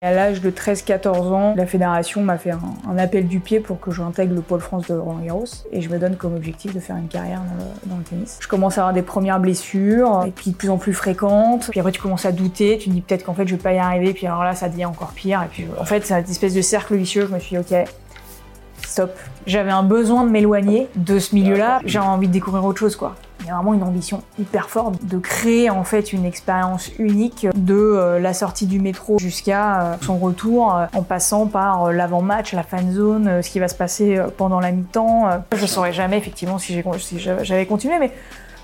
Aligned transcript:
À 0.00 0.12
l'âge 0.12 0.40
de 0.40 0.52
13-14 0.52 1.08
ans, 1.32 1.54
la 1.56 1.66
fédération 1.66 2.22
m'a 2.22 2.38
fait 2.38 2.52
un, 2.52 2.98
appel 2.98 3.26
du 3.26 3.40
pied 3.40 3.58
pour 3.58 3.80
que 3.80 3.90
j'intègre 3.90 4.32
le 4.32 4.42
pôle 4.42 4.60
France 4.60 4.86
de 4.86 4.94
Roland 4.94 5.18
Garros 5.18 5.44
et 5.72 5.80
je 5.80 5.88
me 5.88 5.98
donne 5.98 6.14
comme 6.14 6.36
objectif 6.36 6.72
de 6.72 6.78
faire 6.78 6.94
une 6.94 7.08
carrière 7.08 7.42
dans 7.86 7.96
le, 7.96 8.04
tennis. 8.04 8.38
Je 8.40 8.46
commence 8.46 8.78
à 8.78 8.82
avoir 8.82 8.94
des 8.94 9.02
premières 9.02 9.40
blessures 9.40 10.22
et 10.24 10.30
puis 10.30 10.52
de 10.52 10.56
plus 10.56 10.70
en 10.70 10.78
plus 10.78 10.94
fréquentes. 10.94 11.66
Puis 11.72 11.80
après 11.80 11.90
tu 11.90 12.00
commences 12.00 12.26
à 12.26 12.30
douter, 12.30 12.78
tu 12.78 12.90
te 12.90 12.94
dis 12.94 13.00
peut-être 13.00 13.24
qu'en 13.24 13.34
fait 13.34 13.48
je 13.48 13.56
vais 13.56 13.60
pas 13.60 13.72
y 13.72 13.78
arriver. 13.78 14.14
Puis 14.14 14.28
alors 14.28 14.44
là 14.44 14.54
ça 14.54 14.68
devient 14.68 14.84
encore 14.84 15.10
pire. 15.14 15.42
Et 15.42 15.48
puis 15.48 15.66
en 15.76 15.84
fait 15.84 16.06
c'est 16.06 16.14
une 16.14 16.30
espèce 16.30 16.54
de 16.54 16.62
cercle 16.62 16.94
vicieux. 16.94 17.26
Je 17.28 17.34
me 17.34 17.40
suis 17.40 17.56
dit 17.56 17.58
ok, 17.58 17.88
stop. 18.86 19.18
J'avais 19.48 19.72
un 19.72 19.82
besoin 19.82 20.22
de 20.22 20.30
m'éloigner 20.30 20.86
de 20.94 21.18
ce 21.18 21.34
milieu-là. 21.34 21.80
J'ai 21.84 21.98
envie 21.98 22.28
de 22.28 22.32
découvrir 22.32 22.64
autre 22.64 22.78
chose 22.78 22.94
quoi. 22.94 23.16
Vraiment 23.52 23.74
une 23.74 23.82
ambition 23.82 24.22
hyper 24.38 24.68
forte 24.68 25.04
de 25.04 25.18
créer 25.18 25.70
en 25.70 25.84
fait 25.84 26.12
une 26.12 26.24
expérience 26.24 26.90
unique 26.98 27.46
de 27.54 27.74
euh, 27.74 28.18
la 28.18 28.34
sortie 28.34 28.66
du 28.66 28.80
métro 28.80 29.18
jusqu'à 29.18 29.80
euh, 29.80 29.96
son 30.02 30.18
retour 30.18 30.74
euh, 30.74 30.86
en 30.94 31.02
passant 31.02 31.46
par 31.46 31.92
l'avant-match, 31.92 32.52
la 32.52 32.62
fan 32.62 32.92
zone, 32.92 33.42
ce 33.42 33.50
qui 33.50 33.58
va 33.58 33.68
se 33.68 33.74
passer 33.74 34.20
pendant 34.36 34.60
la 34.60 34.72
mi-temps. 34.72 35.28
Je 35.54 35.62
ne 35.62 35.66
saurais 35.66 35.92
jamais 35.92 36.18
effectivement 36.18 36.58
si 36.58 36.82
j'avais 37.42 37.66
continué 37.66 37.98
mais 37.98 38.12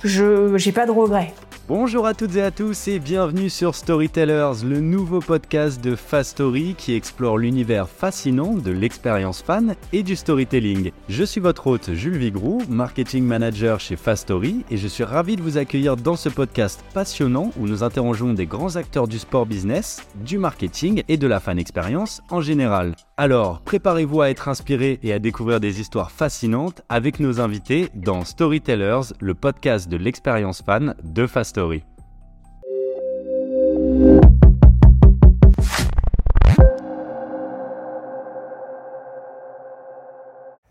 je 0.03 0.57
j'ai 0.57 0.73
pas 0.73 0.87
de 0.87 0.91
regrets. 0.91 1.33
Bonjour 1.67 2.07
à 2.07 2.13
toutes 2.13 2.37
et 2.37 2.43
à 2.43 2.51
tous 2.51 2.89
et 2.89 2.99
bienvenue 2.99 3.49
sur 3.49 3.75
Storytellers, 3.75 4.53
le 4.67 4.81
nouveau 4.81 5.21
podcast 5.21 5.83
de 5.83 5.97
Fast 5.97 6.33
Story 6.33 6.75
qui 6.77 6.93
explore 6.93 7.39
l'univers 7.39 7.89
fascinant 7.89 8.53
de 8.53 8.71
l'expérience 8.71 9.41
fan 9.41 9.75
et 9.95 10.03
du 10.03 10.15
storytelling. 10.15 10.93
Je 11.09 11.25
suis 11.25 11.41
votre 11.41 11.67
hôte 11.67 11.95
Jules 11.95 12.19
Vigroux, 12.19 12.61
marketing 12.69 13.25
manager 13.25 13.81
chez 13.81 13.97
Fast 13.97 14.25
Story 14.25 14.63
et 14.71 14.77
je 14.77 14.87
suis 14.87 15.05
ravi 15.05 15.37
de 15.37 15.43
vous 15.43 15.57
accueillir 15.57 15.97
dans 15.97 16.17
ce 16.17 16.29
podcast 16.29 16.85
passionnant 16.93 17.51
où 17.59 17.67
nous 17.67 17.83
interrogeons 17.83 18.35
des 18.35 18.45
grands 18.45 18.77
acteurs 18.77 19.09
du 19.09 19.19
sport 19.19 19.47
business, 19.47 20.07
du 20.17 20.37
marketing 20.37 21.03
et 21.09 21.17
de 21.17 21.27
la 21.27 21.41
fan 21.41 21.59
expérience 21.59 22.21
en 22.29 22.43
général. 22.43 22.95
Alors, 23.17 23.61
préparez-vous 23.61 24.23
à 24.23 24.31
être 24.31 24.49
inspiré 24.49 24.99
et 25.05 25.13
à 25.13 25.21
découvrir 25.21 25.61
des 25.61 25.81
histoires 25.81 26.11
fascinantes 26.11 26.83
avec 26.89 27.21
nos 27.21 27.41
invités 27.41 27.89
dans 27.95 28.25
Storytellers, 28.25 29.15
le 29.21 29.35
podcast 29.35 29.89
de 29.89 29.97
l'expérience 29.97 30.63
fan 30.63 30.97
de 31.05 31.25
Fast 31.29 31.51
Story. 31.51 31.85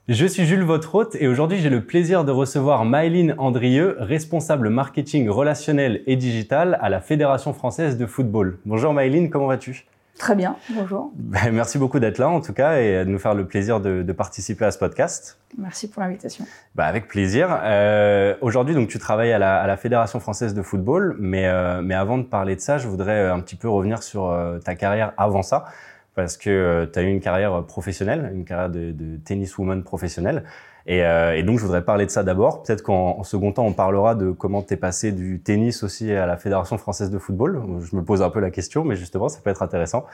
Je 0.09 0.25
suis 0.25 0.44
Jules, 0.44 0.63
votre 0.63 1.16
et 1.16 1.30
aujourd'hui 1.30 1.59
j'ai 1.59 1.69
le 1.69 1.85
plaisir 1.85 2.25
de 2.25 2.31
recevoir 2.33 2.83
Maëline 2.83 3.35
Andrieux, 3.38 3.95
responsable 4.00 4.67
marketing 4.67 5.30
relationnel 5.30 6.03
et 6.07 6.17
digital 6.17 6.78
à 6.81 6.89
la 6.89 7.00
Fédération 7.00 7.53
française 7.53 7.97
de 7.97 8.05
football. 8.05 8.59
Bonjour 8.66 8.91
Maëline, 8.91 9.30
comment 9.30 9.47
vas-tu? 9.47 9.85
Très 10.19 10.36
bien, 10.36 10.56
bonjour. 10.69 11.11
Ben, 11.16 11.52
merci 11.52 11.78
beaucoup 11.80 12.00
d'être 12.00 12.19
là 12.19 12.30
en 12.30 12.39
tout 12.39 12.53
cas 12.53 12.80
et 12.80 13.03
de 13.03 13.09
nous 13.09 13.17
faire 13.17 13.33
le 13.33 13.47
plaisir 13.47 13.80
de, 13.81 14.11
participer 14.14 14.64
à 14.64 14.72
ce 14.72 14.78
podcast. 14.78 15.39
Merci 15.58 15.89
pour 15.89 16.02
l'invitation. 16.03 16.45
Ben, 16.75 16.86
avec 16.86 17.08
plaisir. 17.08 17.50
Euh, 17.64 18.36
Aujourd'hui, 18.41 18.75
donc 18.75 18.89
tu 18.89 19.00
travailles 19.00 19.31
à 19.31 19.39
la, 19.39 19.59
à 19.59 19.67
la, 19.67 19.75
Fédération 19.75 20.19
française 20.19 20.53
de 20.53 20.61
football, 20.61 21.16
mais, 21.19 21.47
euh, 21.47 21.81
mais 21.81 21.95
avant 21.95 22.19
de 22.19 22.23
parler 22.23 22.56
de 22.56 22.61
ça, 22.61 22.78
je 22.78 22.88
voudrais 22.88 23.25
euh, 23.25 23.34
un 23.34 23.39
petit 23.39 23.56
peu 23.56 23.67
revenir 23.67 24.03
sur 24.03 24.30
euh, 24.30 24.59
ta 24.59 24.75
carrière 24.75 25.14
avant 25.17 25.41
ça, 25.41 25.66
parce 26.14 26.38
que 26.38 26.50
euh, 26.50 26.86
tu 26.86 27.00
as 27.00 27.02
eu 27.02 27.08
une 27.08 27.19
carrière 27.19 27.66
professionnelle, 27.66 28.31
une 28.34 28.45
carrière 28.45 28.69
de, 28.69 28.91
de 28.91 29.17
tenniswoman 29.17 29.84
professionnelle. 29.84 30.44
Et, 30.86 31.03
euh, 31.03 31.38
et, 31.38 31.44
donc, 31.44 31.59
je 31.59 31.64
voudrais 31.64 31.86
parler 31.86 32.06
de 32.06 32.12
ça 32.12 32.23
d'abord. 32.23 32.62
Peut-être 32.64 32.81
qu'en 32.84 33.23
second 33.23 33.53
temps, 33.53 33.66
on 33.66 33.72
parlera 33.72 34.16
de 34.16 34.31
comment 34.31 34.62
t'es 34.62 34.76
passé 34.76 35.12
du 35.14 35.40
tennis 35.40 35.81
aussi 35.84 36.12
à 36.12 36.25
la 36.25 36.36
Fédération 36.36 36.78
française 36.78 37.09
de 37.09 37.17
football. 37.17 37.62
Je 37.90 37.95
me 37.95 38.03
pose 38.03 38.22
un 38.22 38.30
peu 38.30 38.42
la 38.42 38.52
question, 38.52 38.84
mais 38.84 38.95
justement, 38.95 39.30
ça 39.30 39.40
peut 39.42 39.50
être 39.50 39.62
intéressant. 39.62 40.06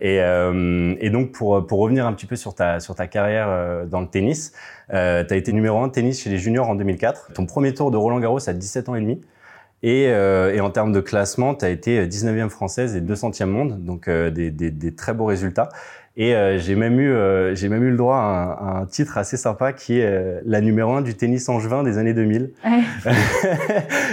Et, 0.00 0.20
euh, 0.20 0.94
et 0.98 1.10
donc, 1.10 1.32
pour, 1.32 1.66
pour 1.66 1.78
revenir 1.80 2.06
un 2.06 2.12
petit 2.14 2.26
peu 2.26 2.36
sur 2.36 2.54
ta, 2.54 2.80
sur 2.80 2.94
ta 2.94 3.06
carrière 3.06 3.48
euh, 3.48 3.84
dans 3.84 4.00
le 4.00 4.08
tennis, 4.08 4.52
euh, 4.92 5.24
tu 5.24 5.34
as 5.34 5.36
été 5.36 5.52
numéro 5.52 5.78
un 5.80 5.88
tennis 5.90 6.22
chez 6.22 6.30
les 6.30 6.38
juniors 6.38 6.68
en 6.68 6.74
2004. 6.74 7.32
Ton 7.34 7.44
premier 7.44 7.74
tour 7.74 7.90
de 7.90 7.96
Roland 7.96 8.20
Garros 8.20 8.48
à 8.48 8.52
17 8.52 8.88
ans 8.88 8.94
et 8.94 9.00
demi. 9.00 9.20
Et, 9.84 10.06
euh, 10.08 10.54
et, 10.54 10.62
en 10.62 10.70
termes 10.70 10.92
de 10.92 11.00
classement, 11.00 11.54
tu 11.54 11.66
as 11.66 11.68
été 11.68 12.06
19e 12.06 12.48
française 12.48 12.96
et 12.96 13.02
200e 13.02 13.44
monde, 13.44 13.84
donc 13.84 14.08
euh, 14.08 14.30
des, 14.30 14.50
des, 14.50 14.70
des, 14.70 14.94
très 14.94 15.12
beaux 15.12 15.26
résultats. 15.26 15.68
Et 16.16 16.36
euh, 16.36 16.58
j'ai 16.58 16.76
même 16.76 17.00
eu 17.00 17.10
euh, 17.10 17.56
j'ai 17.56 17.68
même 17.68 17.82
eu 17.82 17.90
le 17.90 17.96
droit 17.96 18.18
à 18.18 18.58
un, 18.60 18.82
un, 18.82 18.86
titre 18.86 19.18
assez 19.18 19.36
sympa 19.36 19.72
qui 19.72 19.98
est 19.98 20.06
euh, 20.06 20.40
la 20.44 20.60
numéro 20.60 20.92
un 20.92 21.02
du 21.02 21.16
tennis 21.16 21.48
angevin 21.48 21.82
des 21.82 21.98
années 21.98 22.14
2000. 22.14 22.52
Ouais. 22.64 23.12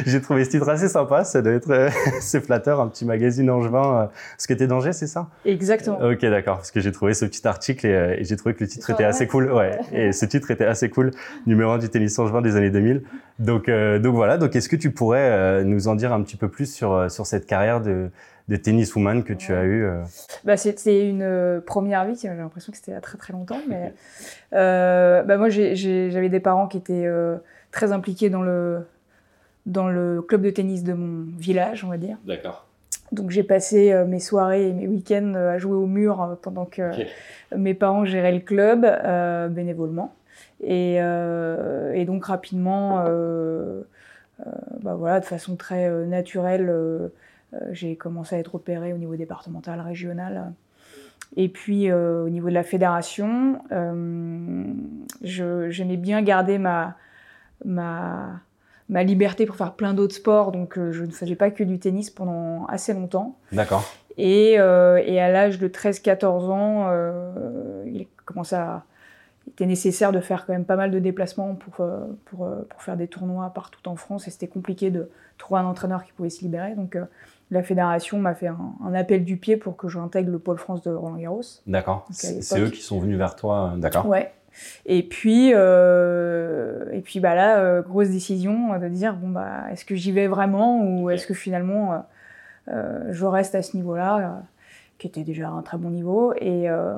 j'ai 0.07 0.19
trouvé 0.19 0.43
ce 0.43 0.49
titre 0.49 0.67
assez 0.67 0.89
sympa. 0.89 1.23
Ça 1.23 1.43
doit 1.43 1.53
être 1.53 1.89
c'est 2.19 2.43
flatteur, 2.43 2.79
un 2.79 2.87
petit 2.87 3.05
magazine 3.05 3.51
angevin. 3.51 4.09
ce 4.39 4.47
que 4.47 4.55
t'es 4.55 4.65
d'Angers, 4.65 4.93
c'est 4.93 5.05
ça? 5.05 5.29
Exactement. 5.45 5.99
Ok, 6.01 6.21
d'accord. 6.21 6.57
Parce 6.57 6.71
que 6.71 6.79
j'ai 6.79 6.91
trouvé 6.91 7.13
ce 7.13 7.25
petit 7.25 7.47
article 7.47 7.85
et, 7.85 8.15
et 8.17 8.23
j'ai 8.23 8.35
trouvé 8.35 8.55
que 8.55 8.63
le 8.63 8.67
titre 8.67 8.89
était 8.89 9.03
assez 9.03 9.27
cool. 9.27 9.51
Ouais. 9.51 9.77
Et 9.93 10.11
ce 10.11 10.25
titre 10.25 10.49
était 10.49 10.65
assez 10.65 10.89
cool. 10.89 11.11
Numéro 11.45 11.69
un 11.69 11.77
du 11.77 11.89
tennis 11.89 12.17
angevin 12.17 12.41
des 12.41 12.55
années 12.55 12.71
2000. 12.71 13.03
Donc 13.37 13.69
donc 13.69 14.15
voilà. 14.15 14.39
Donc 14.39 14.55
est-ce 14.55 14.69
que 14.69 14.75
tu 14.75 14.89
pourrais 14.89 15.63
nous 15.63 15.87
en 15.87 15.93
dire 15.93 16.13
un 16.13 16.23
petit 16.23 16.37
peu 16.37 16.47
plus 16.47 16.73
sur 16.73 17.11
sur 17.11 17.27
cette 17.27 17.45
carrière 17.45 17.81
de 17.81 18.09
de 18.51 18.57
tenniswoman 18.57 19.23
que 19.23 19.33
tu 19.33 19.53
as 19.53 19.63
eu 19.63 19.85
euh 19.85 20.03
bah, 20.43 20.57
C'était 20.57 21.07
une 21.07 21.21
euh, 21.23 21.61
première 21.61 22.05
vie, 22.05 22.19
j'ai 22.21 22.27
l'impression 22.27 22.71
que 22.71 22.77
c'était 22.77 22.91
il 22.91 22.95
y 22.95 22.97
a 22.97 23.01
très 23.01 23.17
très 23.17 23.31
longtemps. 23.31 23.61
Mais 23.69 23.93
euh, 24.53 25.23
bah, 25.23 25.37
moi, 25.37 25.49
j'avais 25.49 26.29
des 26.29 26.39
parents 26.41 26.67
qui 26.67 26.77
étaient 26.77 27.05
euh, 27.05 27.37
très 27.71 27.93
impliqués 27.93 28.29
dans 28.29 28.41
le, 28.41 28.85
dans 29.65 29.87
le 29.87 30.21
club 30.21 30.41
de 30.41 30.49
tennis 30.49 30.83
de 30.83 30.93
mon 30.93 31.25
village, 31.37 31.85
on 31.85 31.87
va 31.87 31.97
dire. 31.97 32.17
D'accord. 32.27 32.67
Donc 33.13 33.29
j'ai 33.29 33.43
passé 33.43 33.93
mes 34.07 34.19
soirées 34.19 34.69
et 34.69 34.73
mes 34.73 34.87
week-ends 34.87 35.33
à 35.35 35.57
jouer 35.57 35.75
au 35.75 35.85
mur 35.85 36.37
pendant 36.41 36.63
que 36.63 36.93
okay. 36.93 37.07
mes 37.57 37.73
parents 37.73 38.05
géraient 38.05 38.31
le 38.31 38.39
club 38.39 38.85
bénévolement. 39.53 40.15
Et, 40.63 40.95
et, 40.95 42.05
donc 42.05 42.23
rapidement, 42.23 43.03
bah, 44.81 44.95
voilà, 44.95 45.19
de 45.19 45.25
façon 45.25 45.57
très 45.57 45.89
naturelle, 46.05 46.69
euh, 46.69 47.09
j'ai 47.71 47.95
commencé 47.95 48.35
à 48.35 48.39
être 48.39 48.55
opérée 48.55 48.93
au 48.93 48.97
niveau 48.97 49.15
départemental, 49.15 49.79
régional. 49.81 50.53
Et 51.37 51.49
puis 51.49 51.89
euh, 51.89 52.23
au 52.23 52.29
niveau 52.29 52.49
de 52.49 52.53
la 52.53 52.63
fédération, 52.63 53.61
euh, 53.71 54.65
j'aimais 55.21 55.97
bien 55.97 56.21
garder 56.21 56.57
ma, 56.57 56.97
ma, 57.63 58.41
ma 58.89 59.03
liberté 59.03 59.45
pour 59.45 59.55
faire 59.55 59.73
plein 59.73 59.93
d'autres 59.93 60.15
sports, 60.15 60.51
donc 60.51 60.77
je 60.91 61.03
ne 61.03 61.11
faisais 61.11 61.35
pas 61.35 61.49
que 61.49 61.63
du 61.63 61.79
tennis 61.79 62.09
pendant 62.09 62.65
assez 62.65 62.93
longtemps. 62.93 63.37
D'accord. 63.51 63.89
Et, 64.17 64.55
euh, 64.59 65.01
et, 65.05 65.21
à 65.21 65.31
l'âge 65.31 65.57
de 65.57 65.69
13-14 65.69 66.27
ans, 66.49 66.87
euh, 66.89 67.83
il 67.87 68.07
commençait 68.25 68.57
à, 68.57 68.83
il 69.47 69.51
était 69.51 69.65
nécessaire 69.65 70.11
de 70.11 70.19
faire 70.19 70.45
quand 70.45 70.51
même 70.51 70.65
pas 70.65 70.75
mal 70.75 70.91
de 70.91 70.99
déplacements 70.99 71.55
pour, 71.55 71.87
pour, 72.25 72.49
pour 72.69 72.81
faire 72.81 72.97
des 72.97 73.07
tournois 73.07 73.51
partout 73.55 73.87
en 73.87 73.95
France, 73.95 74.27
et 74.27 74.31
c'était 74.31 74.49
compliqué 74.49 74.91
de 74.91 75.09
trouver 75.37 75.61
un 75.61 75.65
entraîneur 75.65 76.03
qui 76.03 76.11
pouvait 76.11 76.29
se 76.29 76.41
libérer. 76.41 76.75
Donc 76.75 76.97
la 77.51 77.63
fédération 77.63 78.17
m'a 78.17 78.33
fait 78.33 78.47
un, 78.47 78.73
un, 78.83 78.93
appel 78.93 79.23
du 79.23 79.37
pied 79.37 79.57
pour 79.57 79.75
que 79.75 79.89
j'intègre 79.89 80.31
le 80.31 80.39
pôle 80.39 80.57
France 80.57 80.81
de 80.81 80.91
Roland 80.91 81.17
Garros. 81.17 81.41
D'accord. 81.67 82.07
C'est 82.11 82.59
eux 82.59 82.69
qui 82.69 82.81
sont 82.81 82.99
venus 82.99 83.17
vers 83.17 83.35
toi, 83.35 83.73
d'accord. 83.77 84.07
Ouais. 84.07 84.31
Et 84.85 85.03
puis, 85.03 85.51
euh, 85.53 86.85
et 86.91 87.01
puis 87.01 87.19
bah 87.19 87.35
là, 87.35 87.59
euh, 87.59 87.81
grosse 87.81 88.09
décision 88.09 88.77
de 88.77 88.87
dire 88.87 89.15
bon 89.15 89.29
bah 89.29 89.65
est-ce 89.71 89.85
que 89.85 89.95
j'y 89.95 90.11
vais 90.11 90.27
vraiment 90.27 90.83
ou 90.83 91.09
est-ce 91.09 91.25
que 91.25 91.33
finalement 91.33 91.93
euh, 91.93 91.97
euh, 92.69 93.03
je 93.11 93.25
reste 93.25 93.55
à 93.55 93.61
ce 93.61 93.75
niveau-là, 93.75 94.17
euh, 94.17 94.29
qui 95.01 95.07
était 95.07 95.23
déjà 95.23 95.49
un 95.49 95.63
très 95.63 95.77
bon 95.77 95.89
niveau. 95.89 96.31
Et, 96.33 96.69
euh, 96.69 96.93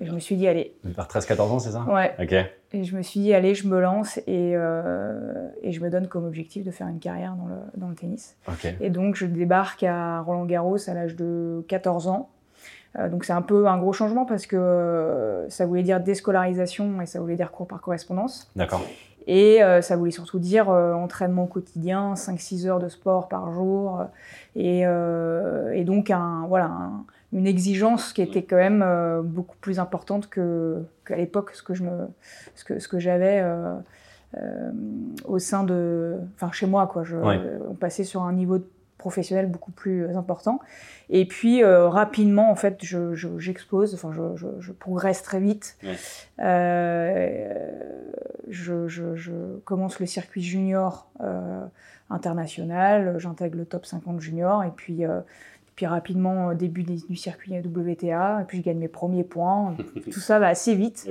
et 0.00 0.06
je 0.06 0.12
me 0.12 0.18
suis 0.18 0.34
dit 0.34 0.48
allez. 0.48 0.74
Vers 0.82 1.06
13-14 1.06 1.40
ans, 1.42 1.58
c'est 1.60 1.70
ça? 1.70 1.84
Ouais. 1.84 2.12
Ok. 2.18 2.34
Et 2.72 2.82
je 2.82 2.96
me 2.96 3.02
suis 3.02 3.20
dit, 3.20 3.32
allez, 3.32 3.54
je 3.54 3.68
me 3.68 3.80
lance 3.80 4.18
et, 4.26 4.54
euh, 4.56 5.48
et 5.62 5.70
je 5.70 5.80
me 5.80 5.90
donne 5.90 6.08
comme 6.08 6.24
objectif 6.24 6.64
de 6.64 6.72
faire 6.72 6.88
une 6.88 6.98
carrière 6.98 7.36
dans 7.36 7.46
le, 7.46 7.54
dans 7.76 7.88
le 7.88 7.94
tennis. 7.94 8.36
Okay. 8.48 8.74
Et 8.80 8.90
donc, 8.90 9.14
je 9.14 9.26
débarque 9.26 9.84
à 9.84 10.22
Roland 10.22 10.44
Garros 10.44 10.90
à 10.90 10.94
l'âge 10.94 11.14
de 11.14 11.64
14 11.68 12.08
ans. 12.08 12.30
Euh, 12.98 13.08
donc, 13.08 13.24
c'est 13.24 13.32
un 13.32 13.42
peu 13.42 13.68
un 13.68 13.78
gros 13.78 13.92
changement 13.92 14.24
parce 14.24 14.46
que 14.46 15.46
ça 15.48 15.66
voulait 15.66 15.84
dire 15.84 16.00
déscolarisation 16.00 17.00
et 17.00 17.06
ça 17.06 17.20
voulait 17.20 17.36
dire 17.36 17.52
cours 17.52 17.68
par 17.68 17.80
correspondance. 17.80 18.50
D'accord. 18.56 18.82
Et 19.28 19.62
euh, 19.62 19.80
ça 19.80 19.96
voulait 19.96 20.10
surtout 20.10 20.40
dire 20.40 20.68
euh, 20.68 20.92
entraînement 20.94 21.46
quotidien, 21.46 22.14
5-6 22.14 22.66
heures 22.66 22.80
de 22.80 22.88
sport 22.88 23.28
par 23.28 23.52
jour. 23.52 24.04
Et, 24.56 24.80
et 24.80 25.84
donc, 25.84 26.10
un, 26.10 26.46
voilà, 26.48 26.66
un, 26.66 27.04
une 27.34 27.46
exigence 27.48 28.12
qui 28.12 28.22
était 28.22 28.44
quand 28.44 28.56
même 28.56 28.82
euh, 28.82 29.20
beaucoup 29.20 29.56
plus 29.60 29.78
importante 29.80 30.30
que 30.30 30.84
qu'à 31.04 31.16
l'époque 31.16 31.50
ce 31.52 31.62
que 31.62 31.74
je 31.74 31.82
me 31.82 32.06
ce 32.54 32.64
que 32.64 32.78
ce 32.78 32.88
que 32.88 33.00
j'avais 33.00 33.40
euh, 33.42 33.74
euh, 34.36 34.70
au 35.24 35.38
sein 35.40 35.64
de 35.64 36.16
enfin 36.36 36.52
chez 36.52 36.66
moi 36.66 36.86
quoi. 36.86 37.02
Je 37.02 37.16
ouais. 37.16 37.40
on 37.68 37.74
passait 37.74 38.04
sur 38.04 38.22
un 38.22 38.32
niveau 38.32 38.58
professionnel 38.98 39.48
beaucoup 39.48 39.72
plus 39.72 40.08
important. 40.16 40.60
Et 41.10 41.26
puis 41.26 41.64
rapidement 41.64 42.50
en 42.50 42.54
fait 42.54 42.78
je 42.82 43.14
j'explose 43.38 43.90
je, 43.90 43.96
enfin 43.96 44.12
je, 44.14 44.72
progresse 44.72 45.22
très 45.22 45.40
vite. 45.40 45.76
Ouais. 45.82 45.96
je, 48.48 49.58
commence 49.64 49.98
le 49.98 50.06
circuit 50.06 50.42
junior 50.42 51.10
international. 52.10 53.18
J'intègre 53.18 53.58
le 53.58 53.64
top 53.66 53.86
50 53.86 54.20
junior. 54.20 54.62
Et 54.62 54.70
puis 54.70 55.04
Puis 55.76 55.86
rapidement, 55.86 56.50
euh, 56.50 56.54
début 56.54 56.84
du 56.84 57.16
circuit 57.16 57.58
WTA, 57.58 58.42
et 58.42 58.44
puis 58.44 58.58
je 58.58 58.62
gagne 58.62 58.78
mes 58.78 58.88
premiers 58.88 59.24
points. 59.24 59.74
Tout 60.12 60.20
ça 60.20 60.38
va 60.38 60.48
assez 60.48 60.74
vite. 60.74 61.08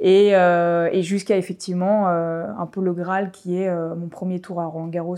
Et, 0.00 0.34
euh, 0.34 0.88
et 0.90 1.02
jusqu'à 1.02 1.36
effectivement 1.36 2.08
euh, 2.08 2.46
un 2.58 2.66
peu 2.66 2.82
le 2.82 2.92
Graal 2.92 3.30
qui 3.30 3.60
est 3.60 3.70
mon 3.94 4.08
premier 4.08 4.40
tour 4.40 4.60
à 4.60 4.66
Roland 4.66 4.88
Garros 4.88 5.16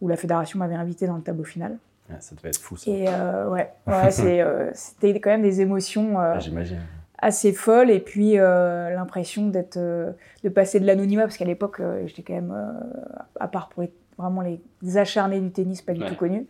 où 0.00 0.08
la 0.08 0.16
fédération 0.16 0.58
m'avait 0.58 0.74
invité 0.74 1.06
dans 1.06 1.16
le 1.16 1.22
tableau 1.22 1.44
final. 1.44 1.76
ça 2.18 2.34
devait 2.34 2.48
être 2.48 2.58
fou 2.58 2.76
ça. 2.76 2.90
Et 2.90 3.04
ouais, 3.04 3.70
ouais 3.86 4.10
c'était 4.72 5.20
quand 5.20 5.30
même 5.30 5.42
des 5.42 5.60
émotions 5.60 6.18
ah, 6.18 6.38
assez 7.18 7.52
folles 7.52 7.90
et 7.90 8.00
puis 8.00 8.36
l'impression 8.36 9.48
d'être 9.48 9.78
de 9.78 10.48
passer 10.48 10.80
de 10.80 10.86
l'anonymat 10.86 11.24
parce 11.24 11.36
qu'à 11.36 11.44
l'époque 11.44 11.80
j'étais 12.06 12.22
quand 12.22 12.34
même 12.34 12.56
à 13.38 13.46
part 13.46 13.68
pour 13.68 13.82
être 13.82 14.01
vraiment 14.22 14.42
les 14.42 14.96
acharnés 14.96 15.40
du 15.40 15.50
tennis 15.50 15.82
pas 15.82 15.92
du 15.92 16.04
tout 16.04 16.14
connus. 16.14 16.46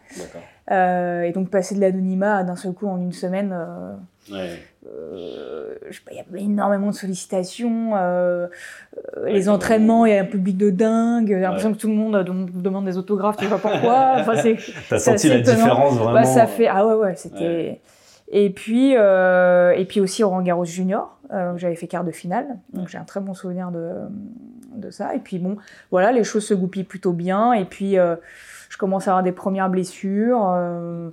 Euh, 0.70 1.22
et 1.22 1.32
donc 1.32 1.50
passer 1.50 1.74
de 1.74 1.80
l'anonymat 1.80 2.44
d'un 2.44 2.54
seul 2.54 2.72
coup 2.72 2.86
en 2.86 2.96
une 2.96 3.12
semaine, 3.12 3.52
euh, 3.52 3.94
euh, 4.86 5.74
il 6.10 6.16
y 6.16 6.20
a 6.20 6.40
énormément 6.40 6.88
de 6.88 6.94
sollicitations, 6.94 7.94
les 9.26 9.48
entraînements, 9.48 10.06
il 10.06 10.14
y 10.14 10.16
a 10.16 10.22
un 10.22 10.26
public 10.26 10.56
de 10.56 10.70
dingue, 10.70 11.28
j'ai 11.28 11.40
l'impression 11.40 11.72
que 11.72 11.78
tout 11.78 11.88
le 11.88 11.94
monde 11.94 12.24
demande 12.54 12.84
des 12.84 12.96
autographes, 12.96 13.38
tu 13.38 13.44
sais 13.44 13.50
pas 13.50 13.58
pourquoi. 13.58 14.14
Enfin, 14.20 14.34
T'as 14.88 14.98
senti 14.98 15.28
la 15.28 15.40
différence 15.40 15.94
vraiment 15.94 16.12
bah, 16.12 16.24
Ça 16.24 16.46
fait 16.46 16.68
ah 16.68 16.86
ouais 16.86 16.94
ouais 16.94 17.14
c'était. 17.16 17.80
Et 18.30 18.50
puis, 18.50 18.92
et 18.92 19.84
puis 19.88 20.00
aussi 20.00 20.22
au 20.22 20.28
Roland 20.28 20.42
Garros 20.42 20.64
Junior, 20.64 21.18
j'avais 21.56 21.76
fait 21.76 21.88
quart 21.88 22.04
de 22.04 22.12
finale, 22.12 22.46
donc 22.72 22.88
j'ai 22.88 22.98
un 22.98 23.04
très 23.04 23.20
bon 23.20 23.34
souvenir 23.34 23.72
de, 23.72 23.94
de 24.76 24.90
ça. 24.90 25.14
Et 25.14 25.18
puis 25.18 25.38
bon, 25.38 25.56
voilà, 25.90 26.12
les 26.12 26.24
choses 26.24 26.46
se 26.46 26.54
goupillent 26.54 26.84
plutôt 26.84 27.12
bien. 27.12 27.52
Et 27.52 27.64
puis, 27.64 27.98
euh, 27.98 28.16
je 28.68 28.78
commence 28.78 29.08
à 29.08 29.12
avoir 29.12 29.22
des 29.22 29.32
premières 29.32 29.68
blessures, 29.68 30.50
euh, 30.54 31.10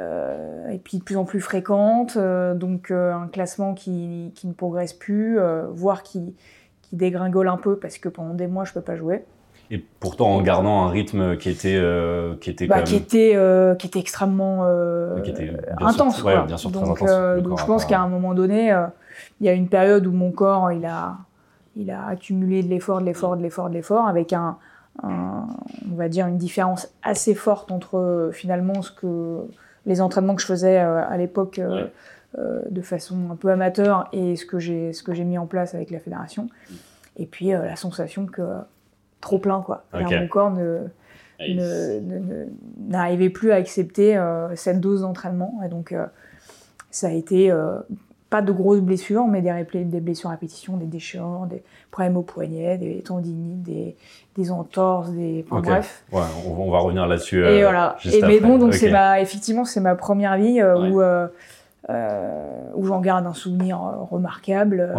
euh, 0.00 0.68
et 0.68 0.78
puis 0.78 0.98
de 0.98 1.04
plus 1.04 1.16
en 1.16 1.24
plus 1.24 1.40
fréquentes. 1.40 2.18
donc, 2.18 2.90
un 2.90 3.28
classement 3.32 3.74
qui, 3.74 4.32
qui, 4.34 4.46
ne 4.46 4.52
progresse 4.52 4.92
plus, 4.92 5.38
voire 5.70 6.02
qui, 6.02 6.34
qui 6.82 6.96
dégringole 6.96 7.48
un 7.48 7.56
peu 7.56 7.76
parce 7.76 7.98
que 7.98 8.08
pendant 8.08 8.34
des 8.34 8.46
mois, 8.46 8.64
je 8.64 8.72
peux 8.72 8.80
pas 8.80 8.96
jouer. 8.96 9.24
Et 9.68 9.78
pourtant 9.78 10.28
en 10.32 10.42
gardant 10.42 10.84
un 10.84 10.90
rythme 10.90 11.36
qui 11.38 11.48
était 11.50 11.82
qui 12.40 12.50
était 12.50 12.68
bah, 12.68 12.82
qui 12.82 12.94
était 12.94 13.36
qui 13.80 13.86
était 13.88 13.98
extrêmement 13.98 14.64
intense 15.80 16.22
bien 16.22 16.56
sûr, 16.56 16.70
donc, 16.70 17.00
donc 17.42 17.58
je 17.58 17.64
pense 17.64 17.84
qu'à 17.84 18.00
un 18.00 18.06
moment 18.06 18.32
donné 18.32 18.72
il 19.40 19.46
y 19.46 19.48
a 19.48 19.52
une 19.52 19.68
période 19.68 20.06
où 20.06 20.12
mon 20.12 20.30
corps 20.30 20.70
il 20.70 20.84
a 20.86 21.16
il 21.76 21.90
a 21.90 22.06
accumulé 22.06 22.62
de 22.62 22.68
l'effort, 22.68 23.00
de 23.00 23.06
l'effort, 23.06 23.36
de 23.36 23.42
l'effort, 23.42 23.68
de 23.68 23.74
l'effort, 23.74 24.08
avec 24.08 24.32
un, 24.32 24.56
on 25.02 25.94
va 25.94 26.08
dire 26.08 26.26
une 26.26 26.38
différence 26.38 26.88
assez 27.02 27.34
forte 27.34 27.70
entre 27.70 28.30
finalement 28.32 28.82
ce 28.82 28.90
que 28.90 29.42
les 29.86 30.00
entraînements 30.00 30.34
que 30.34 30.42
je 30.42 30.46
faisais 30.46 30.80
euh, 30.80 31.06
à 31.08 31.16
l'époque 31.16 31.58
euh, 31.58 31.86
euh, 32.38 32.60
de 32.68 32.82
façon 32.82 33.30
un 33.30 33.36
peu 33.36 33.50
amateur 33.50 34.08
et 34.12 34.36
ce 34.36 34.44
que 34.44 34.58
j'ai 34.58 34.92
ce 34.92 35.02
que 35.02 35.14
j'ai 35.14 35.24
mis 35.24 35.38
en 35.38 35.46
place 35.46 35.74
avec 35.74 35.90
la 35.90 36.00
fédération. 36.00 36.48
Et 37.16 37.24
puis 37.24 37.48
la 37.48 37.76
sensation 37.76 38.26
que 38.26 38.42
trop 39.20 39.38
plein 39.38 39.62
quoi. 39.62 39.84
Mon 39.94 40.28
corps 40.28 40.50
ne 40.50 40.80
n'arrivait 42.88 43.30
plus 43.30 43.52
à 43.52 43.54
accepter 43.54 44.20
cette 44.54 44.80
dose 44.80 45.00
d'entraînement. 45.00 45.60
Et 45.64 45.68
donc 45.68 45.94
ça 46.90 47.06
a 47.06 47.12
été 47.12 47.50
pas 48.36 48.42
de 48.42 48.52
grosses 48.52 48.80
blessures, 48.80 49.26
mais 49.26 49.40
des, 49.40 49.84
des 49.84 50.00
blessures 50.00 50.28
à 50.28 50.32
répétition, 50.32 50.76
des 50.76 50.84
déchirures, 50.84 51.46
des 51.48 51.62
problèmes 51.90 52.18
au 52.18 52.22
poignet, 52.22 52.76
des 52.76 53.00
tendinites, 53.00 53.62
des, 53.62 53.96
des 54.36 54.50
entorses, 54.50 55.10
des. 55.10 55.42
Bref. 55.48 56.04
Ouais, 56.12 56.20
on, 56.46 56.70
va 56.70 56.78
revenir 56.78 57.06
là-dessus. 57.06 57.40
et 57.40 57.62
euh, 57.62 57.62
voilà. 57.62 57.96
et 58.04 58.20
mais 58.22 58.40
bon, 58.40 58.58
donc 58.58 58.74
c'est 58.74 58.90
ma, 58.90 59.20
effectivement, 59.22 59.64
c'est 59.64 59.80
ma 59.80 59.94
première 59.94 60.36
vie 60.36 60.60
euh, 60.60 60.90
où, 60.90 61.00
euh, 61.00 61.28
où 62.74 62.84
j'en 62.84 63.00
garde 63.00 63.26
un 63.26 63.32
souvenir 63.32 63.78
remarquable, 64.10 64.94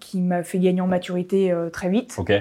qui 0.00 0.20
m'a 0.20 0.42
fait 0.42 0.58
gagner 0.58 0.80
en 0.80 0.88
maturité 0.88 1.54
très 1.72 1.90
vite. 1.90 2.16
Ok. 2.18 2.32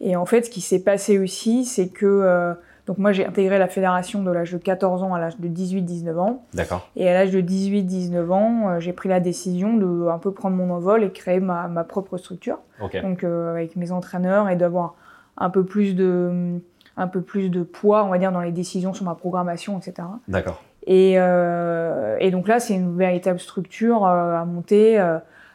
Et 0.00 0.16
en 0.16 0.26
fait, 0.26 0.42
ce 0.42 0.50
qui 0.50 0.60
s'est 0.60 0.82
passé 0.82 1.18
aussi, 1.18 1.64
c'est 1.64 1.88
que 1.88 2.54
donc 2.88 2.96
moi 2.96 3.12
j'ai 3.12 3.26
intégré 3.26 3.58
la 3.58 3.68
fédération 3.68 4.22
de 4.22 4.30
l'âge 4.30 4.50
de 4.50 4.56
14 4.56 5.02
ans 5.02 5.12
à 5.12 5.20
l'âge 5.20 5.38
de 5.38 5.46
18-19 5.46 6.16
ans. 6.16 6.42
D'accord. 6.54 6.88
Et 6.96 7.06
à 7.06 7.12
l'âge 7.12 7.30
de 7.30 7.42
18-19 7.42 8.30
ans, 8.30 8.68
euh, 8.70 8.80
j'ai 8.80 8.94
pris 8.94 9.10
la 9.10 9.20
décision 9.20 9.76
de 9.76 10.08
un 10.08 10.16
peu 10.16 10.32
prendre 10.32 10.56
mon 10.56 10.70
envol 10.70 11.04
et 11.04 11.12
créer 11.12 11.38
ma, 11.38 11.68
ma 11.68 11.84
propre 11.84 12.16
structure. 12.16 12.60
Donc 13.02 13.24
euh, 13.24 13.50
avec 13.50 13.76
mes 13.76 13.92
entraîneurs 13.92 14.48
et 14.48 14.56
d'avoir 14.56 14.94
un 15.36 15.50
peu 15.50 15.66
plus 15.66 15.94
de 15.94 16.60
un 16.96 17.08
peu 17.08 17.20
plus 17.20 17.50
de 17.50 17.62
poids, 17.62 18.04
on 18.04 18.08
va 18.08 18.16
dire, 18.16 18.32
dans 18.32 18.40
les 18.40 18.52
décisions 18.52 18.94
sur 18.94 19.04
ma 19.04 19.14
programmation, 19.14 19.78
etc. 19.78 20.08
D'accord. 20.26 20.62
Et, 20.86 21.16
euh, 21.16 22.16
et, 22.20 22.30
donc 22.30 22.48
là, 22.48 22.58
c'est 22.58 22.74
une 22.74 22.96
véritable 22.96 23.38
structure 23.38 24.06
à 24.06 24.44
monter, 24.46 24.98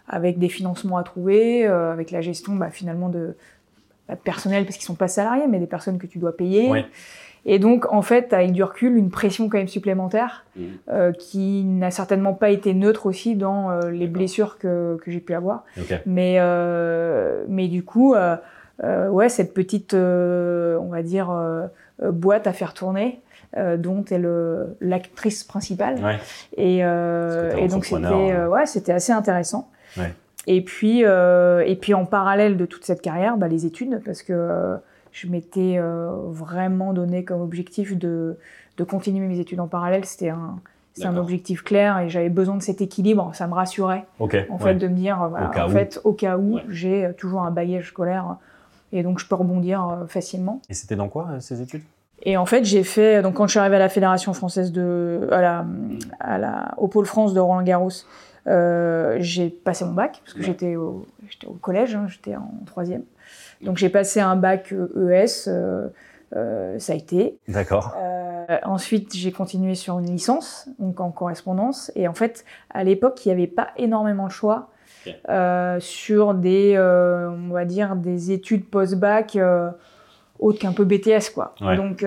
avec 0.07 0.37
des 0.37 0.47
financements 0.47 0.97
à 0.97 1.03
trouver, 1.03 1.65
avec 1.65 2.11
la 2.11 2.21
gestion 2.21 2.55
bah, 2.55 2.69
finalement 2.69 3.09
de, 3.09 3.35
bah, 4.07 4.15
personnel 4.15 4.63
parce 4.65 4.77
qu'ils 4.77 4.85
sont 4.85 4.95
pas 4.95 5.09
salariés, 5.09 5.47
mais 5.49 5.59
des 5.59 5.67
personnes 5.67 5.97
que 5.97 6.07
tu 6.07 6.17
dois 6.17 6.37
payer. 6.37 6.69
Oui. 6.69 6.85
Et 7.45 7.59
donc, 7.59 7.91
en 7.91 8.01
fait, 8.01 8.31
avec 8.31 8.53
du 8.53 8.63
recul, 8.63 8.95
une 8.95 9.09
pression 9.09 9.49
quand 9.49 9.57
même 9.57 9.67
supplémentaire 9.67 10.45
mmh. 10.55 10.61
euh, 10.89 11.11
qui 11.11 11.63
n'a 11.65 11.91
certainement 11.91 12.33
pas 12.33 12.49
été 12.49 12.73
neutre 12.73 13.05
aussi 13.05 13.35
dans 13.35 13.69
euh, 13.69 13.91
les 13.91 14.07
blessures 14.07 14.57
que, 14.57 14.97
que 15.03 15.11
j'ai 15.11 15.19
pu 15.19 15.33
avoir. 15.33 15.65
Mais, 16.05 16.37
euh, 16.39 17.43
mais 17.49 17.67
du 17.67 17.83
coup, 17.83 18.15
ouais, 18.81 19.29
cette 19.29 19.53
petite, 19.53 19.93
on 19.93 20.89
va 20.89 21.03
dire, 21.03 21.35
boîte 22.01 22.47
à 22.47 22.53
faire 22.53 22.73
tourner. 22.73 23.19
dont 23.77 24.03
tu 24.03 24.13
es 24.13 24.21
l'actrice 24.79 25.43
principale. 25.43 25.95
Ouais. 26.01 26.19
Et, 26.55 26.77
et 26.77 27.67
donc 27.67 27.85
c'était 27.85 28.05
hein. 28.05 28.47
ouais, 28.47 28.65
c'était 28.65 28.93
assez 28.93 29.11
intéressant. 29.11 29.69
Ouais. 29.97 30.13
Et 30.47 30.61
puis, 30.61 31.01
et 31.01 31.77
puis 31.81 31.93
en 31.93 32.05
parallèle 32.05 32.55
de 32.55 32.65
toute 32.65 32.85
cette 32.85 33.01
carrière, 33.01 33.35
bah, 33.35 33.49
les 33.49 33.65
études, 33.65 34.01
parce 34.05 34.23
que 34.23 34.77
je 35.13 35.27
m'étais 35.27 35.77
euh, 35.77 36.11
vraiment 36.27 36.91
donné 36.91 37.23
comme 37.23 37.41
objectif 37.41 37.97
de, 37.97 38.37
de, 38.77 38.83
continuer 38.83 39.25
mes 39.27 39.39
études 39.39 39.59
en 39.59 39.67
parallèle. 39.67 40.03
C'était 40.03 40.29
un, 40.29 40.59
un 41.01 41.17
objectif 41.17 41.63
clair 41.63 41.99
et 41.99 42.09
j'avais 42.09 42.29
besoin 42.29 42.57
de 42.57 42.61
cet 42.61 42.81
équilibre. 42.81 43.31
Ça 43.33 43.47
me 43.47 43.53
rassurait, 43.53 44.05
en 44.19 44.57
fait, 44.57 44.75
de 44.75 44.87
me 44.87 44.95
dire, 44.95 45.31
en 45.55 45.69
fait, 45.69 46.01
au 46.03 46.13
cas 46.13 46.37
où, 46.37 46.59
j'ai 46.67 47.11
toujours 47.17 47.43
un 47.43 47.51
bagage 47.51 47.89
scolaire 47.89 48.37
et 48.93 49.03
donc 49.03 49.19
je 49.19 49.27
peux 49.27 49.35
rebondir 49.35 49.85
euh, 49.87 50.05
facilement. 50.07 50.61
Et 50.69 50.73
c'était 50.73 50.95
dans 50.95 51.09
quoi 51.09 51.27
euh, 51.31 51.39
ces 51.39 51.61
études? 51.61 51.81
Et 52.21 52.37
en 52.37 52.45
fait, 52.45 52.63
j'ai 52.63 52.83
fait 52.83 53.21
donc 53.21 53.33
quand 53.33 53.47
je 53.47 53.51
suis 53.51 53.59
arrivée 53.59 53.75
à 53.75 53.79
la 53.79 53.89
fédération 53.89 54.33
française 54.33 54.71
de 54.71 55.27
à 55.31 55.41
la, 55.41 55.65
à 56.19 56.37
la 56.37 56.73
au 56.77 56.87
pôle 56.87 57.05
France 57.05 57.33
de 57.33 57.39
Roland 57.39 57.63
Garros, 57.63 57.89
euh, 58.47 59.17
j'ai 59.19 59.49
passé 59.49 59.85
mon 59.85 59.93
bac 59.93 60.21
parce 60.23 60.33
que 60.33 60.43
j'étais 60.43 60.75
au, 60.75 61.05
au 61.47 61.53
collège, 61.53 61.95
hein, 61.95 62.07
j'étais 62.09 62.35
en 62.35 62.51
troisième. 62.65 63.03
Donc 63.61 63.77
j'ai 63.77 63.89
passé 63.89 64.19
un 64.19 64.35
bac 64.35 64.71
ES, 64.71 65.47
euh, 65.47 65.87
e 65.87 65.91
euh, 66.35 66.79
ça 66.79 66.93
a 66.93 66.95
été. 66.95 67.37
D'accord. 67.47 67.95
Ensuite, 68.63 69.15
j'ai 69.15 69.31
continué 69.31 69.73
sur 69.73 69.99
une 69.99 70.07
licence, 70.07 70.67
donc 70.77 70.99
en 70.99 71.11
correspondance. 71.11 71.91
Et 71.95 72.09
en 72.09 72.13
fait, 72.13 72.43
à 72.71 72.83
l'époque, 72.83 73.25
il 73.25 73.29
n'y 73.29 73.33
avait 73.33 73.47
pas 73.47 73.69
énormément 73.77 74.27
de 74.27 74.31
choix 74.31 74.69
sur 75.79 76.33
des, 76.33 76.77
on 76.77 77.53
va 77.53 77.65
dire, 77.65 77.95
des 77.95 78.31
études 78.31 78.69
post-bac 78.69 79.37
autres 80.43 80.59
qu'un 80.59 80.73
peu 80.73 80.85
BTS, 80.85 81.31
quoi. 81.33 81.55
Ouais, 81.61 81.75
donc 81.75 82.05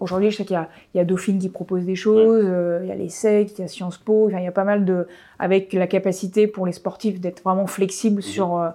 aujourd'hui, 0.00 0.30
je 0.30 0.36
sais 0.36 0.44
qu'il 0.44 0.60
y, 0.94 0.98
y 0.98 1.00
a, 1.00 1.04
Dauphine 1.04 1.38
qui 1.38 1.48
propose 1.48 1.84
des 1.84 1.96
choses, 1.96 2.44
il 2.82 2.88
y 2.88 2.92
a 2.92 2.94
l'ESSEC, 2.94 3.58
il 3.58 3.62
y 3.62 3.64
a 3.64 3.68
Sciences 3.68 3.98
Po, 3.98 4.28
il 4.30 4.40
y 4.40 4.46
a 4.46 4.52
pas 4.52 4.64
mal 4.64 4.84
de, 4.84 5.06
avec 5.38 5.72
la 5.72 5.86
capacité 5.86 6.46
pour 6.46 6.66
les 6.66 6.72
sportifs 6.72 7.20
d'être 7.20 7.42
vraiment 7.42 7.66
flexibles 7.66 8.16
mhm. 8.16 8.22
sur 8.22 8.72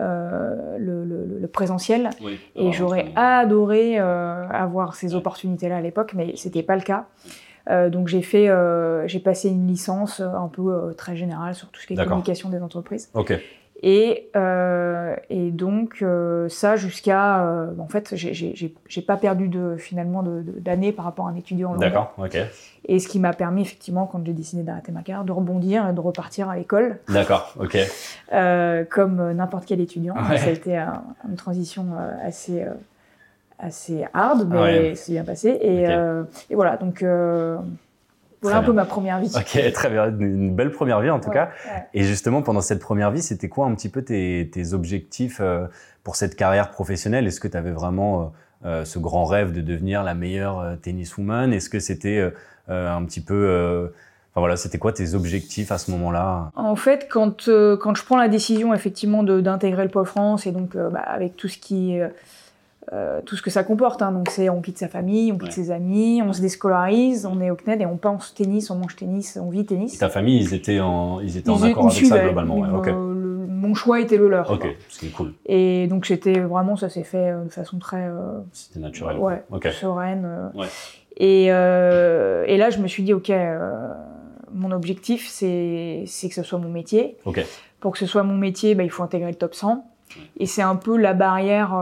euh, 0.00 0.78
le, 0.78 1.04
le, 1.04 1.38
le, 1.40 1.48
présentiel. 1.48 2.10
et 2.54 2.72
j'aurais 2.72 3.10
adoré 3.16 3.98
euh, 3.98 4.46
avoir 4.48 4.94
ces 4.94 5.14
opportunités-là 5.16 5.78
à 5.78 5.80
l'époque, 5.80 6.12
mais 6.14 6.34
c'était 6.36 6.62
pas 6.62 6.76
le 6.76 6.82
cas. 6.82 7.06
Euh, 7.68 7.90
donc 7.90 8.06
j'ai 8.06 8.22
fait, 8.22 8.48
euh, 8.48 9.08
j'ai 9.08 9.18
passé 9.18 9.48
une 9.48 9.66
licence 9.66 10.20
un 10.20 10.48
peu 10.48 10.94
très 10.96 11.16
générale 11.16 11.54
sur 11.54 11.68
tout 11.68 11.80
ce 11.80 11.86
qui 11.86 11.94
est 11.94 11.96
communication 11.96 12.48
des 12.48 12.62
entreprises. 12.62 13.10
Okay. 13.14 13.40
Et, 13.80 14.28
euh, 14.34 15.14
et 15.30 15.52
donc 15.52 16.02
euh, 16.02 16.48
ça 16.48 16.74
jusqu'à 16.74 17.44
euh, 17.44 17.70
en 17.78 17.86
fait 17.86 18.16
j'ai 18.16 19.02
pas 19.06 19.16
perdu 19.16 19.46
de 19.46 19.76
finalement 19.76 20.24
d'années 20.24 20.90
de, 20.90 20.96
par 20.96 21.04
rapport 21.04 21.28
à 21.28 21.30
un 21.30 21.36
étudiant 21.36 21.76
D'accord, 21.76 22.12
ok. 22.18 22.36
Et 22.86 22.98
ce 22.98 23.06
qui 23.06 23.20
m'a 23.20 23.32
permis 23.32 23.62
effectivement 23.62 24.06
quand 24.06 24.24
j'ai 24.26 24.32
décidé 24.32 24.64
d'arrêter 24.64 24.90
ma 24.90 25.02
carrière 25.02 25.24
de 25.24 25.30
rebondir 25.30 25.88
et 25.88 25.92
de 25.92 26.00
repartir 26.00 26.48
à 26.48 26.56
l'école. 26.56 26.98
D'accord, 27.08 27.54
ok. 27.60 27.78
Comme 28.90 29.32
n'importe 29.32 29.64
quel 29.66 29.80
étudiant. 29.80 30.16
Ça 30.36 30.46
a 30.46 30.50
été 30.50 30.76
un, 30.76 31.04
une 31.28 31.36
transition 31.36 31.86
assez 32.24 32.64
assez 33.60 34.04
hard 34.14 34.48
mais 34.48 34.94
c'est 34.94 35.12
bien 35.12 35.24
passé 35.24 35.50
et, 35.50 35.82
et 35.82 36.54
voilà 36.54 36.76
donc 36.76 37.04
voilà 38.42 38.58
un 38.58 38.62
peu 38.62 38.72
ma 38.72 38.84
première 38.84 39.18
vie. 39.20 39.32
Ok, 39.34 39.72
très 39.72 39.90
bien. 39.90 40.06
Une 40.18 40.54
belle 40.54 40.70
première 40.70 41.00
vie 41.00 41.10
en 41.10 41.20
tout 41.20 41.30
cas. 41.30 41.50
Et 41.94 42.04
justement, 42.04 42.42
pendant 42.42 42.60
cette 42.60 42.80
première 42.80 43.10
vie, 43.10 43.22
c'était 43.22 43.48
quoi 43.48 43.66
un 43.66 43.74
petit 43.74 43.88
peu 43.88 44.02
tes, 44.02 44.48
tes 44.52 44.72
objectifs 44.72 45.38
euh, 45.40 45.66
pour 46.04 46.16
cette 46.16 46.36
carrière 46.36 46.70
professionnelle? 46.70 47.26
Est-ce 47.26 47.40
que 47.40 47.48
tu 47.48 47.56
avais 47.56 47.72
vraiment 47.72 48.32
ce 48.64 48.98
grand 48.98 49.24
rêve 49.24 49.52
de 49.52 49.60
devenir 49.60 50.02
la 50.02 50.14
meilleure 50.14 50.76
tenniswoman? 50.82 51.52
Est-ce 51.52 51.70
que 51.70 51.78
c'était 51.78 52.32
un 52.68 53.04
petit 53.04 53.20
peu 53.20 53.90
Enfin, 54.32 54.40
voilà, 54.40 54.56
c'était 54.56 54.78
quoi 54.78 54.92
tes 54.92 55.14
objectifs 55.14 55.72
à 55.72 55.78
ce 55.78 55.90
moment-là? 55.90 56.50
En 56.54 56.76
fait, 56.76 57.08
quand, 57.10 57.48
quand 57.80 57.94
je 57.94 58.04
prends 58.04 58.16
la 58.16 58.28
décision 58.28 58.74
effectivement 58.74 59.22
d'intégrer 59.22 59.84
le 59.84 59.90
Pôle 59.90 60.06
France 60.06 60.46
et 60.46 60.52
donc 60.52 60.76
bah, 60.76 61.00
avec 61.00 61.36
tout 61.36 61.48
ce 61.48 61.58
qui 61.58 61.98
euh, 62.94 63.20
tout 63.26 63.36
ce 63.36 63.42
que 63.42 63.50
ça 63.50 63.64
comporte. 63.64 64.00
Hein. 64.00 64.12
Donc 64.12 64.30
c'est 64.30 64.48
on 64.48 64.62
quitte 64.62 64.78
sa 64.78 64.88
famille, 64.88 65.30
on 65.30 65.36
quitte 65.36 65.52
ses 65.52 65.70
amis, 65.70 66.22
on 66.24 66.32
se 66.32 66.40
déscolarise, 66.40 67.26
on 67.26 67.40
est 67.40 67.50
au 67.50 67.56
CNED 67.56 67.82
et 67.82 67.86
on 67.86 67.98
pense 67.98 68.34
tennis, 68.34 68.70
on 68.70 68.76
mange 68.76 68.96
tennis, 68.96 69.38
on 69.40 69.50
vit 69.50 69.66
tennis. 69.66 69.94
Et 69.94 69.98
ta 69.98 70.08
famille, 70.08 70.40
ils 70.40 70.54
étaient 70.54 70.80
en, 70.80 71.20
ils 71.20 71.36
étaient 71.36 71.50
en 71.50 71.62
accord 71.62 71.90
avec 71.90 72.06
ça 72.06 72.18
globalement. 72.20 72.56
mon 72.56 73.74
choix 73.74 74.00
était 74.00 74.16
le 74.16 74.28
leur. 74.28 74.50
Ok, 74.50 74.66
ce 74.88 75.00
qui 75.00 75.06
est 75.08 75.10
cool. 75.10 75.34
Et 75.44 75.86
donc 75.88 76.04
j'étais 76.04 76.40
vraiment, 76.40 76.76
ça 76.76 76.88
s'est 76.88 77.02
fait 77.02 77.30
euh, 77.30 77.44
de 77.44 77.50
façon 77.50 77.78
très. 77.78 78.06
Euh, 78.06 78.38
C'était 78.52 78.80
naturel. 78.80 79.18
Ouais, 79.18 79.42
sereine. 79.70 80.50
Et, 81.18 81.46
et, 81.46 81.48
là, 81.48 82.70
je 82.70 82.78
me 82.78 82.86
suis 82.86 83.02
dit, 83.02 83.12
ok, 83.12 83.30
mon 84.54 84.70
objectif, 84.70 85.28
c'est 85.28 86.04
que 86.06 86.34
ce 86.34 86.42
soit 86.42 86.58
mon 86.58 86.70
métier. 86.70 87.18
Ok. 87.26 87.44
Pour 87.80 87.92
que 87.92 87.98
ce 87.98 88.06
soit 88.06 88.22
mon 88.22 88.36
métier, 88.36 88.74
bah, 88.74 88.82
il 88.82 88.90
faut 88.90 89.02
intégrer 89.02 89.30
le 89.30 89.36
top 89.36 89.54
100. 89.54 89.84
Et 90.38 90.46
c'est 90.46 90.62
un 90.62 90.76
peu 90.76 90.96
la 90.96 91.12
barrière 91.12 91.74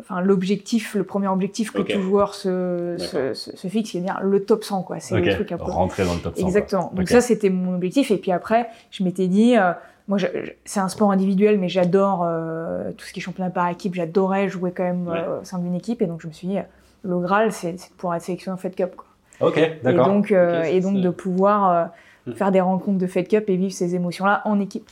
enfin 0.00 0.20
l'objectif, 0.20 0.94
le 0.94 1.04
premier 1.04 1.28
objectif 1.28 1.72
que 1.72 1.82
tout 1.82 2.00
joueur 2.00 2.34
se, 2.34 2.96
se, 2.98 3.34
se, 3.34 3.68
fixe, 3.68 3.92
c'est 3.92 4.00
bien 4.00 4.18
le 4.22 4.44
top 4.44 4.64
100 4.64 4.82
quoi. 4.82 5.00
C'est 5.00 5.18
le 5.18 5.32
truc 5.32 5.48
peu. 5.48 5.56
Rentrer 5.58 6.04
dans 6.04 6.14
le 6.14 6.20
top 6.20 6.36
100. 6.36 6.46
Exactement. 6.46 6.92
Donc 6.94 7.08
ça 7.08 7.20
c'était 7.20 7.50
mon 7.50 7.74
objectif 7.74 8.10
et 8.10 8.18
puis 8.18 8.32
après 8.32 8.68
je 8.90 9.04
m'étais 9.04 9.26
dit, 9.26 9.56
euh, 9.56 9.72
moi 10.08 10.18
c'est 10.64 10.80
un 10.80 10.88
sport 10.88 11.10
individuel 11.10 11.58
mais 11.58 11.68
j'adore 11.68 12.24
euh, 12.24 12.90
tout 12.92 13.04
ce 13.04 13.12
qui 13.12 13.20
est 13.20 13.22
championnat 13.22 13.50
par 13.50 13.68
équipe, 13.68 13.94
j'adorais 13.94 14.48
jouer 14.48 14.72
quand 14.72 14.84
même 14.84 15.08
euh, 15.08 15.40
au 15.40 15.44
sein 15.44 15.58
d'une 15.58 15.74
équipe 15.74 16.02
et 16.02 16.06
donc 16.06 16.20
je 16.20 16.28
me 16.28 16.32
suis 16.32 16.48
dit 16.48 16.58
le 17.02 17.18
Graal 17.18 17.52
c'est 17.52 17.72
de 17.72 17.78
pouvoir 17.96 18.16
être 18.16 18.22
sélectionné 18.22 18.54
en 18.54 18.58
Fed 18.58 18.74
Cup 18.74 18.96
quoi. 18.96 19.06
Ok, 19.48 19.60
d'accord. 19.82 20.06
Et 20.06 20.10
donc 20.10 20.30
et 20.30 20.80
donc 20.80 21.00
de 21.00 21.10
pouvoir 21.10 21.90
hmm. 22.26 22.32
faire 22.32 22.52
des 22.52 22.60
rencontres 22.60 22.98
de 22.98 23.06
Fed 23.06 23.28
Cup 23.28 23.44
et 23.48 23.56
vivre 23.56 23.72
ces 23.72 23.94
émotions 23.94 24.26
là 24.26 24.42
en 24.44 24.60
équipe. 24.60 24.88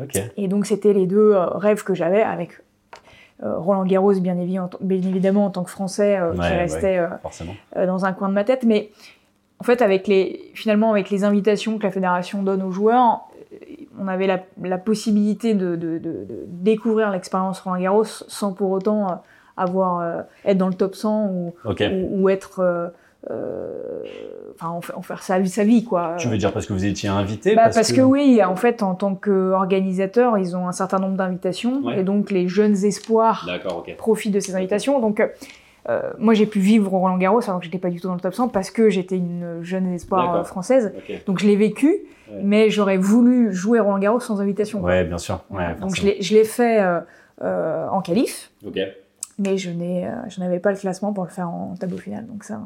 Ok. 0.00 0.18
Et 0.36 0.48
donc 0.48 0.66
c'était 0.66 0.92
les 0.92 1.06
deux 1.06 1.36
rêves 1.36 1.82
que 1.84 1.94
j'avais 1.94 2.22
avec 2.22 2.60
Roland 3.42 3.84
Garros, 3.84 4.14
bien, 4.20 4.36
évidemment, 4.38 5.46
en 5.46 5.50
tant 5.50 5.64
que 5.64 5.70
Français, 5.70 6.18
euh, 6.18 6.32
qui 6.32 6.40
restait 6.40 6.98
euh, 6.98 7.86
dans 7.86 8.04
un 8.04 8.12
coin 8.12 8.28
de 8.28 8.34
ma 8.34 8.44
tête. 8.44 8.64
Mais 8.64 8.90
en 9.58 9.64
fait, 9.64 9.82
avec 9.82 10.06
les, 10.06 10.50
finalement, 10.54 10.90
avec 10.90 11.10
les 11.10 11.24
invitations 11.24 11.78
que 11.78 11.84
la 11.84 11.90
fédération 11.90 12.42
donne 12.42 12.62
aux 12.62 12.70
joueurs, 12.70 13.26
on 13.98 14.08
avait 14.08 14.26
la, 14.26 14.78
possibilité 14.78 15.54
de, 15.54 15.78
découvrir 16.46 17.10
l'expérience 17.10 17.60
Roland 17.60 17.80
Garros 17.80 18.04
sans 18.04 18.52
pour 18.52 18.70
autant 18.70 19.22
avoir 19.56 20.24
être 20.44 20.56
dans 20.56 20.68
le 20.68 20.74
top 20.74 20.94
100 20.94 21.26
ou, 21.26 21.54
ou 22.12 22.28
être 22.28 22.92
euh, 23.28 24.02
enfin 24.54 24.68
en, 24.70 25.02
faire 25.02 25.22
sa, 25.22 25.44
sa 25.44 25.64
vie 25.64 25.84
quoi. 25.84 26.14
Tu 26.18 26.28
veux 26.28 26.38
dire 26.38 26.52
parce 26.52 26.64
que 26.64 26.72
vous 26.72 26.86
étiez 26.86 27.10
invité 27.10 27.54
bah, 27.54 27.68
parce, 27.72 27.92
que... 27.92 28.00
oui, 28.00 28.42
en 28.42 28.56
fait 28.56 28.82
en 28.82 28.94
tant 28.94 29.14
qu'organisateur, 29.14 30.38
ils 30.38 30.56
ont 30.56 30.66
un 30.66 30.72
certain 30.72 30.98
nombre 30.98 31.16
d'invitations 31.16 31.90
et 31.90 32.02
donc 32.02 32.30
les 32.30 32.48
jeunes 32.48 32.82
espoirs 32.82 33.46
profitent 33.98 34.32
de 34.32 34.40
ces 34.40 34.54
invitations. 34.54 35.00
Donc 35.00 35.22
euh, 35.88 36.00
moi 36.18 36.32
j'ai 36.32 36.46
pu 36.46 36.60
vivre 36.60 36.90
Roland 36.90 37.18
Garros 37.18 37.42
alors 37.44 37.58
que 37.58 37.66
j'étais 37.66 37.78
pas 37.78 37.90
du 37.90 38.00
tout 38.00 38.08
dans 38.08 38.14
le 38.14 38.20
top 38.20 38.32
100 38.32 38.48
parce 38.48 38.70
que 38.70 38.88
j'étais 38.88 39.16
une 39.16 39.58
jeune 39.60 39.92
espoir 39.92 40.36
euh, 40.36 40.44
française. 40.44 40.94
Donc 41.26 41.40
je 41.40 41.46
l'ai 41.46 41.56
vécu, 41.56 41.98
mais 42.42 42.70
j'aurais 42.70 42.96
voulu 42.96 43.52
jouer 43.52 43.80
Roland 43.80 43.98
Garros 43.98 44.20
sans 44.20 44.40
invitation. 44.40 44.80
Ouais, 44.80 45.04
bien 45.04 45.18
sûr. 45.18 45.44
donc 45.78 45.94
je 45.94 46.34
l'ai 46.34 46.44
fait 46.44 46.82
en 47.42 48.00
qualif. 48.00 48.50
Mais 49.38 49.58
je 49.58 50.40
n'avais 50.40 50.58
pas 50.58 50.70
le 50.70 50.78
classement 50.78 51.12
pour 51.12 51.24
le 51.24 51.30
faire 51.30 51.50
en 51.50 51.74
tableau 51.78 51.98
final. 51.98 52.26
Donc 52.26 52.44
ça. 52.44 52.58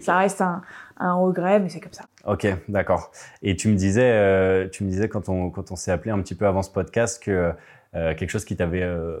Ça 0.00 0.16
reste 0.16 0.40
un, 0.40 0.62
un 1.02 1.14
regret, 1.14 1.60
mais 1.60 1.68
c'est 1.68 1.80
comme 1.80 1.92
ça. 1.92 2.04
Ok, 2.24 2.46
d'accord. 2.68 3.10
Et 3.42 3.56
tu 3.56 3.68
me 3.68 3.74
disais, 3.74 4.10
euh, 4.12 4.68
tu 4.68 4.84
me 4.84 4.88
disais 4.88 5.08
quand 5.08 5.28
on, 5.28 5.50
quand 5.50 5.72
on 5.72 5.76
s'est 5.76 5.90
appelé 5.90 6.12
un 6.12 6.20
petit 6.20 6.34
peu 6.34 6.46
avant 6.46 6.62
ce 6.62 6.70
podcast 6.70 7.22
que 7.22 7.52
euh, 7.94 8.14
quelque 8.14 8.30
chose 8.30 8.44
qui 8.44 8.56
t'avait, 8.56 8.82
euh, 8.82 9.18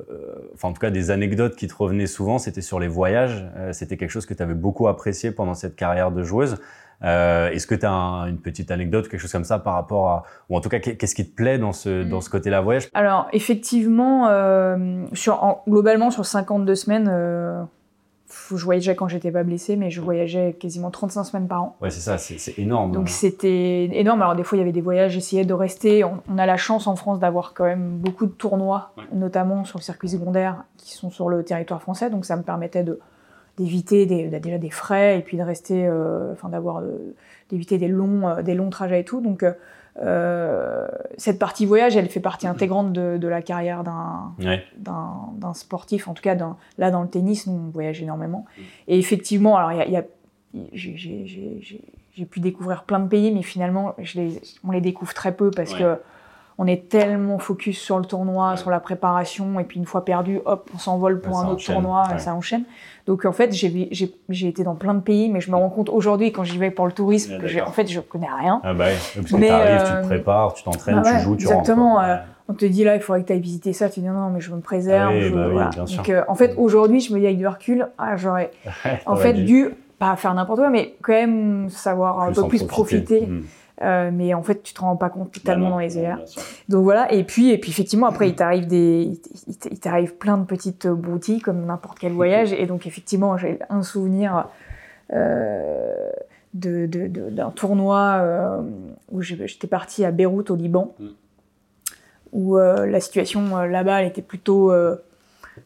enfin 0.54 0.68
en 0.68 0.72
tout 0.72 0.80
cas 0.80 0.90
des 0.90 1.10
anecdotes 1.10 1.56
qui 1.56 1.66
te 1.66 1.74
revenaient 1.74 2.06
souvent, 2.06 2.38
c'était 2.38 2.62
sur 2.62 2.80
les 2.80 2.88
voyages. 2.88 3.44
c'était 3.72 3.96
quelque 3.96 4.10
chose 4.10 4.24
que 4.24 4.34
tu 4.34 4.42
avais 4.42 4.54
beaucoup 4.54 4.88
apprécié 4.88 5.30
pendant 5.30 5.54
cette 5.54 5.76
carrière 5.76 6.10
de 6.10 6.22
joueuse. 6.22 6.58
Est-ce 7.02 7.66
que 7.66 7.74
tu 7.74 7.84
as 7.84 7.90
une 8.28 8.38
petite 8.38 8.70
anecdote, 8.70 9.08
quelque 9.08 9.20
chose 9.20 9.32
comme 9.32 9.44
ça 9.44 9.58
par 9.58 9.74
rapport 9.74 10.08
à, 10.08 10.22
ou 10.48 10.56
en 10.56 10.60
tout 10.60 10.68
cas, 10.68 10.78
qu'est-ce 10.78 11.16
qui 11.16 11.28
te 11.28 11.34
plaît 11.34 11.58
dans 11.58 11.72
ce, 11.72 12.04
dans 12.04 12.20
ce 12.20 12.30
côté-là 12.30 12.60
voyage? 12.60 12.88
Alors, 12.94 13.26
effectivement, 13.32 14.28
sur, 15.12 15.62
globalement, 15.66 16.12
sur 16.12 16.24
52 16.24 16.74
semaines, 16.76 17.66
je 18.50 18.64
voyageais 18.64 18.94
quand 18.94 19.08
j'étais 19.08 19.30
pas 19.30 19.42
blessée, 19.42 19.76
mais 19.76 19.90
je 19.90 20.00
voyageais 20.00 20.54
quasiment 20.58 20.90
35 20.90 21.24
semaines 21.24 21.48
par 21.48 21.62
an. 21.62 21.76
Ouais, 21.80 21.90
c'est 21.90 22.00
ça, 22.00 22.18
c'est 22.18 22.58
énorme. 22.58 22.92
Donc 22.92 23.08
c'était 23.08 23.84
énorme. 23.92 24.22
Alors 24.22 24.36
des 24.36 24.44
fois, 24.44 24.56
il 24.56 24.60
y 24.60 24.62
avait 24.62 24.72
des 24.72 24.80
voyages, 24.80 25.12
j'essayais 25.12 25.44
de 25.44 25.54
rester. 25.54 26.04
On, 26.04 26.38
a 26.38 26.46
la 26.46 26.56
chance 26.56 26.86
en 26.86 26.96
France 26.96 27.18
d'avoir 27.18 27.54
quand 27.54 27.64
même 27.64 27.98
beaucoup 27.98 28.26
de 28.26 28.32
tournois, 28.32 28.92
notamment 29.12 29.64
sur 29.64 29.78
le 29.78 29.82
circuit 29.82 30.08
secondaire, 30.08 30.64
qui 30.76 30.94
sont 30.94 31.10
sur 31.10 31.28
le 31.28 31.44
territoire 31.44 31.80
français. 31.82 32.10
Donc 32.10 32.24
ça 32.24 32.36
me 32.36 32.42
permettait 32.42 32.84
de 32.84 32.98
d'éviter 33.58 34.06
déjà 34.06 34.58
des 34.58 34.70
frais 34.70 35.18
et 35.18 35.22
puis 35.22 35.36
de 35.36 35.42
rester, 35.42 35.86
euh, 35.86 36.32
enfin 36.32 36.48
d'avoir, 36.48 36.78
euh, 36.78 37.14
d'éviter 37.50 37.76
des 37.76 37.88
longs, 37.88 38.26
euh, 38.26 38.42
des 38.42 38.54
longs 38.54 38.70
trajets 38.70 39.00
et 39.00 39.04
tout. 39.04 39.20
Donc 39.20 39.44
cette 41.16 41.38
partie 41.38 41.66
voyage, 41.66 41.96
elle 41.96 42.08
fait 42.08 42.20
partie 42.20 42.46
intégrante 42.46 42.92
de, 42.92 43.18
de 43.18 43.28
la 43.28 43.42
carrière 43.42 43.84
d'un 43.84 44.32
d'un 44.78 45.54
sportif. 45.54 46.08
En 46.08 46.14
tout 46.14 46.22
cas, 46.22 46.36
là 46.78 46.90
dans 46.90 47.02
le 47.02 47.08
tennis, 47.08 47.46
nous 47.46 47.54
on 47.54 47.70
voyage 47.70 48.02
énormément. 48.02 48.46
Et 48.88 48.98
effectivement, 48.98 49.56
alors 49.56 49.72
il 49.72 49.92
y 49.92 49.96
a, 49.96 50.04
j'ai 52.14 52.24
pu 52.26 52.40
découvrir 52.40 52.84
plein 52.84 53.00
de 53.00 53.08
pays, 53.08 53.32
mais 53.32 53.42
finalement, 53.42 53.94
je 53.98 54.20
les, 54.20 54.42
on 54.64 54.70
les 54.70 54.80
découvre 54.80 55.14
très 55.14 55.34
peu 55.34 55.50
parce 55.50 55.74
que 55.74 55.98
on 56.58 56.66
est 56.66 56.90
tellement 56.90 57.38
focus 57.38 57.80
sur 57.80 57.98
le 57.98 58.04
tournoi, 58.04 58.58
sur 58.58 58.70
la 58.70 58.78
préparation, 58.78 59.58
et 59.58 59.64
puis 59.64 59.78
une 59.78 59.86
fois 59.86 60.04
perdu, 60.04 60.40
hop, 60.44 60.70
on 60.74 60.78
s'envole 60.78 61.20
pour 61.20 61.38
un 61.38 61.48
autre 61.48 61.64
tournoi, 61.64 62.06
et 62.14 62.18
ça 62.18 62.34
enchaîne. 62.34 62.64
Donc 63.06 63.24
en 63.24 63.32
fait, 63.32 63.52
j'ai 63.52 64.48
été 64.48 64.62
dans 64.62 64.74
plein 64.74 64.94
de 64.94 65.00
pays, 65.00 65.28
mais 65.28 65.40
je 65.40 65.50
me 65.50 65.56
rends 65.56 65.70
compte 65.70 65.88
aujourd'hui, 65.88 66.30
quand 66.30 66.44
j'y 66.44 66.58
vais 66.58 66.70
pour 66.70 66.86
le 66.86 66.92
tourisme, 66.92 67.38
que 67.38 67.62
en 67.62 67.72
fait, 67.72 67.88
je 67.88 68.00
connais 68.00 68.28
rien. 68.30 68.60
Ah 68.62 68.74
bah 68.74 68.86
parce 69.14 69.30
que 69.30 69.36
tu 69.36 69.48
arrives, 69.48 69.80
tu 69.80 69.92
te 69.92 69.96
euh, 69.96 70.02
prépares, 70.02 70.54
tu 70.54 70.62
t'entraînes, 70.62 71.02
ah 71.04 71.16
tu 71.16 71.24
joues, 71.24 71.36
tu 71.36 71.44
exactement, 71.44 71.94
rentres. 71.94 72.02
Exactement. 72.02 72.02
Euh, 72.02 72.16
on 72.48 72.54
te 72.54 72.64
dit 72.64 72.84
là, 72.84 72.94
il 72.94 73.00
faudrait 73.02 73.22
que 73.22 73.26
tu 73.26 73.32
ailles 73.32 73.40
visiter 73.40 73.72
ça. 73.72 73.88
Tu 73.88 74.00
dis 74.00 74.06
non, 74.06 74.12
non, 74.12 74.30
mais 74.30 74.40
je 74.40 74.52
me 74.52 74.60
préserve. 74.60 75.12
Ah 75.34 75.70
bah 75.70 75.84
Donc 75.96 76.08
euh, 76.08 76.22
en 76.28 76.34
fait, 76.34 76.54
aujourd'hui, 76.56 77.00
je 77.00 77.12
me 77.12 77.18
dis 77.18 77.26
avec 77.26 77.38
du 77.38 77.46
recul, 77.46 77.88
ah, 77.98 78.16
j'aurais 78.16 78.50
en 79.06 79.16
fait 79.16 79.34
dû 79.34 79.70
pas 79.98 80.14
faire 80.16 80.34
n'importe 80.34 80.60
quoi, 80.60 80.70
mais 80.70 80.94
quand 81.02 81.12
même 81.12 81.68
savoir 81.70 82.20
un 82.20 82.32
peu 82.32 82.46
plus 82.46 82.64
profiter. 82.64 83.26
Hmm. 83.26 83.42
Euh, 83.82 84.10
mais 84.12 84.32
en 84.34 84.42
fait, 84.42 84.62
tu 84.62 84.74
te 84.74 84.80
rends 84.80 84.96
pas 84.96 85.10
compte 85.10 85.32
totalement 85.32 85.70
dans 85.70 85.78
les 85.78 85.98
airs. 85.98 86.20
Donc 86.68 86.84
voilà. 86.84 87.12
Et 87.12 87.24
puis, 87.24 87.50
et 87.50 87.58
puis 87.58 87.70
effectivement, 87.70 88.06
après, 88.06 88.28
il 88.28 88.34
t'arrive 88.34 88.66
des, 88.66 89.20
il 89.70 89.80
t'arrive 89.80 90.14
plein 90.16 90.38
de 90.38 90.44
petites 90.44 90.86
boutiques 90.86 91.44
comme 91.44 91.64
n'importe 91.66 91.98
quel 91.98 92.12
voyage. 92.12 92.52
Et 92.52 92.66
donc 92.66 92.86
effectivement, 92.86 93.36
j'ai 93.36 93.58
un 93.70 93.82
souvenir 93.82 94.48
euh, 95.12 96.10
de, 96.54 96.86
d'un 96.86 97.50
tournoi 97.50 98.18
euh, 98.20 98.62
où 99.10 99.20
j'étais 99.20 99.66
partie 99.66 100.04
à 100.04 100.10
Beyrouth 100.10 100.50
au 100.50 100.56
Liban, 100.56 100.94
mm. 100.98 101.06
où 102.32 102.56
la 102.56 103.00
situation 103.00 103.58
là-bas, 103.64 104.02
elle 104.02 104.08
était 104.08 104.22
plutôt 104.22 104.72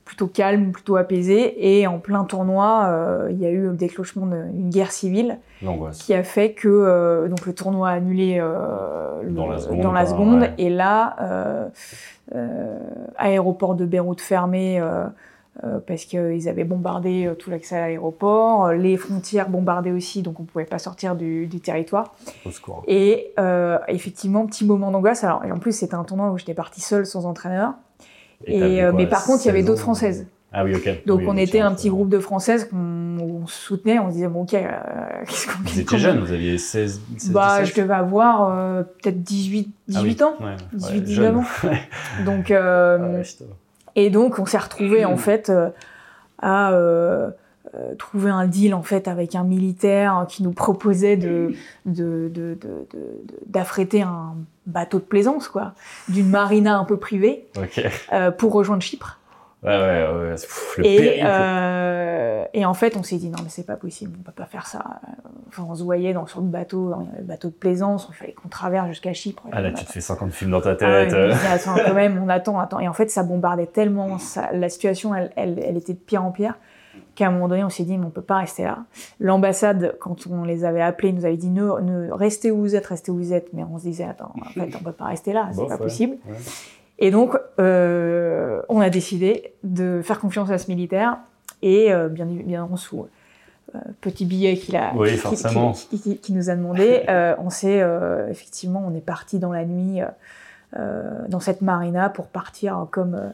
plutôt 0.04 0.26
calme, 0.26 0.72
plutôt 0.72 0.96
apaisé. 0.96 1.78
Et 1.78 1.86
en 1.86 1.98
plein 1.98 2.24
tournoi, 2.24 2.86
euh, 2.86 3.28
il 3.30 3.38
y 3.38 3.46
a 3.46 3.50
eu 3.50 3.62
le 3.62 3.72
déclenchement 3.72 4.26
d'une 4.26 4.70
guerre 4.70 4.92
civile 4.92 5.38
qui 5.92 6.14
a 6.14 6.22
fait 6.22 6.52
que 6.52 6.68
euh, 6.68 7.28
donc 7.28 7.46
le 7.46 7.54
tournoi 7.54 7.90
a 7.90 7.92
annulé 7.92 8.38
euh, 8.40 9.22
dans, 9.30 9.48
la 9.48 9.58
seconde, 9.58 9.80
dans 9.80 9.92
la 9.92 10.06
seconde 10.06 10.48
et 10.58 10.70
là, 10.70 11.70
aéroport 13.16 13.74
de 13.74 13.84
Beyrouth 13.84 14.20
fermé. 14.20 14.82
parce 15.86 16.04
qu'ils 16.04 16.48
avaient 16.48 16.64
bombardé 16.64 17.32
tout 17.38 17.50
l'accès 17.50 17.76
à 17.76 17.80
l'aéroport, 17.80 18.72
les 18.72 18.96
frontières 18.96 19.48
bombardées 19.48 19.92
aussi, 19.92 20.22
donc 20.22 20.38
on 20.38 20.42
ne 20.42 20.48
pouvait 20.48 20.66
pas 20.66 20.78
sortir 20.78 21.16
du, 21.16 21.46
du 21.46 21.60
territoire. 21.60 22.14
Et 22.86 23.32
effectivement, 23.88 24.46
petit 24.46 24.64
moment 24.64 24.90
d'angoisse. 24.90 25.24
Alors, 25.24 25.44
et 25.44 25.52
en 25.52 25.58
plus, 25.58 25.72
c'était 25.72 25.94
un 25.94 26.04
tournoi 26.04 26.30
où 26.30 26.38
j'étais 26.38 26.54
partie 26.54 26.80
seule, 26.80 27.06
sans 27.06 27.26
entraîneur. 27.26 27.74
Et, 28.44 28.82
euh, 28.82 28.92
mais 28.94 29.06
par 29.06 29.24
contre, 29.24 29.44
il 29.44 29.46
y 29.46 29.50
avait 29.50 29.62
d'autres 29.62 29.80
Françaises. 29.80 30.26
Ah 30.58 30.64
oui, 30.64 30.74
ok. 30.74 31.02
Donc 31.04 31.22
on 31.26 31.36
était 31.36 31.60
un 31.60 31.74
petit 31.74 31.90
groupe 31.90 32.08
de 32.08 32.18
Françaises 32.18 32.66
qu'on 32.70 33.46
soutenait, 33.46 33.98
on 33.98 34.08
se 34.08 34.14
disait, 34.14 34.28
bon 34.28 34.42
ok, 34.42 34.54
euh, 34.54 34.70
qu'est-ce 35.26 35.46
qu'on... 35.48 35.62
Vous 35.62 35.80
étiez 35.80 35.98
jeune, 35.98 36.20
vous 36.20 36.32
aviez 36.32 36.56
16, 36.56 37.00
16 37.18 37.30
Bah, 37.30 37.62
je 37.62 37.74
devais 37.74 37.92
avoir 37.92 38.48
euh, 38.48 38.82
peut-être 38.82 39.22
18, 39.22 39.68
18 39.88 40.22
ah 40.22 40.24
ans, 40.24 40.36
ouais, 40.40 40.56
18, 40.72 41.00
19 41.02 41.36
ans. 41.36 41.44
donc, 42.24 42.50
euh, 42.50 43.22
ah 43.22 43.44
et 43.96 44.08
donc 44.08 44.38
on 44.38 44.46
s'est 44.46 44.56
retrouvés 44.56 45.04
en 45.04 45.16
fait 45.18 45.52
à 46.40 46.70
trouver 47.98 48.30
un 48.30 48.46
deal 48.46 48.74
en 48.74 48.82
fait 48.82 49.08
avec 49.08 49.34
un 49.34 49.44
militaire 49.44 50.26
qui 50.28 50.42
nous 50.42 50.52
proposait 50.52 51.16
de, 51.16 51.52
de, 51.84 52.30
de, 52.34 52.58
d'affréter 53.46 54.02
un 54.02 54.34
bateau 54.66 54.98
de 54.98 55.04
plaisance, 55.04 55.48
quoi, 55.48 55.72
d'une 56.08 56.28
marina 56.28 56.78
un 56.78 56.84
peu 56.84 56.96
privée, 56.96 57.46
euh, 58.12 58.30
pour 58.30 58.52
rejoindre 58.52 58.82
Chypre. 58.82 59.20
Ouais, 59.62 59.72
ouais, 59.76 60.06
ouais. 60.12 60.32
Pff, 60.34 60.74
le 60.78 60.86
Et, 60.86 61.20
euh, 61.24 62.44
et 62.52 62.64
en 62.64 62.74
fait, 62.74 62.96
on 62.96 63.02
s'est 63.02 63.16
dit 63.16 63.30
non, 63.30 63.38
mais 63.42 63.48
c'est 63.48 63.66
pas 63.66 63.76
possible, 63.76 64.12
on 64.20 64.22
peut 64.22 64.30
pas 64.32 64.44
faire 64.46 64.66
ça. 64.66 64.84
Enfin, 65.48 65.64
on 65.68 65.74
se 65.74 65.82
voyait 65.82 66.12
dans, 66.12 66.26
sur 66.26 66.40
le 66.40 66.46
bateau, 66.46 66.90
dans 66.90 67.08
le 67.16 67.24
bateau 67.24 67.48
de 67.48 67.54
plaisance, 67.54 68.06
il 68.10 68.14
fallait 68.14 68.32
qu'on 68.32 68.48
traverse 68.48 68.86
jusqu'à 68.88 69.12
Chypre. 69.12 69.42
Ah 69.52 69.60
là, 69.62 69.72
tu 69.72 69.84
te 69.84 69.90
fais 69.92 70.00
50 70.00 70.30
films 70.32 70.50
dans 70.50 70.60
ta 70.60 70.70
Ah 70.72 70.74
tête. 70.76 71.12
ouais, 71.12 71.14
euh. 71.18 71.34
attends, 71.50 71.74
quand 71.84 71.94
même, 71.94 72.20
on 72.22 72.28
attend, 72.28 72.58
attend. 72.60 72.80
Et 72.80 72.86
en 72.88 72.92
fait, 72.92 73.10
ça 73.10 73.22
bombardait 73.22 73.66
tellement, 73.66 74.18
ça- 74.18 74.50
la 74.52 74.68
situation, 74.68 75.14
elle, 75.14 75.32
elle, 75.36 75.58
elle 75.64 75.76
était 75.76 75.94
de 75.94 75.98
pire 75.98 76.22
en 76.24 76.30
pire, 76.30 76.54
qu'à 77.16 77.26
un 77.26 77.30
moment 77.32 77.48
donné, 77.48 77.64
on 77.64 77.68
s'est 77.70 77.82
dit, 77.82 77.98
mais 77.98 78.06
on 78.06 78.10
peut 78.10 78.20
pas 78.22 78.36
rester 78.38 78.62
là. 78.62 78.84
L'ambassade, 79.18 79.96
quand 79.98 80.26
on 80.28 80.44
les 80.44 80.64
avait 80.64 80.82
appelés, 80.82 81.12
nous 81.12 81.24
avait 81.24 81.36
dit, 81.36 81.48
ne, 81.50 81.80
ne, 81.80 82.12
restez 82.12 82.50
où 82.52 82.58
vous 82.58 82.76
êtes, 82.76 82.86
restez 82.86 83.10
où 83.10 83.16
vous 83.16 83.32
êtes. 83.32 83.52
Mais 83.52 83.64
on 83.64 83.78
se 83.78 83.84
disait, 83.84 84.04
attends, 84.04 84.32
en 84.40 84.44
fait, 84.50 84.70
on 84.78 84.84
peut 84.84 84.92
pas 84.92 85.06
rester 85.06 85.32
là, 85.32 85.48
c'est 85.50 85.56
Bof, 85.58 85.68
pas 85.68 85.74
ouais. 85.74 85.80
possible. 85.80 86.16
Ouais. 86.28 86.36
Et 86.98 87.10
donc, 87.10 87.36
euh, 87.58 88.62
on 88.68 88.80
a 88.80 88.88
décidé 88.90 89.52
de 89.64 90.00
faire 90.04 90.20
confiance 90.20 90.50
à 90.50 90.58
ce 90.58 90.70
militaire 90.70 91.18
et 91.62 91.92
euh, 91.92 92.08
bien 92.08 92.28
évidemment 92.28 92.76
sous 92.76 93.06
euh, 93.74 93.78
petit 94.00 94.24
billet 94.26 94.56
qu'il 94.56 94.76
a, 94.76 94.92
Oui, 94.94 95.10
qui- 95.12 95.16
forcément. 95.16 95.72
qui, 95.72 96.00
qui- 96.00 96.18
qui 96.18 96.32
nous 96.32 96.48
a 96.50 96.54
demandé, 96.56 97.02
on 97.38 97.50
s'est 97.50 97.82
effectivement, 98.30 98.84
on 98.86 98.94
est 98.94 99.00
parti 99.04 99.38
dans 99.38 99.52
la 99.52 99.64
nuit 99.64 100.00
dans 101.28 101.40
cette 101.40 101.62
marina 101.62 102.08
pour 102.10 102.26
partir 102.26 102.86
comme 102.90 103.32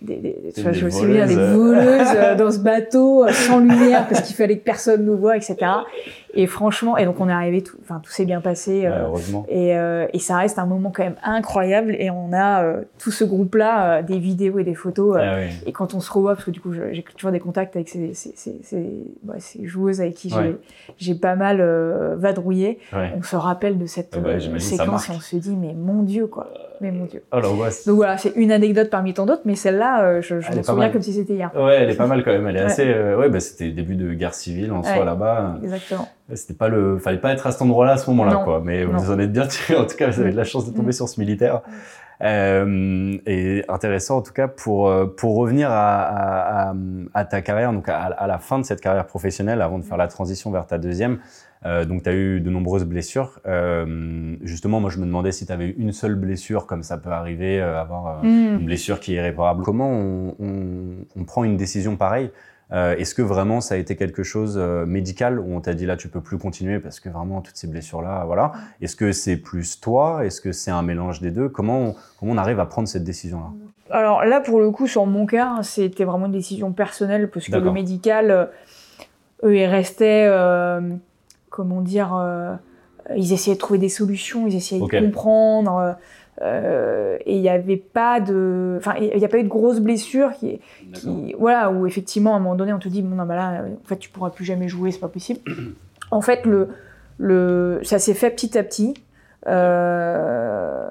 des, 0.00 0.16
des- 0.16 0.52
tu 0.54 0.60
vois, 0.62 0.72
Des 0.72 0.78
je 0.78 0.84
me 0.84 0.90
souviens 0.90 1.26
des 1.26 1.34
voleuses. 1.34 1.56
voleuses 1.56 2.08
euh, 2.16 2.34
dans 2.34 2.50
ce 2.50 2.58
bateau 2.58 3.24
euh, 3.24 3.32
sans 3.32 3.58
lumière 3.60 4.06
parce 4.08 4.22
qu'il 4.22 4.36
fallait 4.36 4.58
que 4.58 4.64
personne 4.64 5.04
nous 5.04 5.16
voit, 5.16 5.36
etc. 5.36 5.56
Et 6.36 6.46
franchement, 6.46 6.96
et 6.96 7.04
donc 7.04 7.20
on 7.20 7.28
est 7.28 7.32
arrivé, 7.32 7.62
tout, 7.62 7.76
enfin 7.82 8.00
tout 8.02 8.10
s'est 8.10 8.24
bien 8.24 8.40
passé. 8.40 8.80
Ouais, 8.80 8.86
euh, 8.86 9.04
heureusement. 9.06 9.46
et, 9.48 9.76
euh, 9.76 10.06
et 10.12 10.18
ça 10.18 10.36
reste 10.38 10.58
un 10.58 10.66
moment 10.66 10.90
quand 10.94 11.04
même 11.04 11.16
incroyable. 11.22 11.94
Et 11.98 12.10
on 12.10 12.32
a 12.32 12.62
euh, 12.64 12.82
tout 12.98 13.10
ce 13.10 13.24
groupe-là, 13.24 13.98
euh, 13.98 14.02
des 14.02 14.18
vidéos 14.18 14.58
et 14.58 14.64
des 14.64 14.74
photos. 14.74 15.16
euh, 15.16 15.20
Ah 15.22 15.36
oui. 15.40 15.52
Et 15.66 15.72
quand 15.72 15.94
on 15.94 16.00
se 16.00 16.10
revoit, 16.12 16.34
parce 16.34 16.44
que 16.44 16.50
du 16.50 16.60
coup, 16.60 16.72
j'ai 16.72 17.02
toujours 17.16 17.30
des 17.30 17.40
contacts 17.40 17.76
avec 17.76 17.88
ces, 17.88 18.14
ces, 18.14 18.32
ces, 18.36 18.56
ces- 18.62 19.04
ouais, 19.26 19.38
ces 19.38 19.64
joueuses 19.66 20.00
avec 20.00 20.14
qui 20.14 20.28
j'ai- 20.30 20.36
Ouais. 20.36 20.56
j'ai 20.98 21.14
pas 21.14 21.36
mal 21.36 21.58
euh, 21.60 22.16
vadrouillé, 22.16 22.78
Ouais. 22.92 23.12
on 23.16 23.22
se 23.22 23.36
rappelle 23.36 23.78
de 23.78 23.86
cette 23.86 24.14
Ah 24.16 24.20
bah, 24.20 24.40
séquence 24.58 25.08
et 25.08 25.12
on 25.12 25.20
se 25.20 25.36
dit, 25.36 25.56
mais 25.56 25.74
mon 25.74 26.02
Dieu, 26.02 26.26
quoi. 26.26 26.48
Mais 26.80 26.90
mon 26.90 27.04
Dieu. 27.04 27.22
Oh 27.32 27.38
l'angoisse. 27.40 27.86
Donc 27.86 27.96
voilà, 27.96 28.18
c'est 28.18 28.32
une 28.34 28.50
anecdote 28.50 28.90
parmi 28.90 29.14
tant 29.14 29.26
d'autres, 29.26 29.42
mais 29.44 29.54
celle-là, 29.54 30.02
euh, 30.02 30.20
je, 30.20 30.40
je 30.40 30.50
pas 30.52 30.62
souviens 30.64 30.90
comme 30.90 31.02
si 31.02 31.12
c'était 31.12 31.34
hier. 31.34 31.50
Ouais, 31.54 31.76
elle 31.76 31.88
est 31.90 31.94
pas 31.96 32.08
mal 32.08 32.24
quand 32.24 32.32
même. 32.32 32.46
Elle 32.48 32.56
est 32.56 32.60
assez. 32.60 32.84
euh, 32.86 33.16
ouais, 33.16 33.28
bah, 33.28 33.38
c'était 33.38 33.66
le 33.66 33.72
début 33.72 33.94
de 33.94 34.12
guerre 34.12 34.34
civile 34.34 34.72
en 34.72 34.82
soi 34.82 35.04
là-bas. 35.04 35.56
Exactement. 35.62 36.08
C'était 36.32 36.54
pas 36.54 36.68
le. 36.68 36.98
Fallait 36.98 37.18
pas 37.18 37.32
être 37.32 37.46
à 37.46 37.52
cet 37.52 37.60
endroit-là 37.62 37.92
à 37.92 37.96
ce 37.98 38.08
moment-là, 38.10 38.32
Non. 38.34 38.44
quoi. 38.44 38.62
Mais 38.64 38.84
Non. 38.86 38.96
vous 38.96 39.10
en 39.12 39.18
êtes 39.18 39.32
bien 39.32 39.46
tiré. 39.46 39.76
En 39.76 39.84
tout 39.84 39.96
cas, 39.96 40.08
vous 40.10 40.20
avez 40.20 40.30
de 40.32 40.36
la 40.36 40.44
chance 40.44 40.64
de 40.70 40.74
tomber 40.74 40.88
Mm. 40.88 40.92
sur 40.92 41.08
ce 41.08 41.20
militaire. 41.20 41.60
Euh, 42.22 43.18
et 43.26 43.64
intéressant 43.68 44.18
en 44.18 44.22
tout 44.22 44.32
cas 44.32 44.46
pour 44.46 44.88
euh, 44.88 45.04
pour 45.06 45.34
revenir 45.36 45.68
à, 45.70 46.68
à, 46.70 46.74
à, 47.12 47.24
ta 47.24 47.42
carrière, 47.42 47.72
donc 47.72 47.88
à, 47.88 47.96
à 48.04 48.26
la 48.28 48.38
fin 48.38 48.58
de 48.58 48.64
cette 48.64 48.80
carrière 48.80 49.06
professionnelle, 49.06 49.60
avant 49.60 49.78
de 49.78 49.84
faire 49.84 49.96
la 49.96 50.06
transition 50.08 50.50
vers 50.50 50.66
ta 50.66 50.78
deuxième. 50.78 51.18
Euh, 51.66 51.84
donc 51.84 52.02
tu 52.04 52.10
as 52.10 52.14
eu 52.14 52.40
de 52.40 52.50
nombreuses 52.50 52.84
blessures. 52.84 53.40
Euh, 53.46 54.36
justement, 54.42 54.80
moi 54.80 54.90
je 54.90 54.98
me 54.98 55.06
demandais 55.06 55.32
si 55.32 55.44
tu 55.44 55.52
avais 55.52 55.66
eu 55.66 55.74
une 55.78 55.92
seule 55.92 56.14
blessure, 56.14 56.66
comme 56.66 56.82
ça 56.84 56.98
peut 56.98 57.10
arriver, 57.10 57.60
euh, 57.60 57.80
avoir 57.80 58.18
euh, 58.18 58.26
Mm. 58.26 58.58
une 58.60 58.66
blessure 58.66 59.00
qui 59.00 59.14
est 59.14 59.16
irréparable. 59.16 59.64
Comment 59.64 59.90
on, 59.90 60.34
on- 60.38 61.04
on 61.20 61.24
prend 61.24 61.42
une 61.44 61.56
décision 61.56 61.96
pareille 61.96 62.30
Euh, 62.72 62.96
Est-ce 62.96 63.14
que 63.14 63.22
vraiment 63.22 63.60
ça 63.60 63.74
a 63.74 63.78
été 63.78 63.94
quelque 63.94 64.22
chose 64.22 64.56
euh, 64.58 64.86
médical 64.86 65.38
où 65.38 65.54
on 65.54 65.60
t'a 65.60 65.74
dit 65.74 65.86
là 65.86 65.96
tu 65.96 66.08
peux 66.08 66.20
plus 66.20 66.38
continuer 66.38 66.78
parce 66.78 66.98
que 66.98 67.08
vraiment 67.08 67.40
toutes 67.40 67.56
ces 67.56 67.66
blessures 67.66 68.02
là, 68.02 68.24
voilà. 68.24 68.52
Est-ce 68.80 68.96
que 68.96 69.12
c'est 69.12 69.36
plus 69.36 69.80
toi? 69.80 70.24
Est-ce 70.24 70.40
que 70.40 70.52
c'est 70.52 70.70
un 70.70 70.82
mélange 70.82 71.20
des 71.20 71.30
deux? 71.30 71.48
Comment 71.48 71.78
on, 71.80 71.94
comment 72.18 72.32
on 72.32 72.38
arrive 72.38 72.60
à 72.60 72.66
prendre 72.66 72.88
cette 72.88 73.04
décision 73.04 73.38
là 73.38 73.50
Alors 73.90 74.24
là, 74.24 74.40
pour 74.40 74.60
le 74.60 74.70
coup, 74.70 74.86
sur 74.86 75.04
mon 75.06 75.26
cas, 75.26 75.58
c'était 75.62 76.04
vraiment 76.04 76.26
une 76.26 76.32
décision 76.32 76.72
personnelle 76.72 77.30
parce 77.30 77.48
que 77.48 77.56
le 77.56 77.70
médical, 77.70 78.30
euh, 78.30 78.46
eux, 79.44 79.56
ils 79.56 79.66
restaient, 79.66 80.26
euh, 80.26 80.80
comment 81.50 81.82
dire, 81.82 82.18
ils 83.16 83.32
essayaient 83.32 83.54
de 83.56 83.60
trouver 83.60 83.78
des 83.78 83.88
solutions, 83.88 84.46
ils 84.46 84.56
essayaient 84.56 84.80
de 84.80 84.86
comprendre. 85.06 85.76
euh, 85.78 85.92
euh, 86.42 87.16
et 87.26 87.36
il 87.36 87.40
n'y 87.42 87.48
avait 87.48 87.76
pas 87.76 88.18
de, 88.18 88.74
enfin, 88.78 88.94
il 89.00 89.16
n'y 89.16 89.24
a 89.24 89.28
pas 89.28 89.38
eu 89.38 89.44
de 89.44 89.48
grosses 89.48 89.78
blessures 89.78 90.32
qui, 90.32 90.60
qui- 90.92 91.32
voilà, 91.38 91.70
où 91.70 91.86
effectivement, 91.86 92.34
à 92.34 92.38
un 92.38 92.40
moment 92.40 92.56
donné, 92.56 92.72
on 92.72 92.80
te 92.80 92.88
dit, 92.88 93.02
bon, 93.02 93.14
non, 93.14 93.24
bah 93.24 93.36
là, 93.36 93.52
euh, 93.62 93.68
en 93.84 93.86
fait, 93.88 93.98
tu 93.98 94.10
pourras 94.10 94.30
plus 94.30 94.44
jamais 94.44 94.66
jouer, 94.66 94.90
c'est 94.90 94.98
pas 94.98 95.06
possible. 95.08 95.38
en 96.10 96.20
fait, 96.20 96.44
le, 96.44 96.70
le, 97.18 97.78
ça 97.84 98.00
s'est 98.00 98.14
fait 98.14 98.30
petit 98.30 98.58
à 98.58 98.64
petit. 98.64 98.94
Euh, 99.46 100.84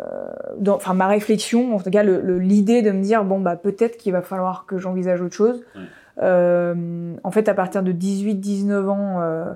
dans, 0.60 0.76
enfin, 0.76 0.94
ma 0.94 1.08
réflexion, 1.08 1.76
en 1.76 1.80
tout 1.80 1.90
cas, 1.90 2.04
l'idée 2.04 2.82
de 2.82 2.92
me 2.92 3.02
dire, 3.02 3.24
bon, 3.24 3.40
bah, 3.40 3.56
peut-être 3.56 3.98
qu'il 3.98 4.14
va 4.14 4.22
falloir 4.22 4.66
que 4.66 4.78
j'envisage 4.78 5.22
autre 5.22 5.36
chose. 5.36 5.64
Ouais. 5.76 5.82
Euh, 6.22 7.16
en 7.24 7.32
fait, 7.32 7.50
à 7.50 7.54
partir 7.54 7.82
de 7.84 7.92
18-19 7.92 8.88
ans, 8.88 9.20
euh, 9.22 9.46
euh, 9.46 9.54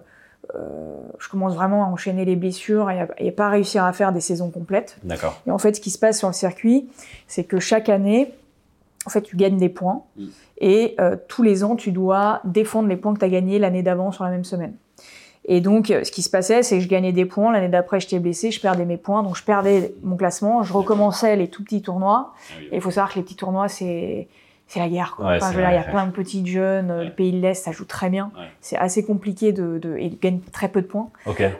je 0.53 1.29
commence 1.29 1.55
vraiment 1.55 1.83
à 1.83 1.87
enchaîner 1.87 2.25
les 2.25 2.35
blessures 2.35 2.89
et 2.89 3.01
à, 3.01 3.07
et 3.17 3.29
à 3.29 3.31
pas 3.31 3.49
réussir 3.49 3.83
à 3.83 3.93
faire 3.93 4.11
des 4.11 4.21
saisons 4.21 4.49
complètes. 4.49 4.97
D'accord. 5.03 5.39
Et 5.45 5.51
en 5.51 5.57
fait, 5.57 5.75
ce 5.75 5.81
qui 5.81 5.91
se 5.91 5.99
passe 5.99 6.17
sur 6.17 6.27
le 6.27 6.33
circuit, 6.33 6.89
c'est 7.27 7.43
que 7.43 7.59
chaque 7.59 7.89
année, 7.89 8.33
en 9.05 9.09
fait, 9.09 9.21
tu 9.21 9.37
gagnes 9.37 9.57
des 9.57 9.69
points. 9.69 10.03
Et 10.59 10.95
euh, 10.99 11.15
tous 11.27 11.43
les 11.43 11.63
ans, 11.63 11.75
tu 11.75 11.91
dois 11.91 12.41
défendre 12.43 12.89
les 12.89 12.97
points 12.97 13.13
que 13.13 13.19
tu 13.19 13.25
as 13.25 13.29
gagnés 13.29 13.59
l'année 13.59 13.83
d'avant 13.83 14.11
sur 14.11 14.23
la 14.23 14.29
même 14.29 14.43
semaine. 14.43 14.73
Et 15.45 15.61
donc, 15.61 15.91
euh, 15.91 16.03
ce 16.03 16.11
qui 16.11 16.21
se 16.21 16.29
passait, 16.29 16.61
c'est 16.61 16.77
que 16.77 16.83
je 16.83 16.89
gagnais 16.89 17.13
des 17.13 17.25
points. 17.25 17.53
L'année 17.53 17.69
d'après, 17.69 17.99
j'étais 17.99 18.19
blessé, 18.19 18.51
je 18.51 18.59
perdais 18.59 18.83
mes 18.83 18.97
points. 18.97 19.23
Donc, 19.23 19.37
je 19.37 19.43
perdais 19.43 19.93
mon 20.03 20.17
classement. 20.17 20.63
Je 20.63 20.73
recommençais 20.73 21.35
les 21.37 21.47
tout 21.47 21.63
petits 21.63 21.81
tournois. 21.81 22.33
Et 22.71 22.75
il 22.75 22.81
faut 22.81 22.91
savoir 22.91 23.13
que 23.13 23.19
les 23.19 23.23
petits 23.23 23.35
tournois, 23.35 23.67
c'est. 23.69 24.27
C'est 24.69 24.79
la 24.79 24.89
guerre, 24.89 25.13
quoi. 25.15 25.27
Ouais, 25.27 25.37
Enfin, 25.37 25.47
c'est 25.47 25.53
je 25.53 25.57
veux 25.57 25.63
dire, 25.63 25.71
il 25.71 25.75
y 25.75 25.77
a 25.77 25.83
plein 25.91 26.05
de 26.07 26.11
petits 26.11 26.45
jeunes, 26.45 26.91
euh, 26.91 27.03
le 27.05 27.11
pays 27.11 27.31
de 27.31 27.39
l'Est, 27.39 27.53
ça 27.63 27.71
joue 27.71 27.85
très 27.85 28.09
bien. 28.09 28.31
Ouais. 28.37 28.47
C'est 28.59 28.75
assez 28.77 29.05
compliqué 29.05 29.53
de, 29.53 29.77
de, 29.77 29.95
et 29.97 30.09
de 30.09 30.15
gagner 30.19 30.41
très 30.51 30.67
peu 30.67 30.81
de 30.81 30.87
points. 30.87 31.09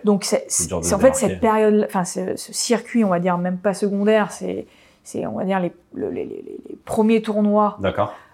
Donc 0.04 0.26
c'est 0.26 0.46
en 0.94 1.00
fait 1.00 1.16
cette 1.16 1.40
période, 1.40 1.86
enfin 1.88 2.04
ce, 2.04 2.36
ce 2.36 2.52
circuit, 2.54 3.06
on 3.06 3.10
va 3.10 3.20
dire 3.20 3.38
même 3.38 3.58
pas 3.58 3.74
secondaire, 3.74 4.32
c'est 4.34 4.68
c'est 5.04 5.26
on 5.26 5.38
va 5.38 5.46
dire 5.46 5.62
les, 5.62 5.72
le- 5.94 6.10
les, 6.12 6.26
les- 6.26 6.44
les 6.70 6.76
premiers 6.84 7.22
tournois 7.22 7.78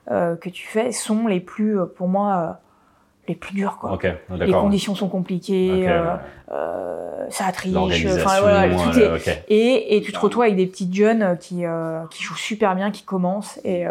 euh, 0.09 0.35
que 0.35 0.49
tu 0.49 0.65
fais 0.67 0.91
sont 0.91 1.27
les 1.27 1.39
plus 1.39 1.79
euh, 1.79 1.85
pour 1.85 2.07
moi 2.07 2.59
les 3.27 3.35
plus 3.35 3.53
durs 3.53 3.77
quoi. 3.77 3.97
Les 4.31 4.51
conditions 4.51 4.95
sont 4.95 5.07
compliquées, 5.09 5.87
euh, 5.87 6.15
euh, 6.51 7.25
ça 7.29 7.51
triche, 7.51 7.73
L'organisation. 7.73 8.25
enfin 8.25 8.41
voilà, 8.41 8.69
tout 8.69 8.99
est, 8.99 9.07
euh, 9.07 9.17
et, 9.47 9.95
et 9.97 10.01
tu 10.01 10.11
te 10.11 10.19
retrouves 10.19 10.43
avec 10.43 10.55
des 10.55 10.67
petites 10.67 10.93
jeunes 10.93 11.37
qui, 11.39 11.65
euh, 11.65 12.03
qui 12.11 12.23
jouent 12.23 12.35
super 12.35 12.75
bien, 12.75 12.91
qui 12.91 13.03
commencent. 13.03 13.59
Et, 13.63 13.85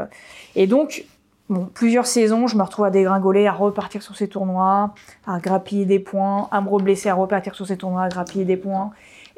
et 0.55 0.67
donc, 0.67 1.05
bon, 1.49 1.69
plusieurs 1.73 2.07
saisons, 2.07 2.47
je 2.47 2.57
me 2.57 2.63
retrouve 2.63 2.85
à 2.85 2.91
dégringoler, 2.91 3.47
à 3.47 3.53
repartir 3.53 4.03
sur 4.03 4.17
ces 4.17 4.29
tournois, 4.29 4.95
à 5.27 5.39
grappiller 5.39 5.87
des 5.87 5.99
points, 5.99 6.49
à 6.51 6.61
me 6.61 6.69
reblesser, 6.69 7.09
à 7.09 7.15
repartir 7.15 7.55
sur 7.55 7.67
ces 7.67 7.79
tournois, 7.79 8.03
à 8.03 8.09
grappiller 8.09 8.45
des 8.45 8.59
points. 8.59 8.91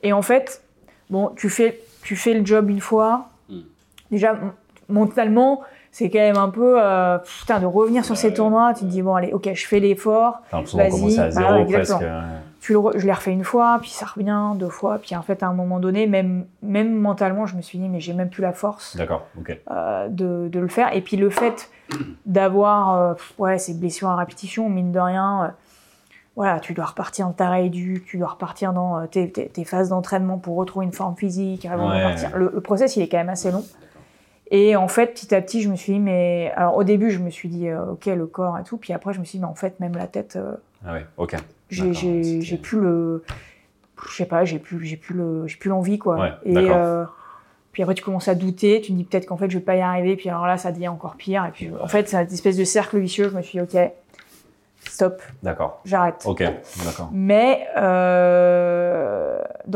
Et 0.02 0.12
en 0.12 0.22
fait, 0.22 0.62
bon, 1.08 1.30
tu 1.36 1.48
fais, 1.48 1.80
tu 2.02 2.16
fais 2.16 2.34
le 2.34 2.44
job 2.44 2.68
une 2.68 2.80
fois. 2.80 3.28
Mm. 3.48 3.60
Déjà, 4.10 4.36
mentalement, 4.88 5.62
c'est 5.96 6.10
quand 6.10 6.18
même 6.18 6.36
un 6.36 6.48
peu, 6.48 6.74
euh, 6.82 7.18
putain, 7.18 7.60
de 7.60 7.66
revenir 7.66 8.04
sur 8.04 8.16
ces 8.16 8.34
tournois. 8.34 8.74
Tu 8.74 8.80
te 8.80 8.86
dis, 8.90 9.00
bon, 9.00 9.14
allez, 9.14 9.32
ok, 9.32 9.48
je 9.54 9.64
fais 9.64 9.78
l'effort. 9.78 10.40
Vas-y. 10.50 11.18
à 11.20 11.24
Bah 11.26 11.30
zéro 11.30 11.64
presque. 11.66 11.92
Tu 12.60 12.72
le 12.72 12.78
re- 12.80 12.98
je 12.98 13.06
l'ai 13.06 13.12
refait 13.12 13.30
une 13.30 13.44
fois, 13.44 13.78
puis 13.80 13.90
ça 13.90 14.06
revient 14.06 14.52
deux 14.56 14.70
fois, 14.70 14.98
puis 14.98 15.14
en 15.14 15.20
fait 15.22 15.42
à 15.42 15.46
un 15.48 15.52
moment 15.52 15.78
donné, 15.78 16.06
même, 16.06 16.46
même 16.62 16.94
mentalement, 16.98 17.44
je 17.46 17.56
me 17.56 17.62
suis 17.62 17.78
dit 17.78 17.88
mais 17.90 18.00
j'ai 18.00 18.12
même 18.14 18.30
plus 18.30 18.40
la 18.42 18.52
force 18.54 18.96
D'accord. 18.96 19.26
Ok. 19.38 19.56
euh, 19.70 20.08
de, 20.08 20.48
de 20.48 20.58
le 20.60 20.68
faire. 20.68 20.96
Et 20.96 21.02
puis 21.02 21.16
le 21.18 21.28
fait 21.30 21.68
d'avoir 22.26 22.94
euh, 22.94 23.14
ouais, 23.38 23.58
ces 23.58 23.74
blessures 23.74 24.08
à 24.08 24.16
répétition, 24.16 24.68
mine 24.70 24.92
de 24.92 24.98
rien, 24.98 25.52
voilà, 26.36 26.58
tu 26.58 26.72
dois 26.74 26.86
repartir 26.86 27.26
dans 27.26 27.32
ta 27.32 27.50
rééduque, 27.50 28.06
tu 28.06 28.18
dois 28.18 28.28
repartir 28.28 28.72
dans 28.72 29.06
tes, 29.06 29.30
tes- 29.30 29.48
tes 29.48 29.64
phases 29.64 29.90
d'entraînement 29.90 30.38
pour 30.38 30.56
retrouver 30.56 30.86
une 30.86 30.92
forme 30.92 31.16
physique 31.16 31.66
avant 31.66 31.90
Ouais, 31.90 31.98
de 32.00 32.04
repartir. 32.04 32.30
Le, 32.36 32.50
le 32.52 32.60
process 32.60 32.96
il 32.96 33.02
est 33.02 33.08
quand 33.08 33.18
même 33.18 33.28
assez 33.28 33.50
long. 33.50 33.64
Et 34.50 34.76
en 34.76 34.88
fait, 34.88 35.14
petit 35.14 35.34
à 35.34 35.40
petit, 35.40 35.62
je 35.62 35.70
me 35.70 35.76
suis 35.76 35.94
dit, 35.94 36.00
mais. 36.00 36.52
Alors, 36.56 36.76
au 36.76 36.84
début, 36.84 37.10
je 37.10 37.18
me 37.18 37.30
suis 37.30 37.48
dit, 37.48 37.68
euh, 37.68 37.92
ok, 37.92 38.06
le 38.06 38.26
corps 38.26 38.58
et 38.58 38.62
tout. 38.62 38.76
Puis 38.76 38.92
après, 38.92 39.12
je 39.14 39.20
me 39.20 39.24
suis 39.24 39.38
dit, 39.38 39.42
mais 39.44 39.50
en 39.50 39.54
fait, 39.54 39.80
même 39.80 39.96
la 39.96 40.06
tête, 40.06 40.36
euh, 40.36 40.54
Ah 40.86 40.92
ouais. 40.94 41.06
Ok. 41.16 41.34
j'ai 41.70 42.58
plus 42.62 42.78
le 42.80 43.24
je 44.08 44.14
sais 44.16 44.26
pas 44.26 44.44
j'ai 44.44 44.58
plus 44.58 44.84
j'ai 44.84 44.96
plus 44.98 45.14
le 45.14 45.46
j'ai 45.46 45.56
plus 45.56 45.70
l'envie 45.70 45.98
quoi 45.98 46.18
Ouais, 46.18 46.30
et 46.44 46.52
d'accord. 46.52 46.76
euh, 46.76 47.04
puis 47.72 47.82
après 47.82 47.94
tu 47.94 48.02
commences 48.04 48.28
à 48.28 48.34
douter 48.34 48.82
tu 48.82 48.92
te 48.92 48.96
dis 48.96 49.04
peut-être 49.04 49.24
qu'en 49.24 49.38
fait 49.38 49.48
je 49.50 49.56
vais 49.56 49.64
pas 49.64 49.76
y 49.76 49.80
arriver 49.80 50.14
puis 50.16 50.28
alors 50.28 50.46
là 50.46 50.58
ça 50.58 50.72
devient 50.72 50.88
encore 50.88 51.14
pire 51.16 51.46
et 51.46 51.50
puis 51.52 51.70
en 51.80 51.86
fait 51.88 52.06
c'est 52.08 52.16
une 52.22 52.30
espèce 52.32 52.58
de 52.58 52.64
cercle 52.64 52.98
vicieux 52.98 53.30
je 53.30 53.36
me 53.36 53.40
suis 53.40 53.58
dit 53.58 53.64
ok 53.76 53.92
stop 54.90 55.22
D'accord. 55.42 55.80
j'arrête 55.86 56.22
Ok. 56.26 56.42
D'accord. 56.84 57.08
mais 57.12 57.66
dans 57.74 57.82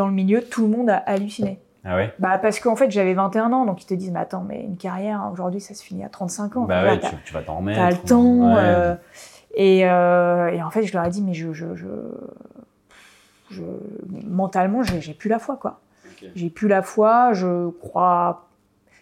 le 0.06 0.12
milieu 0.12 0.42
tout 0.42 0.62
le 0.62 0.68
monde 0.76 0.90
a 0.90 0.96
halluciné 0.96 1.58
Ah 1.84 1.96
ouais. 1.96 2.12
bah 2.18 2.38
parce 2.38 2.58
qu'en 2.60 2.74
fait 2.76 2.90
j'avais 2.90 3.14
21 3.14 3.52
ans 3.52 3.64
donc 3.64 3.82
ils 3.82 3.86
te 3.86 3.94
disent 3.94 4.10
mais 4.10 4.18
attends 4.20 4.44
mais 4.46 4.62
une 4.62 4.76
carrière 4.76 5.28
aujourd'hui 5.32 5.60
ça 5.60 5.74
se 5.74 5.82
finit 5.82 6.04
à 6.04 6.08
35 6.08 6.56
ans 6.56 6.62
Bah 6.64 6.82
ouais. 6.82 6.98
t'as- 6.98 7.10
Tu, 7.10 7.16
tu 7.26 7.32
vas 7.34 7.42
t'en 7.42 7.58
remettre. 7.58 7.78
T'as 7.80 7.90
le 7.90 7.96
temps. 7.98 8.54
Ouais. 8.54 8.60
euh, 8.62 8.94
et, 9.54 9.88
euh, 9.88 10.48
et 10.48 10.62
en 10.62 10.70
fait, 10.70 10.82
je 10.84 10.92
leur 10.92 11.04
ai 11.06 11.08
dit, 11.10 11.22
mais 11.22 11.34
je, 11.34 11.52
je, 11.52 11.74
je, 11.74 11.86
je- 13.50 13.62
mentalement, 14.26 14.82
j'ai 14.82 15.14
plus 15.14 15.28
la 15.30 15.38
foi, 15.38 15.56
quoi. 15.56 15.80
J'ai 16.34 16.50
plus 16.50 16.68
la 16.68 16.82
foi. 16.82 17.32
Je 17.32 17.70
crois. 17.70 18.46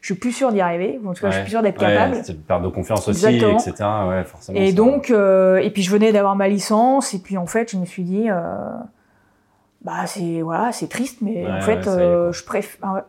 je 0.01 0.07
suis 0.07 0.15
plus 0.15 0.33
sûr 0.33 0.53
d'y 0.53 0.61
arriver. 0.61 1.01
En 1.07 1.13
tout 1.15 1.23
cas, 1.23 1.31
je 1.31 1.35
suis 1.37 1.43
plus 1.45 1.51
sûr 1.51 1.63
d'être 1.63 1.79
capable. 1.79 2.17
C'est 2.23 2.33
une 2.33 2.39
perte 2.43 2.63
de 2.63 2.69
confiance 2.69 3.09
aussi, 3.09 3.37
etc. 3.39 3.75
Ouais, 4.09 4.25
forcément. 4.25 4.59
Et 4.59 4.73
donc, 4.73 5.11
euh, 5.11 5.57
et 5.57 5.71
puis 5.71 5.83
je 5.83 5.91
venais 5.91 6.13
d'avoir 6.13 6.37
ma 6.37 6.49
licence, 6.49 7.13
et 7.15 7.19
puis 7.19 7.37
en 7.37 7.47
fait, 7.47 7.73
je 7.73 7.77
me 7.77 7.85
suis 7.85 8.05
dit, 8.05 8.31
euh, 8.31 8.69
bah 9.83 10.07
c'est 10.07 10.43
voilà, 10.43 10.73
c'est 10.73 10.89
triste, 10.89 11.19
mais 11.23 11.47
en 11.51 11.61
fait, 11.61 11.87
euh, 11.87 12.33
je 12.33 12.45
préfère. 12.45 13.05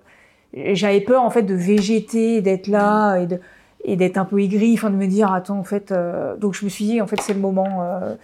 J'avais 0.53 1.01
peur 1.01 1.23
en 1.23 1.30
fait 1.30 1.43
de 1.43 1.53
végéter, 1.53 2.41
d'être 2.41 2.67
là 2.67 3.17
et 3.17 3.27
de 3.27 3.39
et 3.84 3.95
d'être 3.95 4.17
un 4.17 4.25
peu 4.25 4.41
aigri, 4.41 4.73
enfin 4.73 4.89
de 4.89 4.95
me 4.95 5.08
dire 5.08 5.32
attends 5.32 5.60
en 5.60 5.63
fait, 5.63 5.91
euh, 5.91 6.36
donc 6.36 6.53
je 6.53 6.65
me 6.65 6.69
suis 6.69 6.86
dit 6.86 7.01
en 7.01 7.08
fait 7.08 7.21
c'est 7.21 7.34
le 7.34 7.39
moment. 7.39 7.82
Euh, 7.82 8.15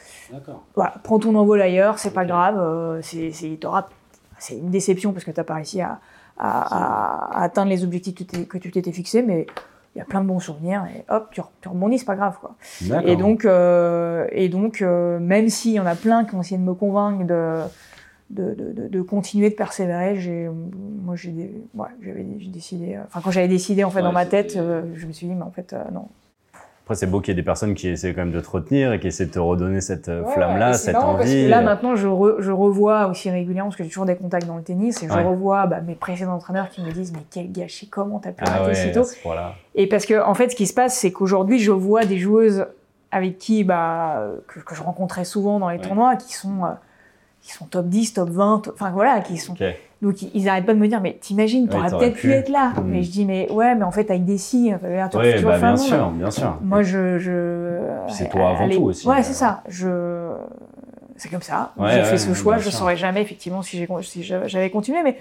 voilà, 0.75 0.95
prends 1.03 1.19
ton 1.19 1.35
envol 1.35 1.61
ailleurs, 1.61 1.99
c'est 1.99 2.13
pas 2.13 2.25
grave, 2.25 2.57
euh, 2.59 2.99
c'est 3.01 3.31
c'est 3.31 4.55
une 4.55 4.71
déception 4.71 5.13
parce 5.13 5.23
que 5.23 5.31
t'as 5.31 5.45
pas 5.45 5.55
réussi 5.55 5.79
à, 5.79 5.99
à, 6.37 7.37
à, 7.39 7.43
atteindre 7.43 7.69
les 7.69 7.83
objectifs 7.83 8.47
que 8.47 8.57
tu 8.57 8.71
t'étais 8.71 8.91
fixé, 8.91 9.21
mais 9.21 9.47
il 9.95 9.99
y 9.99 10.01
a 10.01 10.05
plein 10.05 10.21
de 10.21 10.27
bons 10.27 10.39
souvenirs 10.39 10.85
et 10.93 11.05
hop 11.09 11.29
tu, 11.31 11.39
tu 11.61 11.69
rebondis, 11.69 11.99
c'est 11.99 12.05
pas 12.05 12.15
grave 12.15 12.37
quoi. 12.41 12.55
Et 13.05 13.15
donc 13.15 13.45
et 13.45 14.49
donc 14.49 14.81
même 14.81 15.49
s'il 15.49 15.73
y 15.73 15.79
en 15.79 15.85
a 15.85 15.95
plein 15.95 16.25
qui 16.25 16.35
ont 16.35 16.41
essayé 16.41 16.57
de 16.57 16.63
me 16.63 16.73
convaincre 16.73 17.25
de 17.25 17.61
de, 18.29 18.53
de, 18.53 18.87
de, 18.87 19.01
continuer 19.01 19.49
de 19.49 19.55
persévérer. 19.55 20.15
J'ai, 20.19 20.49
moi, 21.03 21.15
j'ai, 21.15 21.51
ouais, 21.75 21.87
j'avais 22.01 22.23
décidé. 22.23 22.97
Enfin, 23.05 23.21
quand 23.23 23.31
j'avais 23.31 23.47
décidé 23.47 23.83
en 23.83 23.89
fait 23.89 24.01
dans 24.01 24.11
ma 24.11 24.25
tête, 24.25 24.55
euh, 24.55 24.83
je 24.95 25.05
me 25.05 25.11
suis 25.11 25.27
dit, 25.27 25.33
mais 25.33 25.43
en 25.43 25.51
fait, 25.51 25.73
euh, 25.73 25.83
non. 25.91 26.07
Après, 26.83 26.95
c'est 26.95 27.07
beau 27.07 27.21
qu'il 27.21 27.31
y 27.31 27.31
ait 27.31 27.41
des 27.41 27.45
personnes 27.45 27.75
qui 27.75 27.87
essaient 27.87 28.13
quand 28.13 28.25
même 28.25 28.33
de 28.33 28.41
te 28.41 28.49
retenir 28.49 28.91
et 28.91 28.99
qui 28.99 29.07
essaient 29.07 29.27
de 29.27 29.31
te 29.31 29.39
redonner 29.39 29.79
cette 29.79 30.09
euh, 30.09 30.25
flamme-là, 30.25 30.73
cette 30.73 30.97
envie. 30.97 31.17
Parce 31.17 31.29
que 31.29 31.49
là, 31.49 31.61
maintenant, 31.61 31.95
je, 31.95 32.09
je, 32.39 32.51
revois 32.51 33.07
aussi 33.07 33.29
régulièrement, 33.29 33.69
parce 33.69 33.77
que 33.77 33.83
j'ai 33.83 33.89
toujours 33.89 34.05
des 34.05 34.17
contacts 34.17 34.47
dans 34.47 34.57
le 34.57 34.63
tennis, 34.63 35.01
et 35.01 35.07
je 35.07 35.13
revois 35.13 35.65
bah, 35.65 35.79
mes 35.79 35.95
précédents 35.95 36.35
entraîneurs 36.35 36.69
qui 36.69 36.81
me 36.81 36.91
disent, 36.91 37.13
mais 37.13 37.23
quel 37.31 37.49
gâchis, 37.53 37.87
comment 37.87 38.19
t'as 38.19 38.31
pu 38.31 38.43
ah 38.45 38.55
arrêter 38.55 38.75
si 38.75 38.91
tôt 38.91 39.05
Et 39.75 39.87
parce 39.87 40.05
que, 40.05 40.21
en 40.21 40.33
fait, 40.33 40.49
ce 40.49 40.57
qui 40.57 40.67
se 40.67 40.73
passe, 40.73 40.97
c'est 40.97 41.13
qu'aujourd'hui, 41.13 41.59
je 41.59 41.71
vois 41.71 42.03
des 42.03 42.17
joueuses 42.17 42.65
avec 43.11 43.37
qui, 43.37 43.63
bah, 43.63 44.21
que, 44.47 44.59
que 44.59 44.75
je 44.75 44.83
rencontrais 44.83 45.23
souvent 45.23 45.59
dans 45.59 45.69
les 45.69 45.79
tournois, 45.79 46.17
qui 46.17 46.33
sont 46.33 46.63
qui 47.43 47.51
sont 47.51 47.65
top 47.65 47.87
10, 47.87 48.13
top 48.13 48.29
20, 48.29 48.69
enfin 48.73 48.91
voilà, 48.91 49.19
qui 49.19 49.37
sont. 49.37 49.53
Donc 50.01 50.21
ils 50.21 50.45
n'arrêtent 50.45 50.65
pas 50.65 50.73
de 50.73 50.79
me 50.79 50.87
dire, 50.87 51.01
mais 51.01 51.17
t'imagines, 51.19 51.67
t'aurais 51.67 51.89
peut-être 51.89 52.15
pu. 52.15 52.31
être 52.31 52.49
là. 52.49 52.69
Hmm. 52.69 52.83
Mais 52.85 53.03
je 53.03 53.11
dis, 53.11 53.25
mais 53.25 53.51
ouais, 53.51 53.75
mais 53.75 53.83
en 53.83 53.91
fait 53.91 54.09
avec 54.09 54.25
des 54.25 54.37
si, 54.37 54.73
ouais, 54.73 54.79
bah, 54.81 55.57
bien 55.59 55.77
sûr, 55.77 56.09
bien 56.11 56.31
sûr. 56.31 56.57
Moi 56.61 56.83
je. 56.83 57.19
je... 57.19 57.79
C'est 58.07 58.29
toi 58.29 58.49
avant 58.51 58.69
tout 58.69 58.83
aussi. 58.83 59.07
Ouais, 59.07 59.21
c'est 59.23 59.33
ça. 59.33 59.61
Je. 59.67 60.31
C'est 61.15 61.29
comme 61.29 61.41
ça. 61.41 61.73
j'ai 61.79 62.03
fait 62.03 62.17
ce 62.17 62.33
choix. 62.33 62.57
Je 62.57 62.67
ne 62.67 62.71
saurais 62.71 62.97
jamais 62.97 63.21
effectivement 63.21 63.61
si 63.61 63.85
j'avais 64.23 64.69
continué, 64.69 65.03
mais 65.03 65.17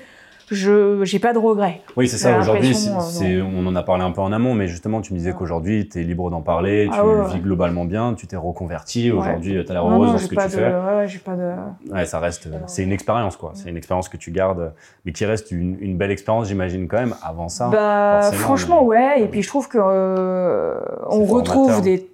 je 0.53 1.05
j'ai 1.05 1.19
pas 1.19 1.33
de 1.33 1.39
regrets. 1.39 1.81
Oui, 1.97 2.09
c'est 2.09 2.19
ça. 2.19 2.39
Aujourd'hui, 2.39 2.75
euh, 3.23 3.43
on 3.43 3.67
en 3.67 3.75
a 3.75 3.83
parlé 3.83 4.05
un 4.05 4.11
peu 4.11 4.21
en 4.21 4.33
amont, 4.33 4.55
mais 4.55 4.69
justement, 4.69 5.01
tu 5.01 5.13
me 5.13 5.19
disais 5.19 5.33
qu'aujourd'hui, 5.33 5.89
tu 5.89 6.01
es 6.01 6.03
libre 6.03 6.31
d'en 6.31 6.43
parler, 6.43 6.89
ah 6.93 7.03
tu 7.29 7.37
vis 7.37 7.43
globalement 7.43 7.85
bien, 7.85 8.15
tu 8.15 8.27
t'es 8.27 8.37
reconverti. 8.37 9.11
Aujourd'hui, 9.11 9.65
tu 9.65 9.71
as 9.71 9.75
l'air 9.75 9.87
heureuse 9.87 10.13
dans 10.13 10.19
ce 10.19 10.29
que 10.29 10.35
tu 10.35 10.49
fais. 10.49 10.73
Ouais, 10.73 11.09
j'ai 11.09 11.19
pas 11.19 11.37
de. 11.37 11.53
Ouais, 11.91 12.05
ça 12.05 12.19
reste. 12.19 12.49
C'est 12.67 12.83
une 12.83 12.93
expérience, 12.93 13.37
quoi. 13.37 13.53
C'est 13.55 13.69
une 13.69 13.77
expérience 13.77 14.09
que 14.09 14.17
tu 14.17 14.31
gardes, 14.31 14.73
mais 15.05 15.13
qui 15.13 15.25
reste 15.25 15.51
une, 15.51 15.97
belle 15.97 16.11
expérience, 16.11 16.49
j'imagine 16.49 16.89
quand 16.89 16.99
même. 16.99 17.15
Avant 17.23 17.49
ça. 17.49 17.69
Bah, 17.69 18.21
franchement, 18.33 18.85
ouais. 18.85 19.23
Et 19.23 19.27
puis 19.27 19.43
je 19.43 19.49
trouve 19.49 19.69
que 19.69 19.79
euh, 19.81 20.81
on 21.09 21.25
retrouve 21.25 21.81
des, 21.81 22.09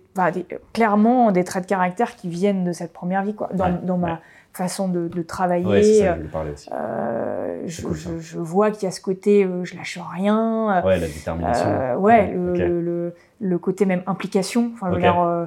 clairement 0.72 1.32
des 1.32 1.44
traits 1.44 1.64
de 1.64 1.68
caractère 1.68 2.16
qui 2.16 2.28
viennent 2.28 2.64
de 2.64 2.72
cette 2.72 2.92
première 2.92 3.22
vie, 3.22 3.34
quoi. 3.34 3.48
Dans, 3.54 3.78
dans 3.82 3.98
ma 3.98 4.20
façon 4.52 4.88
de, 4.88 5.08
de 5.08 5.22
travailler. 5.22 6.00
ça, 6.00 6.16
je, 6.16 6.52
aussi. 6.52 6.68
Euh, 6.72 7.62
je, 7.66 7.82
je, 7.92 8.18
je, 8.18 8.38
vois 8.38 8.70
qu'il 8.70 8.84
y 8.84 8.86
a 8.86 8.90
ce 8.90 9.00
côté, 9.00 9.44
euh, 9.44 9.64
je 9.64 9.76
lâche 9.76 9.98
rien. 10.14 10.82
Ouais, 10.84 10.98
la 10.98 11.06
détermination. 11.06 11.66
Euh, 11.68 11.96
ouais, 11.96 12.32
le, 12.32 12.80
le, 12.80 13.14
le, 13.40 13.58
côté 13.58 13.86
même 13.86 14.02
implication. 14.06 14.72
Enfin, 14.74 14.92
okay. 14.92 15.08
Euh, 15.08 15.46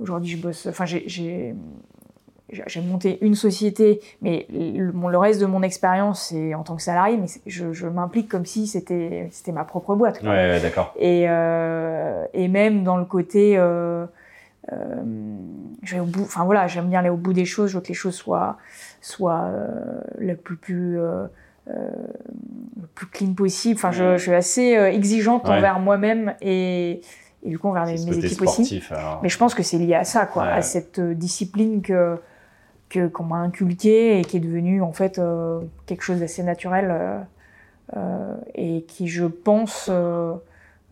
aujourd'hui, 0.00 0.30
je 0.30 0.42
bosse. 0.42 0.66
Enfin, 0.66 0.84
j'ai 0.86 1.54
j'ai 2.48 2.80
monté 2.80 3.18
une 3.22 3.34
société, 3.34 4.00
mais 4.22 4.46
le, 4.50 4.92
le 4.92 5.18
reste 5.18 5.40
de 5.40 5.46
mon 5.46 5.62
expérience, 5.62 6.28
c'est 6.28 6.54
en 6.54 6.62
tant 6.62 6.76
que 6.76 6.82
salarié, 6.82 7.16
mais 7.16 7.26
je, 7.46 7.72
je 7.72 7.88
m'implique 7.88 8.28
comme 8.28 8.46
si 8.46 8.68
c'était 8.68 9.28
ma 9.52 9.64
propre 9.64 9.96
boîte. 9.96 10.22
Ouais, 10.22 10.28
ouais 10.28 10.60
d'accord. 10.60 10.94
Et, 10.96 11.24
euh, 11.28 12.24
et 12.34 12.46
même 12.46 12.84
dans 12.84 12.96
le 12.96 13.04
côté, 13.04 13.58
euh, 13.58 13.66
euh, 13.66 14.06
je 15.82 15.94
vais 15.94 16.00
au 16.00 16.06
bout, 16.06 16.22
enfin 16.22 16.44
voilà, 16.44 16.66
j'aime 16.66 16.88
bien 16.88 17.00
aller 17.00 17.08
au 17.08 17.16
bout 17.16 17.32
des 17.32 17.44
choses, 17.44 17.70
je 17.70 17.76
veux 17.76 17.82
que 17.82 17.88
les 17.88 17.94
choses 17.94 18.14
soient, 18.14 18.58
soient 19.00 19.44
euh, 19.44 20.00
le 20.18 20.36
plus, 20.36 20.56
plus, 20.56 20.98
euh, 20.98 21.26
euh, 21.68 21.90
le 22.80 22.86
plus 22.94 23.06
clean 23.06 23.34
possible. 23.34 23.76
Enfin, 23.78 23.92
je, 23.92 24.16
je 24.16 24.22
suis 24.22 24.34
assez 24.34 24.76
euh, 24.76 24.90
exigeante 24.90 25.48
envers 25.48 25.78
moi-même 25.78 26.34
et, 26.40 27.00
et, 27.44 27.48
du 27.48 27.58
coup 27.58 27.68
envers 27.68 27.86
mes, 27.86 27.92
mes 27.92 28.18
équipes 28.18 28.42
aussi. 28.42 28.82
Mais 29.22 29.28
je 29.28 29.38
pense 29.38 29.54
que 29.54 29.62
c'est 29.62 29.78
lié 29.78 29.94
à 29.94 30.04
ça, 30.04 30.26
quoi, 30.26 30.44
à 30.44 30.62
cette 30.62 31.00
discipline 31.00 31.82
que 31.82 32.18
que 32.88 33.08
qu'on 33.08 33.24
m'a 33.24 33.38
inculquée 33.38 34.20
et 34.20 34.24
qui 34.24 34.36
est 34.36 34.40
devenue 34.40 34.80
en 34.80 34.92
fait 34.92 35.20
quelque 35.86 36.02
chose 36.02 36.20
d'assez 36.20 36.44
naturel 36.44 37.26
et 38.54 38.84
qui, 38.86 39.08
je 39.08 39.24
pense, 39.24 39.90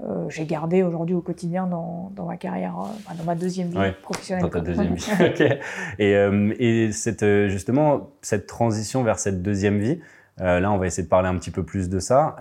euh, 0.03 0.29
j'ai 0.29 0.45
gardé 0.45 0.83
aujourd'hui 0.83 1.15
au 1.15 1.21
quotidien 1.21 1.67
dans, 1.69 2.11
dans 2.17 2.27
ma 2.27 2.37
carrière, 2.37 2.75
euh, 2.79 3.15
dans 3.17 3.25
ma 3.25 3.37
deuxième 3.37 3.69
vie 3.69 3.79
professionnelle. 4.03 4.43
Dans 4.43 4.51
ta 4.51 4.61
deuxième 4.61 4.95
vie. 4.95 5.07
Et, 6.01 6.17
euh, 6.17 6.53
et 6.59 6.91
cette, 6.91 7.25
justement, 7.49 8.11
cette 8.21 8.47
transition 8.47 9.05
vers 9.05 9.21
cette 9.21 9.41
deuxième 9.41 9.79
vie, 9.79 10.01
euh, 10.41 10.59
là, 10.59 10.73
on 10.73 10.79
va 10.79 10.87
essayer 10.89 11.05
de 11.05 11.09
parler 11.09 11.29
un 11.29 11.37
petit 11.37 11.53
peu 11.53 11.63
plus 11.63 11.89
de 11.89 12.01
ça. 12.01 12.37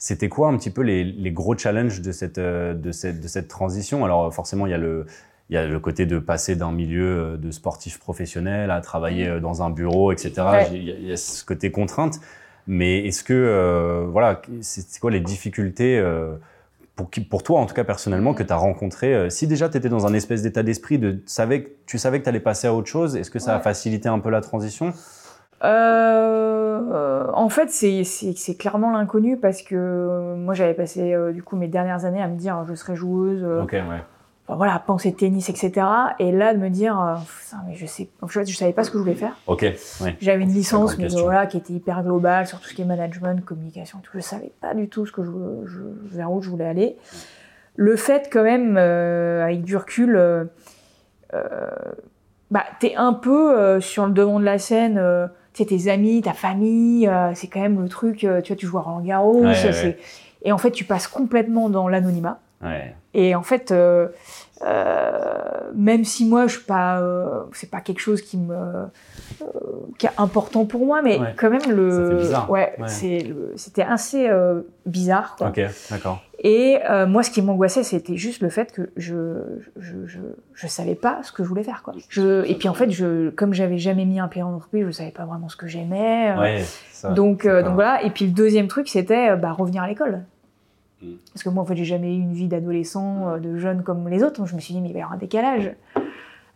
C'était 0.00 0.28
quoi 0.28 0.48
un 0.48 0.56
petit 0.56 0.70
peu 0.70 0.82
les, 0.82 1.02
les 1.02 1.32
gros 1.32 1.58
challenges 1.58 2.02
de 2.02 2.12
cette, 2.12 2.38
de, 2.38 2.92
cette, 2.92 3.20
de 3.20 3.26
cette 3.26 3.48
transition? 3.48 4.04
Alors, 4.04 4.32
forcément, 4.32 4.66
il 4.66 4.70
y 4.70 4.74
a 4.74 4.78
le, 4.78 5.06
il 5.50 5.54
y 5.54 5.56
a 5.56 5.66
le 5.66 5.80
côté 5.80 6.06
de 6.06 6.20
passer 6.20 6.54
d'un 6.54 6.70
milieu 6.70 7.36
de 7.36 7.50
sportif 7.50 7.98
professionnel 7.98 8.70
à 8.70 8.80
travailler 8.80 9.40
dans 9.40 9.62
un 9.62 9.70
bureau, 9.70 10.12
etc. 10.12 10.68
Il 10.72 11.08
y 11.08 11.10
a 11.12 11.16
ce 11.16 11.44
côté 11.44 11.72
contrainte. 11.72 12.20
Mais 12.68 13.06
est-ce 13.06 13.24
que, 13.24 13.32
euh, 13.32 14.04
voilà, 14.10 14.42
c'est 14.60 15.00
quoi 15.00 15.10
les 15.10 15.20
difficultés 15.20 15.98
euh, 15.98 16.34
pour, 16.96 17.08
pour 17.30 17.42
toi, 17.42 17.60
en 17.60 17.66
tout 17.66 17.74
cas 17.74 17.82
personnellement, 17.82 18.34
que 18.34 18.42
tu 18.42 18.52
as 18.52 18.56
rencontrées 18.56 19.14
euh, 19.14 19.30
Si 19.30 19.46
déjà 19.46 19.70
tu 19.70 19.78
étais 19.78 19.88
dans 19.88 20.06
un 20.06 20.12
espèce 20.12 20.42
d'état 20.42 20.62
d'esprit, 20.62 20.98
de, 20.98 21.22
savais, 21.24 21.74
tu 21.86 21.96
savais 21.96 22.18
que 22.18 22.24
tu 22.24 22.28
allais 22.28 22.40
passer 22.40 22.66
à 22.66 22.74
autre 22.74 22.88
chose, 22.88 23.16
est-ce 23.16 23.30
que 23.30 23.38
ça 23.38 23.56
a 23.56 23.60
facilité 23.60 24.10
un 24.10 24.18
peu 24.18 24.28
la 24.28 24.42
transition? 24.42 24.92
En 27.40 27.48
fait, 27.48 27.70
c'est 27.70 28.56
clairement 28.58 28.90
l'inconnu 28.92 29.38
parce 29.38 29.62
que 29.62 30.34
moi 30.36 30.52
j'avais 30.52 30.74
passé 30.74 31.14
du 31.32 31.42
coup 31.42 31.56
mes 31.56 31.68
dernières 31.68 32.04
années 32.04 32.22
à 32.22 32.28
me 32.28 32.36
dire 32.36 32.64
je 32.68 32.74
serai 32.74 32.94
joueuse. 32.94 33.42
Ouais 33.42 34.02
voilà, 34.56 34.78
penser 34.78 35.12
tennis, 35.12 35.50
etc. 35.50 35.86
Et 36.18 36.32
là, 36.32 36.54
de 36.54 36.58
me 36.58 36.70
dire, 36.70 36.98
euh, 36.98 37.16
mais 37.66 37.74
je 37.74 37.84
sais, 37.84 38.08
en 38.22 38.28
fait, 38.28 38.46
je 38.46 38.56
savais 38.56 38.72
pas 38.72 38.82
ce 38.82 38.90
que 38.90 38.96
je 38.96 39.02
voulais 39.02 39.14
faire. 39.14 39.36
Ok. 39.46 39.66
J'avais 40.20 40.42
une 40.42 40.52
licence, 40.52 40.96
mais 40.96 41.08
voilà, 41.08 41.46
qui 41.46 41.58
était 41.58 41.74
hyper 41.74 42.02
globale 42.02 42.46
sur 42.46 42.58
tout 42.58 42.68
ce 42.68 42.74
qui 42.74 42.80
est 42.80 42.86
management, 42.86 43.44
communication, 43.44 43.98
tout. 44.02 44.12
Je 44.14 44.20
savais 44.20 44.50
pas 44.60 44.74
du 44.74 44.88
tout 44.88 45.04
ce 45.04 45.12
que 45.12 45.22
je, 45.22 45.30
je 45.66 45.80
vers 46.16 46.32
où 46.32 46.40
je 46.40 46.48
voulais 46.48 46.66
aller. 46.66 46.96
Le 47.76 47.96
fait, 47.96 48.30
quand 48.32 48.42
même, 48.42 48.76
euh, 48.78 49.44
avec 49.44 49.62
du 49.64 49.76
recul, 49.76 50.16
euh, 50.16 50.44
euh 51.34 51.68
bah, 52.50 52.64
t'es 52.80 52.94
un 52.96 53.12
peu 53.12 53.78
sur 53.82 54.06
le 54.06 54.12
devant 54.12 54.40
de 54.40 54.44
la 54.46 54.58
scène. 54.58 54.98
sais, 55.52 55.66
tes 55.66 55.90
amis, 55.90 56.22
ta 56.22 56.32
famille, 56.32 57.10
c'est 57.34 57.48
quand 57.48 57.60
même 57.60 57.82
le 57.82 57.90
truc. 57.90 58.20
tu 58.20 58.26
vois, 58.26 58.42
tu 58.42 58.64
joues 58.64 58.78
à 58.78 58.80
Roland 58.80 59.02
Garros. 59.02 59.44
Et 60.42 60.50
en 60.50 60.56
fait, 60.56 60.70
tu 60.70 60.84
passes 60.84 61.06
complètement 61.06 61.68
dans 61.68 61.88
l'anonymat. 61.88 62.40
Et 63.14 63.34
en 63.34 63.42
fait, 63.42 63.72
euh, 63.72 64.08
euh, 64.62 65.20
même 65.74 66.04
si 66.04 66.24
moi, 66.24 66.46
je 66.46 66.56
suis 66.56 66.64
pas, 66.64 67.00
euh, 67.00 67.42
c'est 67.52 67.70
pas 67.70 67.80
quelque 67.80 68.00
chose 68.00 68.20
qui 68.20 68.36
me, 68.36 68.86
qui 69.98 70.06
est 70.06 70.12
important 70.18 70.66
pour 70.66 70.84
moi, 70.84 71.00
mais 71.02 71.18
quand 71.36 71.50
même 71.50 71.70
le, 71.70 72.20
ouais, 72.48 72.76
c'est, 72.86 73.34
c'était 73.56 73.82
assez 73.82 74.30
bizarre. 74.86 75.36
Quoi. 75.36 75.48
Ok, 75.48 75.60
d'accord. 75.90 76.22
Et 76.40 76.78
moi, 77.08 77.22
ce 77.22 77.30
qui 77.30 77.42
m'angoissait, 77.42 77.82
c'était 77.82 78.16
juste 78.16 78.42
le 78.42 78.50
fait 78.50 78.72
que 78.72 78.90
je, 78.96 79.42
je, 79.78 80.06
je, 80.06 80.20
je, 80.54 80.66
savais 80.66 80.94
pas 80.94 81.20
ce 81.22 81.32
que 81.32 81.42
je 81.42 81.48
voulais 81.48 81.64
faire, 81.64 81.82
quoi. 81.82 81.94
Je, 82.08 82.44
et 82.44 82.54
puis 82.54 82.68
en 82.68 82.74
fait, 82.74 82.90
je, 82.90 83.30
comme 83.30 83.54
j'avais 83.54 83.78
jamais 83.78 84.04
mis 84.04 84.20
un 84.20 84.28
pied 84.28 84.42
en 84.42 84.54
entreprise, 84.54 84.84
je 84.86 84.90
savais 84.90 85.10
pas 85.10 85.24
vraiment 85.24 85.48
ce 85.48 85.56
que 85.56 85.66
j'aimais. 85.66 86.34
Donc 87.14 87.46
voilà. 87.46 88.02
Et 88.04 88.10
puis 88.10 88.26
le 88.26 88.32
deuxième 88.32 88.68
truc, 88.68 88.88
c'était 88.88 89.34
bah, 89.36 89.52
revenir 89.52 89.82
à 89.82 89.88
l'école. 89.88 90.24
Mm. 91.02 91.14
Parce 91.32 91.42
que 91.42 91.48
moi, 91.48 91.62
en 91.62 91.66
fait, 91.66 91.76
j'ai 91.76 91.84
jamais 91.84 92.14
eu 92.14 92.20
une 92.20 92.32
vie 92.32 92.48
d'adolescent, 92.48 93.28
euh, 93.28 93.38
de 93.38 93.56
jeune 93.56 93.82
comme 93.82 94.08
les 94.08 94.22
autres. 94.22 94.38
Donc, 94.38 94.48
je 94.48 94.54
me 94.54 94.60
suis 94.60 94.74
dit, 94.74 94.80
mais 94.80 94.88
il 94.88 94.92
va 94.92 94.98
y 94.98 95.02
avoir 95.02 95.16
un 95.16 95.18
décalage. 95.18 95.72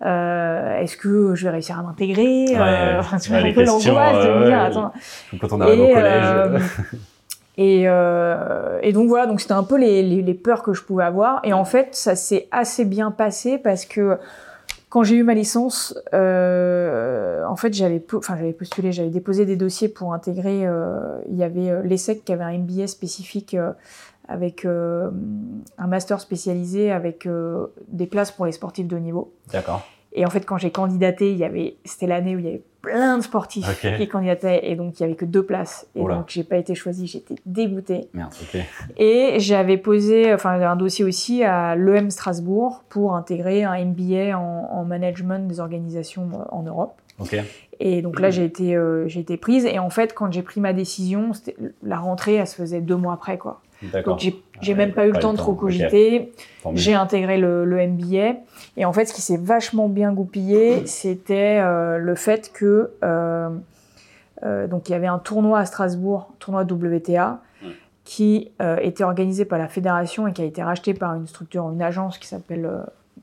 Euh, 0.05 0.81
est-ce 0.81 0.97
que 0.97 1.35
je 1.35 1.45
vais 1.45 1.51
réussir 1.51 1.79
à 1.79 1.83
m'intégrer 1.83 2.47
ouais, 2.49 2.59
euh, 2.59 2.99
enfin, 2.99 3.19
Tu 3.19 3.33
un 3.33 3.53
peu 3.53 3.65
l'angoisse 3.65 4.27
de 4.27 4.33
me 4.33 4.47
dire, 4.47 4.59
attends. 4.59 4.93
Quand 5.41 5.53
on 5.53 5.61
arrive 5.61 5.79
et, 5.79 5.91
au 5.91 5.95
collège. 5.95 6.25
Euh, 6.25 6.59
et, 7.57 7.85
euh, 7.87 8.79
et, 8.83 8.93
donc 8.93 9.09
voilà, 9.09 9.27
donc 9.27 9.41
c'était 9.41 9.53
un 9.53 9.63
peu 9.63 9.79
les, 9.79 10.03
les, 10.03 10.23
les, 10.23 10.35
peurs 10.35 10.65
que 10.65 10.73
je 10.73 10.83
pouvais 10.83 11.05
avoir. 11.05 11.41
Et 11.45 11.53
en 11.53 11.65
fait, 11.65 11.95
ça 11.95 12.17
s'est 12.17 12.49
assez 12.51 12.85
bien 12.85 13.13
passé 13.13 13.59
parce 13.59 13.85
que 13.85 14.19
Quand 14.89 15.05
j'ai 15.05 15.15
eu 15.15 15.23
ma 15.23 15.33
licence, 15.33 15.99
euh, 16.13 17.47
en 17.47 17.57
fait, 17.57 17.73
j'avais, 17.73 18.05
enfin, 18.15 18.37
j'avais 18.37 18.53
postulé, 18.53 18.93
j'avais 18.93 19.09
déposé 19.09 19.47
des 19.47 19.57
dossiers 19.57 19.89
pour 19.89 20.13
intégrer. 20.13 20.67
Euh, 20.67 21.19
il 21.31 21.37
y 21.37 21.45
avait 21.45 21.83
l'ESSEC 21.83 22.25
qui 22.27 22.33
avait 22.35 22.45
un 22.45 22.59
MBA 22.59 22.89
spécifique 22.89 23.57
avec 24.29 24.65
euh, 24.65 25.11
un 25.79 25.87
master 25.87 26.21
spécialisé 26.21 26.91
avec 26.91 27.27
euh, 27.27 27.67
des 27.89 28.07
places 28.07 28.31
pour 28.31 28.47
les 28.47 28.53
sportifs 28.53 28.87
de 28.87 28.97
haut 28.97 29.01
niveau. 29.01 29.33
D'accord. 29.53 29.83
Et 30.15 30.27
en 30.27 30.31
fait, 30.31 30.45
quand 30.45 30.59
j'ai 30.59 30.71
candidaté, 30.71 31.33
il 31.33 31.39
y 31.39 31.45
avait, 31.45 31.77
c'était 31.85 32.07
l'année 32.07 32.37
où 32.37 32.39
il 32.39 32.45
y 32.45 32.49
avait 32.49 32.63
plein 32.83 33.17
de 33.17 33.23
sportifs 33.23 33.67
qui 33.97 34.09
candidataient 34.09 34.69
et 34.69 34.75
donc 34.75 34.99
il 34.99 35.05
y 35.05 35.07
avait 35.07 35.15
que 35.15 35.25
deux 35.25 35.45
places. 35.45 35.87
Et 35.95 36.01
Oula. 36.01 36.17
donc 36.17 36.27
j'ai 36.29 36.45
pas 36.45 36.57
été 36.57 36.75
choisie, 36.75 37.07
j'étais 37.07 37.37
dégoûtée. 37.47 38.09
Merde, 38.13 38.33
ok. 38.43 38.61
Et 38.99 39.37
j'avais 39.39 39.79
posé, 39.79 40.35
enfin 40.35 40.61
un 40.61 40.77
dossier 40.77 41.05
aussi 41.05 41.45
à 41.45 41.77
l'EM 41.77 42.11
Strasbourg 42.11 42.85
pour 42.89 43.15
intégrer 43.15 43.65
un 43.65 43.83
MBA 43.85 44.37
en, 44.37 44.69
en 44.71 44.85
management 44.85 45.49
des 45.49 45.61
organisations 45.61 46.29
euh, 46.35 46.45
en 46.51 46.63
Europe. 46.63 47.01
Ok. 47.19 47.37
Et 47.85 48.03
donc 48.03 48.21
là, 48.21 48.31
j'ai 48.31 48.45
été, 48.45 48.77
euh, 48.77 49.09
j'ai 49.09 49.21
été 49.21 49.37
prise. 49.37 49.65
Et 49.65 49.79
en 49.79 49.91
fait, 49.91 50.15
quand 50.15 50.33
j'ai 50.33 50.43
pris 50.43 50.61
ma 50.61 50.73
décision, 50.73 51.33
la 51.83 51.99
rentrée, 51.99 52.35
elle 52.35 52.47
se 52.47 52.55
faisait 52.55 52.81
deux 52.81 52.97
mois 52.97 53.15
après, 53.15 53.39
quoi. 53.39 53.61
Donc 54.05 54.21
j'ai, 54.21 54.43
Ah 54.73 54.75
même 54.75 54.93
pas 54.93 55.07
eu 55.07 55.13
le 55.13 55.19
temps 55.19 55.33
de 55.33 55.39
trop 55.39 55.55
cogiter. 55.55 56.33
J'ai 56.75 56.95
intégré 56.95 57.39
le, 57.39 57.65
le 57.65 57.87
MBA. 57.87 58.35
Et 58.77 58.85
en 58.85 58.93
fait, 58.93 59.07
ce 59.07 59.13
qui 59.13 59.21
s'est 59.23 59.37
vachement 59.37 59.89
bien 59.89 60.13
goupillé, 60.13 60.87
c'était 60.87 61.59
euh, 61.61 61.99
le 61.99 62.15
fait 62.15 62.53
que 62.53 62.93
euh, 63.03 63.51
euh, 64.45 64.67
donc 64.67 64.89
il 64.89 64.93
y 64.93 64.95
avait 64.95 65.07
un 65.07 65.19
tournoi 65.19 65.59
à 65.61 65.67
Strasbourg, 65.67 66.33
tournoi 66.39 66.63
WTA, 66.65 67.41
qui 68.05 68.51
était 68.81 69.05
organisé 69.05 69.45
par 69.45 69.59
la 69.61 69.69
fédération 69.69 70.27
et 70.27 70.33
qui 70.33 70.43
a 70.43 70.45
été 70.45 70.63
racheté 70.63 70.93
par 70.93 71.15
une 71.15 71.27
structure, 71.29 71.71
une 71.71 71.83
agence 71.83 72.19
qui 72.19 72.27
s'appelle 72.27 72.69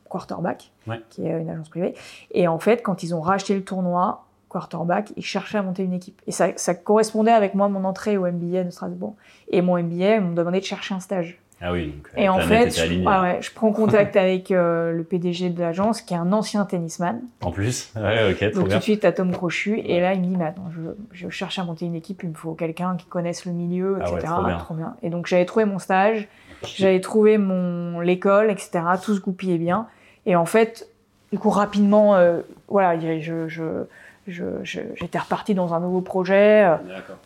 Quarterback, 0.08 0.72
Ouais. 0.88 1.02
qui 1.10 1.26
est 1.26 1.42
une 1.42 1.50
agence 1.50 1.70
privée. 1.70 1.94
Et 2.32 2.48
en 2.48 2.60
fait, 2.60 2.82
quand 2.82 3.04
ils 3.04 3.14
ont 3.14 3.20
racheté 3.22 3.54
le 3.56 3.64
tournoi, 3.64 4.24
Quarterback, 4.50 5.12
ils 5.16 5.24
cherchaient 5.24 5.58
à 5.60 5.62
monter 5.62 5.84
une 5.84 5.94
équipe. 5.94 6.22
Et 6.28 6.32
ça, 6.32 6.50
ça 6.58 6.74
correspondait 6.74 7.32
avec 7.32 7.54
moi, 7.56 7.70
mon 7.70 7.86
entrée 7.86 8.18
au 8.18 8.26
MBA 8.26 8.64
de 8.66 8.70
Strasbourg. 8.72 9.16
Et 9.50 9.62
mon 9.62 9.78
MBA, 9.82 10.16
ils 10.16 10.22
m'ont 10.22 10.34
demandé 10.34 10.60
de 10.60 10.66
chercher 10.66 10.94
un 10.96 11.00
stage. 11.00 11.40
Ah 11.62 11.74
oui, 11.74 11.88
donc 11.88 12.08
Et 12.16 12.24
la 12.26 12.34
en 12.34 12.40
fait, 12.40 12.70
je, 12.72 13.04
ah 13.06 13.22
ouais, 13.22 13.38
je 13.42 13.52
prends 13.54 13.72
contact 13.74 14.16
avec 14.16 14.50
euh, 14.52 14.94
le 14.94 15.04
PDG 15.04 15.50
de 15.50 15.60
l'agence, 15.60 16.02
qui 16.02 16.14
est 16.14 16.18
un 16.18 16.32
ancien 16.32 16.64
tennisman. 16.66 17.20
En 17.42 17.52
plus 17.52 17.92
Ouais, 17.98 18.32
ok, 18.32 18.38
trop 18.38 18.46
Donc 18.52 18.64
tout 18.64 18.64
bien. 18.70 18.78
de 18.78 18.84
suite, 18.84 19.04
à 19.06 19.12
Tom 19.12 19.32
Crochu. 19.32 19.78
Et 19.80 20.00
là, 20.00 20.14
il 20.14 20.22
me 20.22 20.26
dit, 20.26 20.38
mais 20.38 20.46
attends, 20.46 20.70
je, 20.72 20.82
je 21.12 21.30
cherche 21.30 21.60
à 21.60 21.64
monter 21.66 21.86
une 21.86 21.96
équipe, 21.96 22.24
il 22.24 22.30
me 22.30 22.34
faut 22.34 22.54
quelqu'un 22.54 22.96
qui 22.98 23.06
connaisse 23.08 23.46
le 23.46 23.52
milieu, 23.52 24.00
Ah 24.02 24.10
etc. 24.10 24.34
ouais, 24.46 24.58
trop 24.58 24.74
bien. 24.74 24.96
Et 25.04 25.10
donc 25.10 25.28
j'avais 25.28 25.46
trouvé 25.46 25.66
mon 25.66 25.80
stage, 25.80 26.28
j'avais 26.64 27.02
trouvé 27.02 27.38
mon 27.38 28.00
l'école, 28.00 28.50
etc. 28.52 28.80
Tout 29.04 29.16
se 29.16 29.20
goupillait 29.22 29.58
bien. 29.58 29.88
Et 30.26 30.36
en 30.38 30.46
fait, 30.46 30.88
du 31.34 31.40
coup, 31.40 31.50
rapidement, 31.50 32.16
euh, 32.16 32.42
voilà, 32.70 32.98
je- 33.20 33.84
j'étais 34.30 35.20
repartie 35.20 35.54
dans 35.54 35.74
un 35.74 35.80
nouveau 35.80 36.02
projet. 36.02 36.66
euh, 36.66 36.76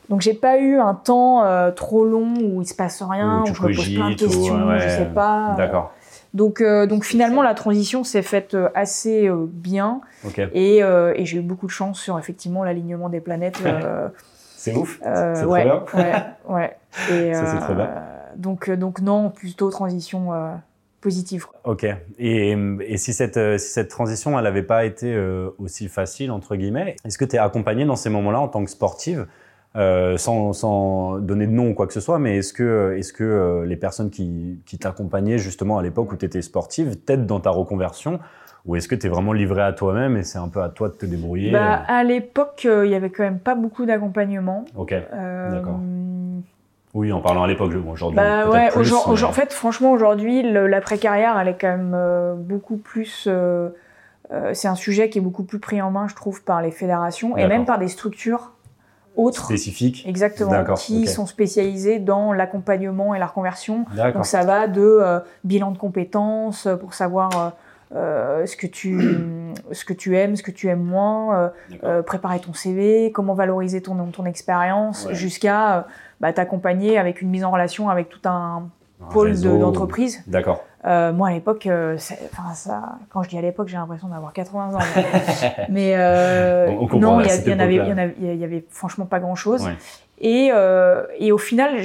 donc 0.10 0.22
j'ai 0.22 0.34
pas 0.34 0.58
eu 0.58 0.78
un 0.80 0.94
temps 0.96 1.44
euh, 1.44 1.72
trop 1.72 2.06
long 2.06 2.34
où 2.42 2.62
il 2.62 2.68
se 2.68 2.74
passe 2.76 3.02
rien, 3.02 3.44
Où 3.44 3.54
je 3.54 3.62
me 3.64 3.74
pose 3.76 3.94
plein 3.94 4.10
de 4.10 4.16
cogites, 4.16 4.22
ou- 4.22 4.26
questions, 4.28 4.68
ouais, 4.68 4.80
je 4.80 4.88
sais 4.90 5.06
pas. 5.06 5.54
D'accord. 5.58 5.94
Donc, 6.34 6.62
euh, 6.62 6.88
donc 6.88 7.04
finalement, 7.04 7.44
la 7.44 7.54
transition 7.54 8.04
s'est 8.04 8.24
faite 8.24 8.58
assez 8.74 9.28
euh, 9.28 9.46
bien 9.48 10.02
et, 10.54 10.78
et 10.80 11.26
j'ai 11.26 11.38
eu 11.38 11.42
beaucoup 11.42 11.68
de 11.68 11.72
chance 11.72 12.00
sur 12.00 12.18
effectivement 12.18 12.64
l'alignement 12.64 13.10
des 13.10 13.20
planètes. 13.22 13.62
C'est 14.56 14.76
ouf. 14.76 15.00
C'est 15.04 15.34
trop 15.44 15.52
ouais, 15.52 15.64
bien. 15.64 15.84
ouais, 15.94 16.14
ouais. 16.50 16.78
Et, 17.12 17.34
Ça, 17.34 17.46
c'est 17.46 17.60
trop 17.60 17.74
bien. 17.76 17.90
Donc, 18.36 18.70
donc 18.72 19.02
non, 19.02 19.30
plutôt 19.30 19.70
transition 19.70 20.30
positive. 21.04 21.46
Ok. 21.66 21.86
Et, 22.18 22.58
et 22.80 22.98
si, 22.98 23.14
cette, 23.14 23.38
euh, 23.38 23.58
si 23.58 23.70
cette 23.72 23.90
transition, 23.90 24.38
elle 24.38 24.46
n'avait 24.46 24.64
pas 24.64 24.86
été 24.86 25.14
euh, 25.14 25.50
aussi 25.60 25.90
facile, 25.90 26.32
entre 26.32 26.56
guillemets, 26.56 26.96
est-ce 27.06 27.18
que 27.18 27.26
tu 27.26 27.36
es 27.36 27.40
accompagné 27.40 27.86
dans 27.86 27.98
ces 27.98 28.10
moments-là 28.10 28.40
en 28.40 28.48
tant 28.48 28.64
que 28.64 28.72
sportive 28.72 29.28
euh, 29.76 30.18
sans, 30.18 30.54
sans 30.54 31.18
donner 31.20 31.48
de 31.48 31.52
nom 31.52 31.70
ou 31.70 31.74
quoi 31.74 31.88
que 31.88 31.94
ce 31.94 32.00
soit, 32.00 32.20
mais 32.20 32.38
est-ce 32.38 32.54
que, 32.54 32.96
est-ce 32.98 33.12
que 33.12 33.24
euh, 33.24 33.66
les 33.66 33.76
personnes 33.76 34.12
qui, 34.12 34.62
qui 34.66 34.78
t'accompagnaient 34.78 35.40
justement 35.40 35.78
à 35.80 35.84
l'époque 35.84 36.12
où 36.12 36.16
tu 36.16 36.26
étais 36.26 36.44
sportive 36.44 36.96
t'aident 36.98 37.26
dans 37.26 37.40
ta 37.40 37.50
reconversion 37.50 38.20
ou 38.66 38.76
est-ce 38.76 38.88
que 38.88 38.96
tu 38.96 39.08
es 39.08 39.10
vraiment 39.10 39.34
livré 39.34 39.62
à 39.62 39.74
toi-même 39.74 40.16
et 40.16 40.24
c'est 40.24 40.38
un 40.38 40.48
peu 40.48 40.62
à 40.62 40.70
toi 40.70 40.90
de 40.90 40.94
te 40.94 41.06
débrouiller 41.06 41.52
Bah, 41.52 41.84
à 41.88 42.04
l'époque, 42.04 42.64
euh, 42.66 42.86
il 42.86 42.92
y 42.92 42.96
avait 42.96 43.10
quand 43.10 43.24
même 43.24 43.40
pas 43.40 43.56
beaucoup 43.56 43.86
d'accompagnement. 43.86 44.64
Ok. 44.76 44.94
Euh, 44.94 45.52
D'accord. 45.52 45.80
Oui, 46.94 47.12
en 47.12 47.22
parlant 47.22 47.44
à 47.44 47.48
l'époque, 47.48 47.72
aujourd'hui. 47.92 48.18
Bah 48.18 48.48
ouais, 48.50 48.70
plus, 48.70 48.82
aujourd- 48.82 49.04
mais- 49.08 49.14
aujourd- 49.14 49.30
en 49.32 49.34
fait, 49.34 49.52
franchement, 49.52 49.92
aujourd'hui, 49.92 50.44
le- 50.44 50.68
l'après-carrière, 50.68 51.40
elle 51.40 51.48
est 51.48 51.58
quand 51.60 51.70
même 51.76 51.94
euh, 51.96 52.36
beaucoup 52.36 52.78
plus. 52.78 53.26
euh, 53.28 53.70
euh, 54.32 54.52
c'est 54.54 54.68
un 54.68 54.76
sujet 54.76 55.10
qui 55.10 55.18
est 55.18 55.22
beaucoup 55.22 55.44
plus 55.44 55.60
pris 55.60 55.82
en 55.82 55.90
main, 55.92 56.08
je 56.08 56.16
trouve, 56.16 56.44
par 56.44 56.62
les 56.62 56.72
fédérations 56.72 57.36
et 57.38 57.48
même 57.48 57.66
par 57.66 57.80
des 57.80 57.88
structures 57.88 58.52
autres. 59.16 59.46
spécifique. 59.46 60.06
Exactement, 60.08 60.64
qui 60.76 61.08
sont 61.08 61.26
spécialisées 61.26 62.00
dans 62.00 62.32
l'accompagnement 62.34 63.14
et 63.16 63.20
la 63.20 63.26
reconversion. 63.28 63.86
Donc 64.14 64.26
ça 64.26 64.44
va 64.44 64.68
de 64.68 64.82
euh, 64.82 65.20
bilan 65.44 65.72
de 65.72 65.78
compétences 65.78 66.68
pour 66.80 66.94
savoir 66.94 67.54
euh, 67.96 68.46
ce, 68.48 68.56
que 68.56 68.66
tu, 68.66 68.98
ce 69.72 69.86
que 69.86 69.94
tu 69.94 70.18
aimes, 70.18 70.36
ce 70.36 70.42
que 70.42 70.50
tu 70.52 70.68
aimes 70.68 70.82
moins, 70.84 71.52
euh, 71.84 72.02
préparer 72.02 72.40
ton 72.40 72.54
CV, 72.54 73.12
comment 73.12 73.34
valoriser 73.36 73.82
ton, 73.82 73.96
ton 74.08 74.26
expérience, 74.26 75.06
Ouais. 75.08 75.14
jusqu'à 75.14 75.86
bah, 76.24 76.32
t'accompagner 76.32 76.98
avec 76.98 77.22
une 77.22 77.30
mise 77.30 77.44
en 77.44 77.52
relation 77.52 77.90
avec 77.90 78.08
tout 78.08 78.22
un 78.24 78.70
Un 79.02 79.06
pôle 79.12 79.38
de- 79.38 79.58
d'entreprise. 79.58 80.24
D'accord. 80.26 80.64
Euh, 80.86 81.12
moi 81.12 81.28
à 81.28 81.32
l'époque, 81.34 81.68
euh, 81.68 81.96
c'est- 81.98 82.18
enfin 82.32 82.54
ça, 82.54 82.96
quand 83.10 83.24
je 83.24 83.30
dis 83.30 83.38
à 83.38 83.42
l'époque, 83.42 83.68
j'ai 83.68 83.76
l'impression 83.76 84.08
d'avoir 84.08 84.32
80 84.32 84.74
ans. 84.74 84.80
Mais 85.70 85.96
euh, 85.98 86.68
On- 86.70 86.74
on 86.84 86.88
comprend, 86.88 87.00
non, 87.00 87.20
il 87.20 87.26
y, 87.50 87.54
en 87.54 87.60
avait, 87.60 87.76
il 87.76 87.88
y, 87.88 87.92
avait, 87.92 88.16
il 88.22 88.36
y 88.38 88.44
avait 88.46 88.64
franchement 88.70 89.06
pas 89.06 89.20
grand 89.20 89.36
chose. 89.36 89.66
Ouais. 89.66 89.74
Et, 90.20 90.50
euh, 90.54 91.04
et 91.20 91.34
au 91.34 91.38
final, 91.38 91.76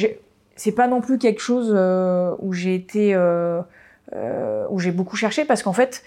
c'est 0.55 0.70
pas 0.72 0.87
non 0.87 1.01
plus 1.01 1.18
quelque 1.18 1.40
chose 1.40 1.77
où 2.38 2.53
j'ai 2.53 2.77
été, 2.77 3.16
où 4.70 4.79
j'ai 4.79 4.92
beaucoup 4.92 5.16
cherché 5.16 5.44
parce 5.46 5.64
qu'en 5.64 5.72
fait, 5.72 6.05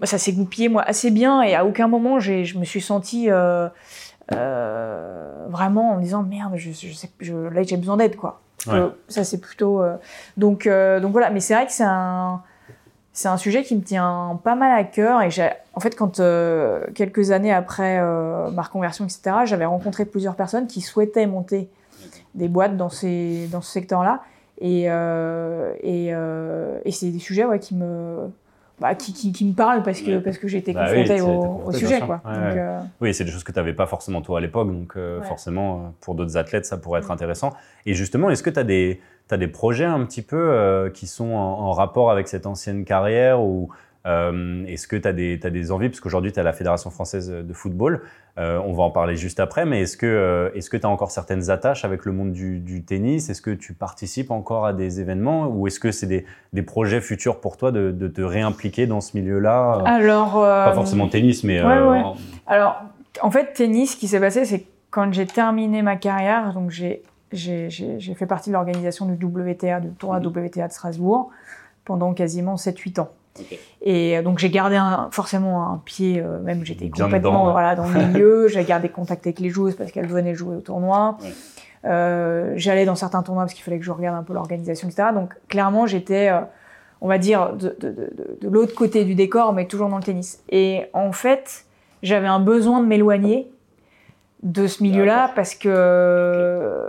bah, 0.00 0.06
ça 0.06 0.18
s'est 0.18 0.32
goupillé 0.32 0.68
moi 0.68 0.82
assez 0.82 1.12
bien 1.12 1.42
et 1.42 1.54
à 1.54 1.64
aucun 1.64 1.86
moment 1.86 2.18
je 2.18 2.58
me 2.58 2.64
suis 2.64 2.80
sentie 2.80 3.28
euh, 4.32 5.46
vraiment 5.48 5.92
en 5.92 5.96
me 5.96 6.02
disant 6.02 6.22
merde, 6.22 6.54
je, 6.56 6.72
je 6.72 6.92
sais, 6.92 7.10
je, 7.20 7.34
là 7.34 7.62
j'ai 7.62 7.76
besoin 7.76 7.96
d'aide 7.96 8.16
quoi. 8.16 8.40
Ouais. 8.66 8.80
Ça 9.08 9.22
c'est 9.22 9.38
plutôt 9.38 9.82
euh, 9.82 9.96
donc 10.36 10.66
euh, 10.66 10.98
donc 10.98 11.12
voilà, 11.12 11.30
mais 11.30 11.40
c'est 11.40 11.54
vrai 11.54 11.66
que 11.66 11.72
c'est 11.72 11.84
un 11.84 12.42
c'est 13.12 13.28
un 13.28 13.36
sujet 13.36 13.62
qui 13.62 13.76
me 13.76 13.82
tient 13.82 14.38
pas 14.44 14.56
mal 14.56 14.78
à 14.78 14.84
cœur 14.84 15.22
et 15.22 15.30
j'ai 15.30 15.48
en 15.74 15.80
fait 15.80 15.94
quand 15.94 16.20
quelques 16.94 17.30
années 17.30 17.52
après 17.52 17.98
ma 18.52 18.60
reconversion 18.60 19.06
etc 19.06 19.38
j'avais 19.46 19.64
rencontré 19.64 20.04
plusieurs 20.04 20.34
personnes 20.34 20.66
qui 20.66 20.82
souhaitaient 20.82 21.26
monter 21.26 21.70
des 22.34 22.48
boîtes 22.48 22.76
dans 22.76 22.90
ces 22.90 23.48
dans 23.50 23.62
ce 23.62 23.72
secteur 23.72 24.02
là 24.04 24.20
et 24.60 24.82
et, 25.82 26.08
et 26.08 26.92
c'est 26.92 27.08
des 27.08 27.18
sujets 27.18 27.46
ouais, 27.46 27.58
qui 27.58 27.74
me 27.74 28.28
bah, 28.80 28.94
qui, 28.94 29.12
qui, 29.12 29.32
qui 29.32 29.44
me 29.46 29.54
parlent 29.54 29.82
parce 29.82 30.00
que 30.02 30.10
Ouais. 30.12 30.20
parce 30.20 30.38
que 30.38 30.48
j'ai 30.48 30.58
été 30.58 30.72
Bah 30.72 30.86
oui, 30.90 31.04
confrontée 31.04 31.20
au, 31.22 31.38
t'es 31.38 31.48
au 31.68 31.72
sujet 31.72 32.00
quoi 32.00 32.20
Ouais, 32.24 32.34
Donc, 32.34 32.42
ouais. 32.42 32.58
euh, 32.58 32.80
Oui, 33.00 33.14
c'est 33.14 33.24
des 33.24 33.30
choses 33.30 33.44
que 33.44 33.52
tu 33.52 33.58
n'avais 33.58 33.72
pas 33.72 33.86
forcément 33.86 34.20
toi 34.22 34.38
à 34.38 34.40
l'époque, 34.40 34.68
donc 34.70 34.92
euh, 34.96 35.20
Ouais. 35.20 35.26
forcément, 35.26 35.76
euh, 35.76 35.78
pour 36.00 36.14
d'autres 36.14 36.36
athlètes, 36.36 36.66
ça 36.66 36.76
pourrait 36.76 37.00
être 37.00 37.08
Mm. 37.08 37.12
intéressant. 37.12 37.52
Et 37.86 37.94
justement, 37.94 38.28
est-ce 38.30 38.42
que 38.42 38.50
tu 38.50 38.58
as 38.58 38.64
des, 38.64 39.00
t'as 39.28 39.36
des 39.38 39.48
projets 39.48 39.84
un 39.86 40.04
petit 40.04 40.22
peu 40.22 40.36
euh, 40.36 40.90
qui 40.90 41.06
sont 41.06 41.32
en, 41.32 41.38
en 41.60 41.72
rapport 41.72 42.10
avec 42.10 42.28
cette 42.28 42.46
ancienne 42.46 42.84
carrière 42.84 43.40
ou 43.40 43.70
euh, 44.06 44.64
est-ce 44.66 44.86
que 44.86 44.96
tu 44.96 45.08
as 45.08 45.12
des, 45.12 45.72
envies? 45.72 45.88
Parce 45.88 46.00
qu'aujourd'hui, 46.00 46.32
tu 46.32 46.38
à 46.40 46.42
la 46.42 46.52
Fédération 46.52 46.90
française 46.90 47.30
de 47.30 47.52
football, 47.52 48.02
euh, 48.38 48.60
on 48.64 48.72
va 48.72 48.82
en 48.84 48.90
parler 48.90 49.16
juste 49.16 49.40
après, 49.40 49.66
mais 49.66 49.82
est-ce 49.82 49.96
que 49.96 50.06
euh, 50.06 50.50
tu 50.60 50.80
as 50.82 50.88
encore 50.88 51.10
certaines 51.10 51.50
attaches 51.50 51.84
avec 51.84 52.04
le 52.04 52.12
monde 52.12 52.32
du, 52.32 52.60
du 52.60 52.84
tennis? 52.84 53.28
Est-ce 53.30 53.42
que 53.42 53.50
tu 53.50 53.72
participes 53.74 54.30
encore 54.30 54.66
à 54.66 54.72
des 54.72 55.00
événements? 55.00 55.48
Ou 55.48 55.66
est-ce 55.66 55.80
que 55.80 55.90
c'est 55.90 56.06
des, 56.06 56.24
des 56.52 56.62
projets 56.62 57.00
futurs 57.00 57.40
pour 57.40 57.56
toi 57.56 57.72
de, 57.72 57.90
de 57.90 58.08
te 58.08 58.20
réimpliquer 58.22 58.86
dans 58.86 59.00
ce 59.00 59.16
milieu-là? 59.16 59.82
Alors 59.86 60.42
euh, 60.42 60.64
Pas 60.66 60.74
forcément 60.74 61.08
tennis, 61.08 61.42
mais... 61.44 61.60
ouais, 61.62 61.66
ouais. 61.66 61.98
en- 62.02 62.16
Alors, 62.46 62.82
en 63.22 63.30
fait, 63.30 63.52
tennis, 63.54 63.92
ce 63.92 63.96
qui 63.96 64.08
s'est 64.08 64.20
passé, 64.20 64.44
c'est 64.44 64.66
quand 64.90 65.12
j'ai 65.12 65.26
terminé 65.26 65.82
ma 65.82 65.96
carrière, 65.96 66.52
donc 66.54 66.70
j'ai 66.70 67.02
fait 67.32 68.26
partie 68.26 68.50
de 68.50 68.54
l'organisation 68.54 69.06
du 69.06 69.24
WTA, 69.24 69.80
du 69.80 69.88
tournoi. 69.90 70.20
WTA 70.20 70.68
de 70.68 70.72
Strasbourg, 70.72 71.30
pendant 71.84 72.14
quasiment 72.14 72.54
7-8 72.54 73.00
ans. 73.00 73.10
Et 73.82 74.16
euh, 74.18 74.22
donc 74.22 74.38
j'ai 74.38 74.50
gardé 74.50 74.76
un- 74.76 75.08
forcément 75.10 75.70
un 75.72 75.78
pied, 75.84 76.20
euh, 76.20 76.40
même 76.40 76.64
j'étais 76.64 76.88
complètement 76.88 77.42
dedans, 77.42 77.52
voilà, 77.52 77.74
dans 77.74 77.88
le 77.88 77.94
milieu, 78.08 78.48
j'ai 78.48 78.64
gardé 78.64 78.88
contact 78.88 79.26
avec 79.26 79.38
les 79.40 79.50
joueuses 79.50 79.74
parce 79.76 79.92
qu'elles 79.92 80.08
venaient 80.08 80.34
jouer 80.34 80.56
au 80.56 80.60
tournoi. 80.60 81.16
Ouais. 81.22 81.28
Euh, 81.84 82.52
J'allais 82.56 82.84
dans 82.84 82.94
certains 82.96 83.22
tournois 83.22 83.44
parce 83.44 83.54
qu'il 83.54 83.62
fallait 83.62 83.78
que 83.78 83.84
je 83.84 83.90
regarde 83.92 84.16
un 84.16 84.22
peu 84.24 84.32
l'organisation, 84.34 84.88
etc. 84.88 85.08
Donc 85.14 85.34
clairement 85.48 85.86
j'étais, 85.86 86.30
euh, 86.30 86.40
on 87.00 87.08
va 87.08 87.18
dire, 87.18 87.52
de, 87.52 87.76
de, 87.80 87.88
de, 87.90 87.92
de- 87.92 88.38
de 88.40 88.48
l'autre 88.48 88.74
côté 88.74 89.04
du 89.04 89.14
décor, 89.14 89.52
mais 89.52 89.66
toujours 89.66 89.88
dans 89.88 89.98
le 89.98 90.02
tennis. 90.02 90.42
Et 90.48 90.86
en 90.94 91.12
fait, 91.12 91.64
j'avais 92.02 92.26
un 92.26 92.40
besoin 92.40 92.80
de 92.80 92.86
m'éloigner 92.86 93.50
de 94.42 94.66
ce 94.66 94.82
milieu-là 94.82 95.30
parce 95.34 95.54
que 95.54 95.68
euh, 95.68 96.86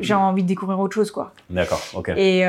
j'ai 0.00 0.14
envie 0.14 0.42
de 0.42 0.48
découvrir 0.48 0.78
autre 0.80 0.94
chose, 0.94 1.10
quoi. 1.10 1.32
D'accord, 1.50 1.80
ok. 1.94 2.10
Et, 2.16 2.42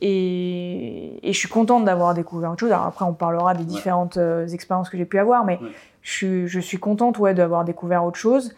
et, 0.00 1.28
et, 1.28 1.32
je 1.32 1.38
suis 1.38 1.48
contente 1.48 1.84
d'avoir 1.84 2.14
découvert 2.14 2.50
autre 2.50 2.60
chose. 2.60 2.72
Alors 2.72 2.86
après, 2.86 3.04
on 3.04 3.12
parlera 3.12 3.54
des 3.54 3.64
différentes 3.64 4.16
euh, 4.16 4.46
expériences 4.48 4.88
que 4.88 4.96
j'ai 4.96 5.04
pu 5.04 5.18
avoir, 5.18 5.44
mais 5.44 5.58
je, 6.02 6.10
suis, 6.10 6.48
je 6.48 6.60
suis 6.60 6.78
contente 6.78 7.18
ouais, 7.18 7.34
d'avoir 7.34 7.64
découvert 7.64 8.04
autre 8.04 8.18
chose. 8.18 8.54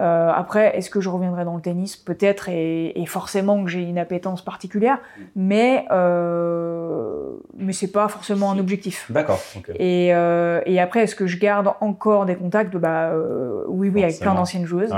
Euh, 0.00 0.30
après, 0.34 0.76
est-ce 0.76 0.90
que 0.90 1.00
je 1.00 1.08
reviendrai 1.08 1.44
dans 1.44 1.54
le 1.54 1.60
tennis? 1.60 1.96
Peut-être, 1.96 2.48
et, 2.48 3.00
et, 3.00 3.06
forcément 3.06 3.62
que 3.64 3.70
j'ai 3.70 3.82
une 3.82 3.98
appétence 3.98 4.42
particulière, 4.42 4.96
mm. 4.96 5.22
mais, 5.36 5.84
euh, 5.90 7.32
mais 7.56 7.72
c'est 7.72 7.92
pas 7.92 8.08
forcément 8.08 8.50
un 8.50 8.58
objectif. 8.58 9.10
D'accord. 9.10 9.40
Et, 9.78 10.14
euh, 10.14 10.60
et 10.66 10.80
après, 10.80 11.00
est-ce 11.00 11.14
que 11.14 11.26
je 11.26 11.38
garde 11.38 11.72
encore 11.80 12.24
des 12.26 12.36
contacts? 12.36 12.76
Bah, 12.76 13.10
euh, 13.10 13.64
Oui, 13.68 13.90
oui, 13.92 14.02
avec 14.02 14.18
plein 14.18 14.34
d'anciennes 14.34 14.66
joueuses. 14.66 14.94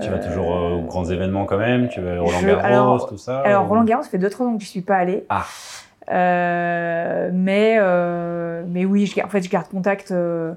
Tu 0.00 0.08
vas 0.10 0.18
toujours 0.18 0.48
aux 0.48 0.82
grands 0.82 1.04
événements 1.04 1.44
quand 1.44 1.58
même 1.58 1.88
Tu 1.88 2.00
vas 2.00 2.20
Roland 2.20 2.42
Garros, 2.42 3.06
tout 3.06 3.18
ça 3.18 3.40
Alors, 3.40 3.66
Roland 3.66 3.84
Garros, 3.84 4.02
ça 4.02 4.10
fait 4.10 4.18
2-3 4.18 4.42
ans 4.42 4.56
que 4.56 4.62
je 4.62 4.68
suis 4.68 4.82
pas 4.82 4.96
allée. 4.96 5.24
Ah. 5.28 5.44
Euh, 6.10 7.30
mais, 7.32 7.76
euh, 7.78 8.64
mais 8.68 8.84
oui, 8.84 9.06
je, 9.06 9.20
en 9.22 9.28
fait, 9.28 9.42
je 9.42 9.48
garde 9.48 9.68
contact 9.68 10.10
euh, 10.12 10.54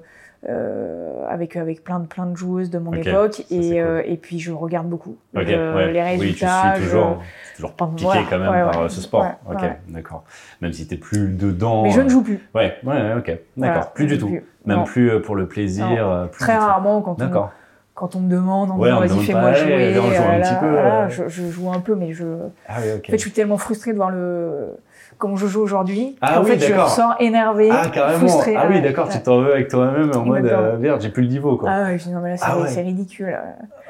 avec, 1.30 1.56
avec 1.56 1.84
plein, 1.84 2.00
de, 2.00 2.08
plein 2.08 2.26
de 2.26 2.36
joueuses 2.36 2.70
de 2.70 2.80
mon 2.80 2.94
époque 2.94 3.44
et, 3.52 3.78
et 3.78 4.18
puis 4.18 4.40
je 4.40 4.52
regarde 4.52 4.88
beaucoup 4.88 5.18
les 5.34 5.44
résultats. 5.44 6.18
Oui, 6.20 6.34
tu 6.34 6.46
suis 6.46 6.86
toujours, 6.86 7.24
toujours 7.56 7.74
piqué 7.74 8.20
quand 8.30 8.40
même 8.40 8.72
par 8.72 8.92
ce 8.92 9.02
sport. 9.02 9.26
ok, 9.50 9.64
d'accord. 9.90 10.24
Même 10.62 10.74
si 10.74 10.88
tu 10.88 10.94
n'es 10.94 11.00
plus 11.00 11.30
dedans. 11.30 11.84
Mais 11.84 11.92
je 11.92 12.02
ne 12.02 12.10
joue 12.10 12.24
plus. 12.24 12.40
Ouais, 12.54 12.78
ouais, 12.84 13.14
ok, 13.18 13.38
d'accord. 13.58 13.92
plus 13.94 14.08
du 14.08 14.18
tout. 14.18 14.40
Même 14.66 14.84
plus 14.84 15.22
pour 15.22 15.36
le 15.36 15.48
plaisir. 15.48 16.30
Très 16.32 16.58
rarement 16.58 17.02
quand 17.02 17.22
on 17.22 17.50
quand 17.96 18.16
on 18.16 18.20
me 18.20 18.30
demande, 18.30 18.72
on 18.72 18.78
me 18.78 19.08
dit 19.08 19.14
vas-y 19.14 19.26
fais-moi 19.26 19.54
jouer, 19.54 19.94
joue 19.94 20.02
un 20.02 20.40
petit 20.42 20.56
peu, 20.60 20.78
je, 21.10 21.30
je, 21.30 21.50
joue 21.50 21.72
un 21.72 21.80
peu, 21.80 21.96
mais 21.96 22.12
je, 22.12 22.26
ah, 22.68 22.76
oui, 22.82 22.92
en 22.92 23.10
fait, 23.10 23.18
je 23.18 23.22
suis 23.22 23.32
tellement 23.32 23.58
frustrée 23.58 23.92
de 23.94 23.98
voir 23.98 24.12
le 24.12 24.76
comme 25.18 25.38
je 25.38 25.48
joue 25.48 25.62
aujourd'hui. 25.62 26.18
Ah, 26.20 26.42
en 26.42 26.44
oui, 26.44 26.52
fait, 26.52 26.68
je 26.68 26.74
ressens 26.74 27.16
énervé, 27.20 27.70
ah, 27.72 27.88
carrément. 27.88 28.28
frustré. 28.28 28.54
Ah 28.58 28.66
oui, 28.70 28.82
d'accord, 28.82 29.08
tu 29.08 29.18
t'en 29.22 29.40
veux 29.40 29.54
avec 29.54 29.70
toi-même 29.70 30.12
en 30.14 30.26
mode 30.26 30.46
euh, 30.46 30.78
merde, 30.78 31.02
j'ai 31.02 31.10
plus 31.10 31.24
le 31.24 31.30
niveau 31.30 31.56
quoi. 31.56 31.70
Ah 31.72 31.86
oui, 31.90 32.12
non 32.12 32.20
mais 32.20 32.32
là 32.32 32.38
c'est 32.38 32.46
ah 32.46 32.84
ridicule. 32.84 33.38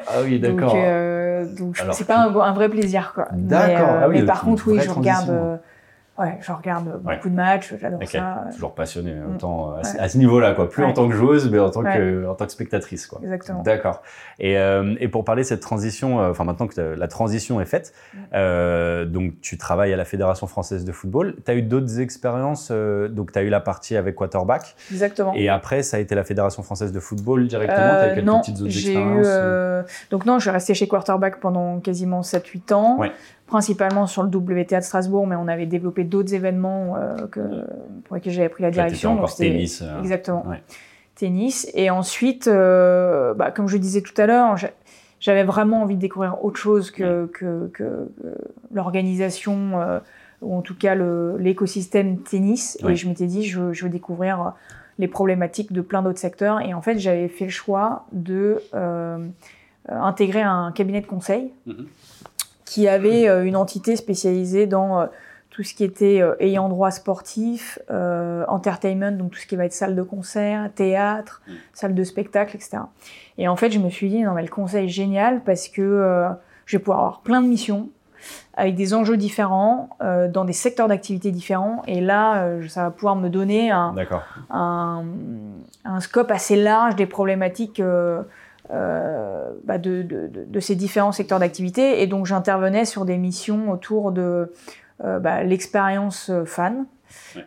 Ah 0.07 0.11
oui, 0.23 0.39
d'accord. 0.39 0.73
Donc, 0.73 0.83
euh, 0.83 1.45
donc 1.57 1.77
c'est 1.91 2.05
pas 2.05 2.17
un, 2.17 2.35
un, 2.35 2.53
vrai 2.53 2.69
plaisir 2.69 3.11
quoi. 3.15 3.27
D'accord. 3.31 3.67
Mais, 3.67 3.75
euh, 3.75 3.99
ah 4.03 4.09
oui, 4.09 4.19
mais 4.19 4.25
par 4.25 4.41
contre, 4.41 4.67
oui, 4.67 4.79
je 4.79 4.91
regarde. 4.91 5.59
Euh, 6.17 6.23
Ouais, 6.23 6.38
je 6.39 6.51
regarde 6.51 7.01
beaucoup 7.01 7.30
de 7.30 7.36
matchs, 7.36 7.73
j'adore 7.80 7.99
ça. 8.08 8.45
Toujours 8.54 8.73
passionné, 8.73 9.15
mm. 9.15 9.36
autant 9.36 9.75
à, 9.99 10.08
ce 10.08 10.17
niveau-là, 10.17 10.54
quoi. 10.54 10.69
Plus 10.69 10.84
en 10.84 10.93
tant 10.93 11.10
que 11.10 11.15
joueuse, 11.15 11.49
mais 11.51 11.60
en 11.60 11.69
tant 11.69 11.84
que 11.84 12.25
en 12.25 12.36
tant 12.36 12.45
que 12.45 12.51
spectatrice, 12.54 13.06
quoi. 13.06 13.19
Exactement. 13.21 13.63
D'accord. 13.63 14.01
Et, 14.39 14.58
euh, 14.58 14.95
et 14.99 15.10
pour 15.10 15.25
parler 15.25 15.43
de 15.43 15.47
cette 15.47 15.60
transition, 15.60 16.21
euh, 16.21 16.32
enfin 16.32 16.45
maintenant 16.45 16.67
que 16.67 16.80
la 16.80 17.08
transition 17.08 17.60
est 17.60 17.65
faite, 17.65 17.93
mm. 18.13 18.17
euh, 18.34 19.06
donc 19.06 19.34
tu 19.41 19.58
travailles 19.58 19.91
à 19.91 19.97
la 19.97 20.06
Fédération 20.06 20.47
française 20.47 20.86
de 20.86 20.91
football. 20.93 21.36
Tu 21.43 21.51
as 21.51 21.56
eu 21.56 21.62
d'autres 21.62 21.99
expériences, 21.99 22.69
euh, 22.71 23.10
donc 23.10 23.34
tu 23.34 23.39
as 23.39 23.41
eu 23.41 23.49
la 23.49 23.60
partie 23.60 23.97
avec 23.97 24.15
quarterback. 24.15 24.75
Exactement. 24.91 25.34
Et 25.36 25.49
après, 25.49 25.84
ça 25.84 25.97
a 25.97 25.99
été 25.99 26.15
la 26.15 26.23
Fédération 26.23 26.63
française 26.63 26.93
de 26.93 26.99
football 27.01 27.47
directement. 27.47 27.78
as 27.78 28.12
eu 28.12 28.15
quelques 28.15 28.25
non, 28.25 28.39
petites 28.39 28.62
autres 28.62 28.67
expériences. 28.67 29.28
Eu, 29.28 30.10
donc 30.12 30.25
non, 30.25 30.39
je 30.39 30.43
suis 30.43 30.51
resté 30.51 30.73
chez 30.73 30.88
quarterback 30.88 31.41
pendant 31.41 31.82
quasiment 31.82 32.21
7-8 32.21 32.73
ans. 32.73 32.97
Ouais 32.99 33.12
principalement 33.47 34.08
sur 34.08 34.23
le 34.23 34.29
WTA 34.36 34.79
de 34.79 34.84
Strasbourg, 34.84 35.27
mais 35.27 35.36
on 35.36 35.47
avait 35.47 35.65
développé 35.65 36.03
d'autres 36.03 36.34
événements 36.34 36.95
euh, 36.97 37.27
que, 37.27 37.39
pour 38.05 38.15
lesquels 38.15 38.34
j'avais 38.34 38.49
pris 38.49 38.63
la 38.63 38.71
direction. 38.71 39.15
donc 39.15 39.36
tennis. 39.36 39.81
Euh, 39.81 39.99
exactement. 40.01 40.45
Tennis. 41.13 41.69
Et 41.75 41.89
ensuite, 41.89 42.47
euh, 42.47 43.34
bah, 43.34 43.51
comme 43.51 43.67
je 43.67 43.77
disais 43.77 44.01
tout 44.01 44.19
à 44.19 44.25
l'heure, 44.25 44.55
j'avais 45.19 45.43
vraiment 45.43 45.81
envie 45.84 45.95
de 45.95 46.01
découvrir 46.01 46.43
autre 46.43 46.58
chose 46.58 46.91
que, 46.91 47.27
que, 47.27 47.67
que, 47.73 48.10
l'organisation, 48.73 49.71
ou 50.41 50.55
en 50.58 50.62
tout 50.62 50.75
cas 50.75 50.95
l'écosystème 50.95 52.19
tennis. 52.19 52.77
Et 52.88 52.95
je 52.95 53.08
m'étais 53.08 53.27
dit, 53.27 53.45
je, 53.45 53.71
je, 53.71 53.84
veux 53.84 53.89
découvrir 53.89 54.53
les 54.97 55.08
problématiques 55.08 55.71
de 55.71 55.81
plein 55.81 56.01
d'autres 56.01 56.19
secteurs. 56.19 56.60
Et 56.62 56.73
en 56.73 56.81
fait, 56.81 56.99
j'avais 56.99 57.29
fait 57.29 57.45
le 57.45 57.51
choix 57.51 58.08
de 58.12 58.62
intégrer 59.88 60.41
un 60.41 60.73
cabinet 60.73 60.99
de 60.99 61.08
conseil. 61.08 61.51
Mm-hmm 61.67 61.86
qui 62.65 62.88
avait 62.88 63.30
euh, 63.30 63.45
une 63.45 63.56
entité 63.56 63.95
spécialisée 63.95 64.65
dans 64.65 64.99
euh, 64.99 65.06
tout 65.51 65.63
ce 65.63 65.73
qui 65.73 65.84
était 65.84 66.21
euh, 66.21 66.36
ayant 66.39 66.67
droit 66.67 66.91
sportif, 66.91 67.80
entertainment, 67.89 69.12
donc 69.12 69.32
tout 69.32 69.39
ce 69.39 69.45
qui 69.45 69.56
va 69.56 69.65
être 69.65 69.73
salle 69.73 69.95
de 69.95 70.01
concert, 70.01 70.69
théâtre, 70.73 71.41
mm. 71.47 71.51
salle 71.73 71.95
de 71.95 72.04
spectacle, 72.04 72.56
etc. 72.56 72.80
Et 73.38 73.47
en 73.47 73.56
fait, 73.56 73.71
je 73.71 73.80
me 73.80 73.89
suis 73.89 74.10
dit, 74.10 74.21
non 74.23 74.34
mais 74.34 74.41
le 74.41 74.49
conseil 74.49 74.86
est 74.86 74.89
génial 74.89 75.41
parce 75.43 75.69
que 75.69 76.28
je 76.65 76.78
vais 76.78 76.82
pouvoir 76.82 76.99
avoir 76.99 77.21
plein 77.21 77.41
de 77.41 77.47
missions 77.47 77.89
avec 78.56 78.75
des 78.75 78.93
enjeux 78.93 79.17
différents, 79.17 79.89
dans 79.99 80.45
des 80.45 80.54
secteurs 80.54 80.88
d'activité 80.88 81.32
différents. 81.32 81.84
Et 81.86 82.01
là, 82.01 82.58
ça 82.67 82.84
va 82.84 82.91
pouvoir 82.91 83.15
me 83.15 83.30
donner 83.30 83.69
un, 83.69 83.93
un, 84.49 85.04
un, 85.84 85.99
scope 85.99 86.32
assez 86.32 86.56
large 86.56 86.95
des 86.95 87.06
problématiques 87.06 87.80
euh, 87.80 88.23
bah 88.69 89.78
de, 89.78 90.01
de, 90.01 90.30
de, 90.47 90.60
ces 90.60 90.75
différents 90.75 91.12
secteurs 91.12 91.39
d'activité. 91.39 92.01
Et 92.01 92.08
donc 92.08 92.25
j'intervenais 92.25 92.86
sur 92.86 93.06
des 93.06 93.17
missions 93.17 93.71
autour 93.71 94.12
de 94.12 94.51
euh, 95.04 95.19
bah, 95.19 95.43
l'expérience 95.43 96.32
fan, 96.45 96.86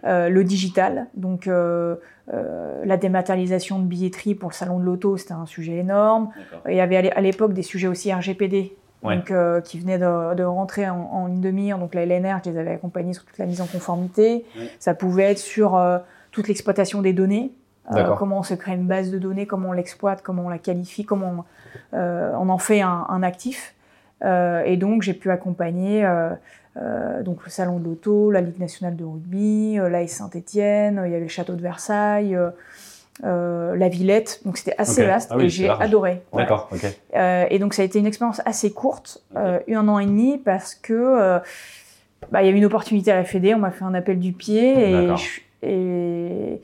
euh, 0.04 0.28
le 0.28 0.44
digital, 0.44 1.06
donc 1.14 1.46
euh, 1.46 1.96
euh, 2.32 2.84
la 2.84 2.96
dématérialisation 2.96 3.78
de 3.78 3.84
billetterie 3.84 4.34
pour 4.34 4.50
le 4.50 4.54
salon 4.54 4.78
de 4.78 4.84
l'auto, 4.84 5.16
c'était 5.16 5.32
un 5.32 5.46
sujet 5.46 5.76
énorme. 5.76 6.30
Il 6.68 6.74
y 6.74 6.80
avait 6.80 7.10
à 7.10 7.20
l'époque 7.20 7.52
des 7.52 7.62
sujets 7.62 7.88
aussi 7.88 8.12
RGPD. 8.12 8.76
Donc, 9.00 9.32
qui 9.62 9.78
venaient 9.78 9.98
de, 9.98 10.34
de 10.34 10.42
rentrer 10.42 10.90
en, 10.90 10.98
en, 10.98 11.26
ligne 11.28 11.40
de 11.40 11.50
mire. 11.52 11.78
Donc 11.78 11.94
la 11.94 12.04
LNR, 12.04 12.40
je 12.44 12.50
les 12.50 12.58
avais 12.58 12.72
accompagnés 12.72 13.12
sur 13.12 13.24
toute 13.24 13.38
la 13.38 13.46
mise 13.46 13.60
en 13.60 13.66
conformité. 13.66 14.44
Ça 14.80 14.92
pouvait 14.92 15.30
être 15.30 15.38
sur 15.38 15.80
toute 16.32 16.48
l'exploitation 16.48 17.00
des 17.00 17.12
données. 17.12 17.52
Euh, 17.94 18.14
comment 18.16 18.40
on 18.40 18.42
se 18.42 18.54
crée 18.54 18.74
une 18.74 18.86
base 18.86 19.10
de 19.10 19.18
données, 19.18 19.46
comment 19.46 19.70
on 19.70 19.72
l'exploite, 19.72 20.22
comment 20.22 20.46
on 20.46 20.48
la 20.48 20.58
qualifie, 20.58 21.04
comment 21.04 21.44
on, 21.92 21.96
euh, 21.96 22.32
on 22.38 22.48
en 22.48 22.58
fait 22.58 22.80
un, 22.80 23.06
un 23.08 23.22
actif. 23.22 23.74
Euh, 24.24 24.62
et 24.64 24.76
donc 24.76 25.02
j'ai 25.02 25.14
pu 25.14 25.30
accompagner 25.30 26.06
donc 27.24 27.44
le 27.44 27.50
salon 27.50 27.80
de 27.80 27.84
l'auto, 27.86 28.30
la 28.30 28.40
Ligue 28.40 28.60
nationale 28.60 28.94
de 28.94 29.04
rugby, 29.04 29.78
l'AS 29.90 30.08
Saint-Étienne, 30.08 31.02
il 31.06 31.10
y 31.10 31.14
avait 31.14 31.24
le 31.24 31.28
château 31.28 31.54
de 31.54 31.62
Versailles. 31.62 32.38
la 33.22 33.88
Villette, 33.88 34.40
donc 34.44 34.58
c'était 34.58 34.76
assez 34.78 35.04
vaste 35.04 35.32
ah 35.34 35.40
et 35.40 35.48
j'ai 35.48 35.68
adoré. 35.68 36.22
D'accord, 36.32 36.68
ok. 36.70 36.84
et 37.14 37.58
donc 37.58 37.74
ça 37.74 37.82
a 37.82 37.84
été 37.84 37.98
une 37.98 38.06
expérience 38.06 38.40
assez 38.44 38.70
courte, 38.70 39.24
un 39.34 39.88
an 39.88 39.98
et 39.98 40.06
demi, 40.06 40.38
parce 40.38 40.76
que 40.76 41.40
bah, 42.30 42.42
il 42.42 42.46
y 42.46 42.48
avait 42.48 42.58
une 42.58 42.64
opportunité 42.64 43.10
à 43.10 43.16
la 43.16 43.24
Fédé, 43.24 43.54
on 43.54 43.58
m'a 43.58 43.72
fait 43.72 43.84
un 43.84 43.94
appel 43.94 44.20
du 44.20 44.32
pied 44.32 44.92
et, 44.92 45.12
et 45.62 46.60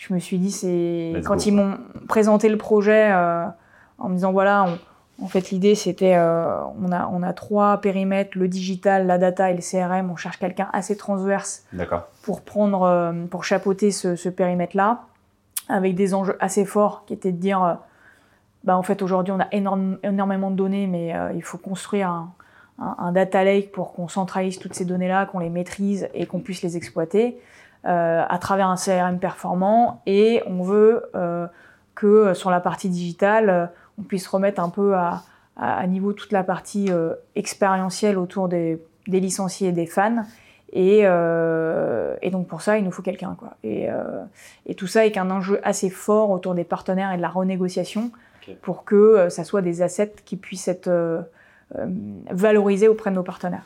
je 0.00 0.14
me 0.14 0.18
suis 0.18 0.38
dit, 0.38 0.50
c'est 0.50 1.12
quand 1.26 1.44
ils 1.44 1.54
m'ont 1.54 1.76
présenté 2.08 2.48
le 2.48 2.56
projet 2.56 3.12
euh, 3.12 3.44
en 3.98 4.08
me 4.08 4.14
disant 4.14 4.32
voilà, 4.32 4.66
en 5.20 5.26
fait 5.26 5.50
l'idée 5.50 5.74
c'était 5.74 6.14
euh, 6.14 6.58
on 6.82 6.90
a 6.90 7.06
on 7.12 7.22
a 7.22 7.34
trois 7.34 7.82
périmètres, 7.82 8.38
le 8.38 8.48
digital, 8.48 9.06
la 9.06 9.18
data 9.18 9.50
et 9.50 9.54
le 9.54 9.60
CRM. 9.60 10.10
On 10.10 10.16
cherche 10.16 10.38
quelqu'un 10.38 10.70
assez 10.72 10.96
transverse 10.96 11.66
pour 12.22 12.40
prendre 12.40 12.82
euh, 12.84 13.12
pour 13.26 13.44
chapeauter 13.44 13.90
ce, 13.90 14.16
ce 14.16 14.30
périmètre 14.30 14.74
là, 14.74 15.02
avec 15.68 15.94
des 15.94 16.14
enjeux 16.14 16.36
assez 16.40 16.64
forts 16.64 17.04
qui 17.04 17.12
étaient 17.12 17.32
de 17.32 17.36
dire 17.36 17.78
bah 18.64 18.78
en 18.78 18.82
fait 18.82 19.02
aujourd'hui 19.02 19.34
on 19.36 19.40
a 19.40 19.48
énorme, 19.52 19.98
énormément 20.02 20.50
de 20.50 20.56
données, 20.56 20.86
mais 20.86 21.14
il 21.34 21.42
faut 21.42 21.58
construire 21.58 22.08
un, 22.08 22.32
un, 22.78 22.96
un 22.98 23.12
data 23.12 23.44
lake 23.44 23.70
pour 23.70 23.92
qu'on 23.92 24.08
centralise 24.08 24.58
toutes 24.58 24.74
ces 24.74 24.86
données 24.86 25.08
là, 25.08 25.26
qu'on 25.26 25.40
les 25.40 25.50
maîtrise 25.50 26.08
et 26.14 26.24
qu'on 26.24 26.40
puisse 26.40 26.62
les 26.62 26.78
exploiter. 26.78 27.38
Euh, 27.86 28.24
à 28.28 28.38
travers 28.38 28.68
un 28.68 28.76
CRM 28.76 29.18
performant 29.18 30.02
et 30.04 30.42
on 30.46 30.62
veut 30.62 31.02
euh, 31.14 31.46
que 31.94 32.06
euh, 32.06 32.34
sur 32.34 32.50
la 32.50 32.60
partie 32.60 32.90
digitale, 32.90 33.70
on 33.98 34.02
puisse 34.02 34.26
remettre 34.26 34.60
un 34.60 34.68
peu 34.68 34.94
à, 34.94 35.22
à, 35.56 35.86
niveau 35.86 36.12
toute 36.12 36.32
la 36.32 36.44
partie 36.44 36.90
expérientielle 37.36 38.18
autour 38.18 38.48
des, 38.48 38.82
des, 39.06 39.20
licenciés 39.20 39.68
et 39.68 39.72
des 39.72 39.86
fans. 39.86 40.24
Et, 40.72 41.00
euh, 41.04 42.16
et, 42.22 42.30
donc 42.30 42.46
pour 42.46 42.62
ça, 42.62 42.78
il 42.78 42.84
nous 42.84 42.92
faut 42.92 43.02
quelqu'un. 43.02 43.34
Quoi. 43.38 43.56
Et, 43.64 43.90
euh, 43.90 44.24
et, 44.66 44.74
tout 44.74 44.86
ça 44.86 45.00
avec 45.00 45.16
un 45.16 45.30
enjeu 45.30 45.58
assez 45.62 45.90
fort 45.90 46.30
autour 46.30 46.54
des 46.54 46.64
partenaires 46.64 47.12
et 47.12 47.16
de 47.16 47.22
la 47.22 47.28
renégociation 47.28 48.12
okay. 48.42 48.56
pour 48.62 48.84
que 48.84 49.28
ça 49.30 49.44
soit 49.44 49.62
des 49.62 49.82
assets 49.82 50.14
qui 50.24 50.36
puissent 50.36 50.68
être 50.68 50.88
euh, 51.78 51.86
valorisés 52.30 52.88
auprès 52.88 53.10
de 53.10 53.16
nos 53.16 53.22
partenaires. 53.22 53.64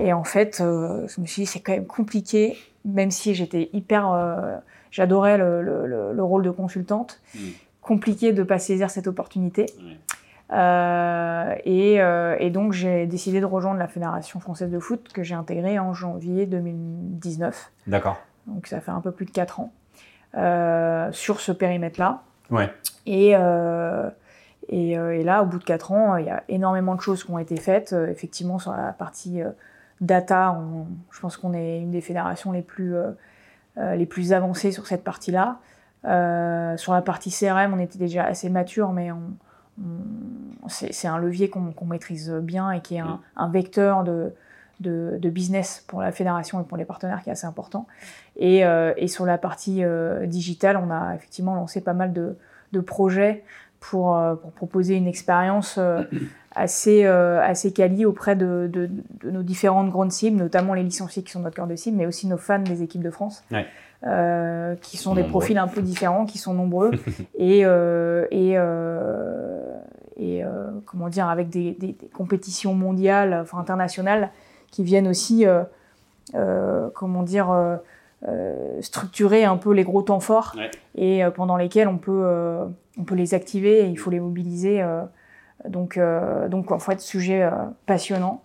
Et 0.00 0.12
en 0.12 0.24
fait, 0.24 0.58
je 0.58 1.20
me 1.20 1.26
suis 1.26 1.42
dit, 1.42 1.46
c'est 1.46 1.60
quand 1.60 1.72
même 1.72 1.86
compliqué 1.86 2.58
même 2.84 3.10
si 3.10 3.34
j'étais 3.34 3.70
hyper, 3.72 4.10
euh, 4.12 4.56
j'adorais 4.90 5.38
le, 5.38 5.62
le, 5.62 6.12
le, 6.12 6.22
rôle 6.22 6.42
de 6.42 6.50
consultante, 6.50 7.20
mmh. 7.34 7.38
compliqué 7.80 8.32
de 8.32 8.42
pas 8.42 8.58
saisir 8.58 8.90
cette 8.90 9.06
opportunité. 9.06 9.66
Euh, 10.52 11.54
et, 11.64 12.02
euh, 12.02 12.36
et, 12.38 12.50
donc 12.50 12.72
j'ai 12.72 13.06
décidé 13.06 13.40
de 13.40 13.46
rejoindre 13.46 13.78
la 13.78 13.88
Fédération 13.88 14.38
française 14.38 14.70
de 14.70 14.78
foot 14.78 15.08
que 15.14 15.22
j'ai 15.22 15.34
intégrée 15.34 15.78
en 15.78 15.94
janvier 15.94 16.44
2019. 16.46 17.72
D'accord. 17.86 18.20
Donc 18.46 18.66
ça 18.66 18.80
fait 18.80 18.90
un 18.90 19.00
peu 19.00 19.12
plus 19.12 19.24
de 19.24 19.30
4 19.30 19.60
ans 19.60 19.72
euh, 20.36 21.10
sur 21.12 21.40
ce 21.40 21.52
périmètre-là. 21.52 22.22
Ouais. 22.50 22.70
Et, 23.06 23.32
euh, 23.34 24.10
et, 24.68 24.92
et, 24.92 25.22
là, 25.22 25.42
au 25.42 25.46
bout 25.46 25.58
de 25.58 25.64
4 25.64 25.92
ans, 25.92 26.16
il 26.16 26.26
y 26.26 26.30
a 26.30 26.42
énormément 26.48 26.94
de 26.94 27.00
choses 27.00 27.24
qui 27.24 27.30
ont 27.30 27.38
été 27.38 27.56
faites, 27.56 27.92
effectivement 27.92 28.58
sur 28.58 28.72
la 28.72 28.92
partie 28.92 29.40
data, 30.00 30.58
je 31.10 31.20
pense 31.20 31.36
qu'on 31.36 31.52
est 31.52 31.78
une 31.80 31.90
des 31.90 32.00
fédérations 32.00 32.52
les 32.52 32.62
plus, 32.62 32.94
les 33.76 34.06
plus 34.06 34.32
avancées 34.32 34.72
sur 34.72 34.86
cette 34.86 35.04
partie-là. 35.04 35.58
sur 36.76 36.92
la 36.92 37.02
partie 37.02 37.30
CRM, 37.30 37.74
on 37.74 37.78
était 37.78 37.98
déjà 37.98 38.24
assez 38.24 38.48
mature, 38.50 38.92
mais 38.92 39.10
c'est 40.68 41.08
un 41.08 41.18
levier 41.18 41.50
qu'on 41.50 41.86
maîtrise 41.86 42.30
bien 42.30 42.70
et 42.70 42.80
qui 42.80 42.96
est 42.96 43.00
un, 43.00 43.20
un 43.36 43.48
vecteur 43.48 44.04
de, 44.04 44.32
de, 44.82 45.30
business 45.30 45.84
pour 45.86 46.02
la 46.02 46.12
fédération 46.12 46.60
et 46.60 46.64
pour 46.64 46.76
les 46.76 46.84
partenaires 46.84 47.22
qui 47.22 47.30
est 47.30 47.32
assez 47.32 47.46
important. 47.46 47.86
Et, 48.36 48.64
euh, 48.64 48.92
sur 49.06 49.24
la 49.24 49.38
partie 49.38 49.84
euh, 49.84 50.26
digitale, 50.26 50.76
on 50.76 50.90
a 50.90 51.14
effectivement 51.14 51.54
lancé 51.54 51.80
pas 51.80 51.94
mal 51.94 52.12
de, 52.12 52.36
projets 52.86 53.44
pour, 53.90 54.16
euh, 54.16 54.34
pour, 54.34 54.52
proposer 54.52 54.94
une 54.94 55.06
expérience 55.06 55.78
assez, 56.54 57.04
assez 57.04 57.72
quali 57.72 58.04
auprès 58.04 58.36
de, 58.36 58.90
nos 59.24 59.42
différentes 59.42 59.90
grandes 59.90 60.12
cibles, 60.12 60.38
notamment 60.38 60.74
les 60.74 60.82
licenciés 60.82 61.22
qui 61.22 61.32
sont 61.32 61.40
notre 61.40 61.56
cœur 61.56 61.66
de 61.66 61.76
cible, 61.76 61.96
mais 61.96 62.06
aussi 62.06 62.26
nos 62.26 62.38
fans 62.38 62.58
des 62.58 62.82
équipes 62.82 63.02
de 63.02 63.10
France. 63.10 63.44
qui 64.80 64.96
sont 64.96 65.14
des 65.14 65.24
profils 65.24 65.58
un 65.58 65.68
peu 65.68 65.82
différents, 65.82 66.24
qui 66.24 66.38
sont 66.38 66.54
nombreux 66.54 66.90
et, 67.38 67.60
et, 67.60 68.56
et 70.16 70.44
comment 70.86 71.08
dire 71.08 71.28
avec 71.28 71.48
des, 71.50 71.72
des 71.72 71.96
compétitions 72.12 72.74
mondiales, 72.74 73.38
enfin 73.42 73.58
internationales 73.58 74.30
qui 74.72 74.82
viennent 74.82 75.06
aussi, 75.06 75.46
euh, 75.46 75.62
euh, 76.34 76.88
comment 76.94 77.22
dire, 77.22 77.50
euh, 77.50 77.76
structurer 78.80 79.44
un 79.44 79.56
peu 79.56 79.72
les 79.72 79.84
gros 79.84 80.02
temps 80.02 80.20
forts 80.20 80.56
et 80.94 81.22
pendant 81.34 81.56
lesquels 81.56 81.88
on 81.88 81.98
peut, 81.98 82.24
on 82.98 83.04
peut 83.04 83.14
les 83.14 83.34
activer 83.34 83.80
et 83.80 83.86
il 83.86 83.96
faut 83.96 84.10
les 84.10 84.20
mobiliser. 84.20 84.84
donc, 85.68 85.98
donc 86.48 86.70
en 86.70 86.78
fait, 86.78 87.00
sujet 87.00 87.48
passionnant. 87.86 88.42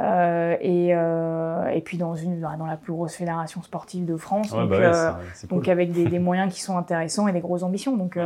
et, 0.00 0.88
et 0.88 1.80
puis 1.84 1.96
dans, 1.96 2.14
une, 2.14 2.40
dans 2.40 2.66
la 2.66 2.76
plus 2.76 2.92
grosse 2.92 3.14
fédération 3.14 3.62
sportive 3.62 4.04
de 4.04 4.16
France, 4.16 4.50
donc, 4.50 4.70
bah 4.70 5.18
donc 5.48 5.68
avec 5.68 5.92
des, 5.92 6.04
des, 6.06 6.18
moyens 6.18 6.52
qui 6.52 6.60
sont 6.60 6.76
intéressants 6.76 7.26
et 7.28 7.32
des 7.32 7.40
grosses 7.40 7.62
ambitions. 7.62 7.96
Donc, 7.96 8.18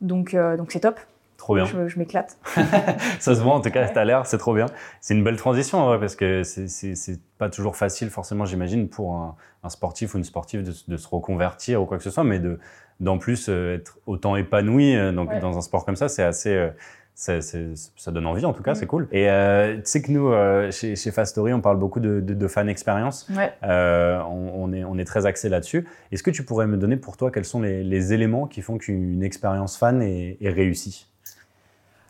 donc, 0.00 0.34
donc 0.34 0.72
c'est 0.72 0.80
top. 0.80 0.98
Trop 1.46 1.54
bien. 1.54 1.64
Je, 1.86 1.96
m'éclate. 1.96 2.38
ça 3.20 3.36
se 3.36 3.40
voit 3.40 3.54
en 3.54 3.60
tout 3.60 3.70
cas, 3.70 3.86
à 3.86 4.04
l'air, 4.04 4.26
c'est 4.26 4.36
trop 4.36 4.52
bien. 4.52 4.66
C'est 5.00 5.14
une 5.14 5.22
belle 5.22 5.36
transition 5.36 5.78
en 5.78 5.86
vrai, 5.86 6.00
parce 6.00 6.16
que 6.16 6.42
c'est 6.42 7.20
pas 7.38 7.48
toujours 7.48 7.76
facile 7.76 8.10
forcément, 8.10 8.44
j'imagine, 8.44 8.88
pour 8.88 9.14
un, 9.14 9.68
sportif 9.68 10.14
ou 10.14 10.18
une 10.18 10.24
sportive 10.24 10.64
de, 10.64 10.96
se 10.96 11.06
reconvertir 11.06 11.80
ou 11.80 11.86
quoi 11.86 11.98
que 11.98 12.02
ce 12.02 12.10
soit, 12.10 12.24
mais 12.24 12.40
de 12.40 12.58
d'en 12.98 13.18
plus 13.18 13.48
euh, 13.48 13.76
être 13.76 13.96
autant 14.06 14.34
épanoui 14.34 14.96
euh, 14.96 15.12
donc, 15.12 15.30
dans 15.38 15.56
un 15.56 15.60
sport 15.60 15.84
comme 15.84 15.94
ça, 15.94 16.08
c'est 16.08 16.24
assez. 16.24 16.52
Euh, 16.52 16.70
ça 17.14 18.10
donne 18.10 18.26
envie 18.26 18.44
en 18.44 18.52
tout 18.52 18.64
cas, 18.64 18.72
mm. 18.72 18.74
c'est 18.74 18.86
cool. 18.86 19.06
Et 19.12 19.26
tu 19.26 19.80
sais 19.84 20.02
que 20.02 20.10
nous, 20.10 20.32
chez, 20.72 20.96
chez 20.96 21.12
Fast 21.12 21.30
Story, 21.30 21.52
on 21.52 21.60
parle 21.60 21.78
beaucoup 21.78 22.00
de, 22.00 22.18
de, 22.18 22.48
fan 22.48 22.68
expérience. 22.68 23.30
On, 23.62 24.72
est, 24.72 24.82
on 24.82 24.98
est 24.98 25.04
très 25.04 25.26
axé 25.26 25.48
là-dessus. 25.48 25.86
Est-ce 26.10 26.24
que 26.24 26.32
tu 26.32 26.42
pourrais 26.42 26.66
me 26.66 26.76
donner 26.76 26.96
pour 26.96 27.16
toi 27.16 27.30
quels 27.30 27.44
sont 27.44 27.60
les, 27.60 27.84
les 27.84 28.12
éléments 28.12 28.48
qui 28.48 28.62
font 28.62 28.78
qu'une 28.78 29.22
expérience 29.22 29.76
fan 29.76 30.02
est, 30.02 30.38
est 30.40 30.50
réussie? 30.50 31.06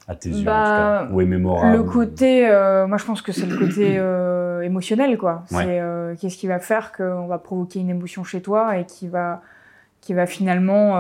À 0.08 0.14
tes 0.14 0.30
yeux 0.30 0.44
bah, 0.44 1.08
ou 1.10 1.20
est 1.20 1.26
mémorable 1.26 1.76
Le 1.76 1.82
côté, 1.82 2.48
euh, 2.48 2.86
moi 2.86 2.96
je 2.96 3.04
pense 3.04 3.22
que 3.22 3.32
c'est 3.32 3.46
le 3.46 3.56
côté 3.56 3.96
euh, 3.98 4.60
émotionnel 4.60 5.18
quoi. 5.18 5.42
C'est 5.46 5.80
euh, 5.80 6.14
qu'est-ce 6.20 6.36
qui 6.36 6.46
va 6.46 6.60
faire 6.60 6.92
qu'on 6.92 7.26
va 7.26 7.38
provoquer 7.38 7.80
une 7.80 7.90
émotion 7.90 8.22
chez 8.24 8.40
toi 8.40 8.78
et 8.78 8.84
qui 8.84 9.08
va 9.08 9.42
qui 10.00 10.14
va 10.14 10.26
finalement 10.26 10.92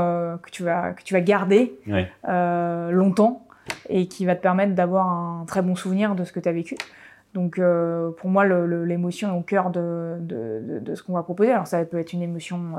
que 0.42 0.50
tu 0.50 0.64
vas 0.64 0.92
que 0.92 1.02
tu 1.04 1.14
vas 1.14 1.20
garder 1.20 1.78
longtemps 2.24 3.46
et 3.88 4.08
qui 4.08 4.26
va 4.26 4.34
te 4.34 4.42
permettre 4.42 4.74
d'avoir 4.74 5.06
un 5.06 5.44
très 5.46 5.62
bon 5.62 5.76
souvenir 5.76 6.16
de 6.16 6.24
ce 6.24 6.32
que 6.32 6.40
tu 6.40 6.48
as 6.48 6.52
vécu. 6.52 6.76
Donc 7.32 7.60
pour 8.16 8.30
moi 8.30 8.44
l'émotion 8.44 9.32
est 9.32 9.38
au 9.38 9.42
cœur 9.42 9.70
de, 9.70 10.16
de, 10.18 10.80
de, 10.80 10.94
ce 10.96 11.04
qu'on 11.04 11.12
va 11.12 11.22
proposer. 11.22 11.52
Alors 11.52 11.68
ça 11.68 11.84
peut 11.84 12.00
être 12.00 12.14
une 12.14 12.22
émotion 12.22 12.72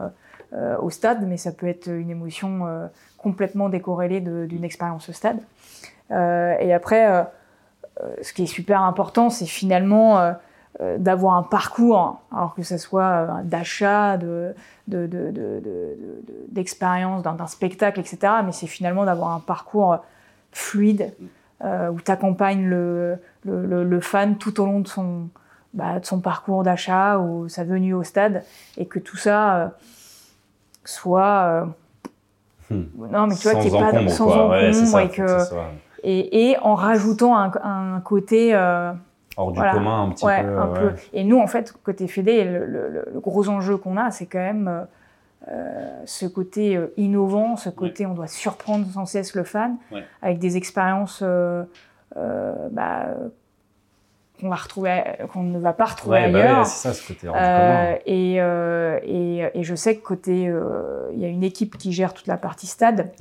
au 0.82 0.90
stade, 0.90 1.26
mais 1.26 1.38
ça 1.38 1.54
peut 1.54 1.68
être 1.68 1.88
une 1.88 2.10
émotion 2.10 2.90
complètement 3.18 3.70
décorrélée 3.70 4.20
d'une 4.20 4.66
expérience 4.66 5.08
au 5.08 5.14
stade. 5.14 5.38
Euh, 6.12 6.56
et 6.60 6.74
après, 6.74 7.10
euh, 7.10 7.24
euh, 8.02 8.14
ce 8.22 8.34
qui 8.34 8.44
est 8.44 8.48
super 8.48 8.82
important, 8.82 9.30
c'est 9.30 9.46
finalement 9.46 10.34
d'avoir 11.00 11.34
un 11.34 11.42
parcours, 11.42 12.22
alors 12.32 12.54
que 12.54 12.62
ce 12.62 12.78
soit 12.78 13.42
d'achat, 13.44 14.18
de, 14.18 14.54
d'expérience, 16.50 17.24
de, 17.24 17.30
d'un 17.32 17.48
spectacle, 17.48 18.00
etc. 18.00 18.34
Mais 18.46 18.52
c'est 18.52 18.68
finalement 18.68 19.04
d'avoir 19.06 19.32
un 19.32 19.40
parcours 19.40 19.98
fluide 20.52 21.16
où 21.64 22.00
tu 22.00 22.12
accompagnes 22.12 22.68
le, 22.68 24.00
fan 24.02 24.38
tout 24.38 24.62
au 24.62 24.68
long 24.68 24.82
de 24.82 24.88
son, 24.88 25.30
bah, 25.74 26.00
de 26.00 26.06
son 26.06 26.20
parcours 26.20 26.62
d'achat 26.62 27.18
ou 27.18 27.50
sa 27.50 27.64
venue 27.64 27.96
au 27.96 28.04
stade 28.04 28.44
et 28.78 28.86
que 28.86 29.00
tout 29.00 29.18
ça 29.18 29.72
soit. 30.86 31.68
Hmm. 32.70 32.84
Non, 33.12 33.26
mais 33.26 33.34
tu 33.34 33.50
vois, 33.50 33.60
qu'il 33.60 33.72
n'y 33.72 33.78
ait 33.78 33.82
pas 33.82 34.08
sans 34.10 34.30
encombre 34.30 35.00
et 35.00 35.10
que 35.10 35.24
et, 36.08 36.58
en 36.62 36.76
rajoutant 36.76 37.36
un, 37.38 38.00
côté 38.02 38.54
euh, 38.54 38.92
hors 39.36 39.52
du 39.52 39.60
commun 39.60 40.04
un 40.04 40.10
petit 40.10 40.26
peu, 40.26 40.94
Et 41.14 41.24
nous, 41.24 41.40
en 41.40 41.48
fait, 41.48 41.74
côté 41.84 42.08
Fédé, 42.08 42.44
le, 42.44 43.20
gros 43.20 43.50
enjeu 43.50 43.78
qu'on 43.78 43.98
a, 43.98 44.12
c'est 44.12 44.26
quand 44.26 44.40
même 44.40 44.68
euh, 44.68 44.84
euh, 45.50 46.02
ce 46.06 46.26
côté 46.26 46.80
innovant, 46.98 47.56
ce 47.58 47.70
côté 47.70 48.06
on 48.06 48.14
doit 48.14 48.28
surprendre 48.28 48.88
sans 48.88 49.06
cesse 49.06 49.36
le 49.36 49.44
fan 49.44 49.78
avec 50.22 50.40
des 50.40 50.58
expériences 50.58 51.24
bah, 52.16 53.06
qu'on 54.40 54.50
va 54.50 54.56
retrouver, 54.56 55.04
qu'on 55.34 55.44
ne 55.44 55.60
va 55.60 55.74
pas 55.74 55.86
retrouver 55.86 56.32
bah 56.32 56.40
ailleurs. 56.40 56.66
c'est 56.68 56.90
ça, 56.90 56.94
ce 56.94 57.08
côté 57.08 57.28
hors 57.28 57.34
du 57.34 57.40
commun. 57.40 57.96
Et, 58.06 58.36
et, 58.36 59.60
et, 59.60 59.64
je 59.64 59.76
sais 59.76 59.98
que 59.98 60.04
côté, 60.04 60.52
il 61.14 61.20
y 61.20 61.26
a 61.26 61.28
une 61.28 61.44
équipe 61.44 61.78
qui 61.78 61.92
gère 61.92 62.14
toute 62.14 62.28
la 62.28 62.38
partie 62.38 62.68
stade 62.68 63.12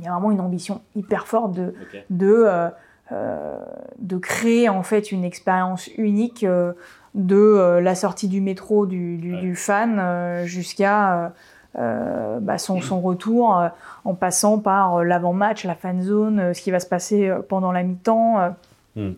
il 0.00 0.04
y 0.04 0.08
a 0.08 0.12
vraiment 0.12 0.30
une 0.30 0.40
ambition 0.40 0.80
hyper 0.96 1.26
forte 1.26 1.52
de, 1.52 1.74
de, 2.08 2.44
euh, 2.46 2.68
euh, 3.12 3.58
de 3.98 4.16
créer 4.16 4.68
en 4.68 4.82
fait 4.82 5.12
une 5.12 5.24
expérience 5.24 5.88
unique 5.98 6.42
euh, 6.44 6.72
de 7.14 7.80
la 7.82 7.94
sortie 7.94 8.28
du 8.28 8.40
métro 8.40 8.86
du, 8.86 9.16
du, 9.16 9.56
fan 9.56 10.44
jusqu'à 10.44 11.32
bah, 11.74 12.56
son, 12.56 12.80
son, 12.80 13.00
retour 13.00 13.60
en 14.04 14.14
passant 14.14 14.60
par 14.60 15.02
l'avant-match, 15.02 15.64
la 15.64 15.74
fan 15.74 16.02
zone, 16.02 16.54
ce 16.54 16.62
qui 16.62 16.70
va 16.70 16.78
se 16.78 16.86
passer 16.86 17.32
pendant 17.48 17.72
la 17.72 17.82
mi-temps. 17.82 18.54
Hmm. 18.94 19.14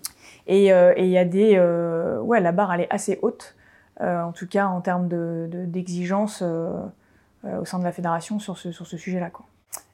Et 0.46 0.68
il 0.68 1.08
y 1.08 1.18
a 1.18 1.24
des. 1.26 1.60
ouais, 2.22 2.40
la 2.40 2.52
barre, 2.52 2.72
elle 2.72 2.80
est 2.80 2.90
assez 2.90 3.18
haute, 3.20 3.54
en 4.00 4.32
tout 4.32 4.46
cas 4.46 4.68
en 4.68 4.80
termes 4.80 5.06
d'exigence 5.66 6.42
de, 6.42 6.66
au 7.60 7.66
sein 7.66 7.78
de 7.78 7.84
la 7.84 7.92
fédération 7.92 8.38
sur 8.38 8.56
ce, 8.56 8.72
sur 8.72 8.86
ce 8.86 8.96
sujet-là. 8.96 9.28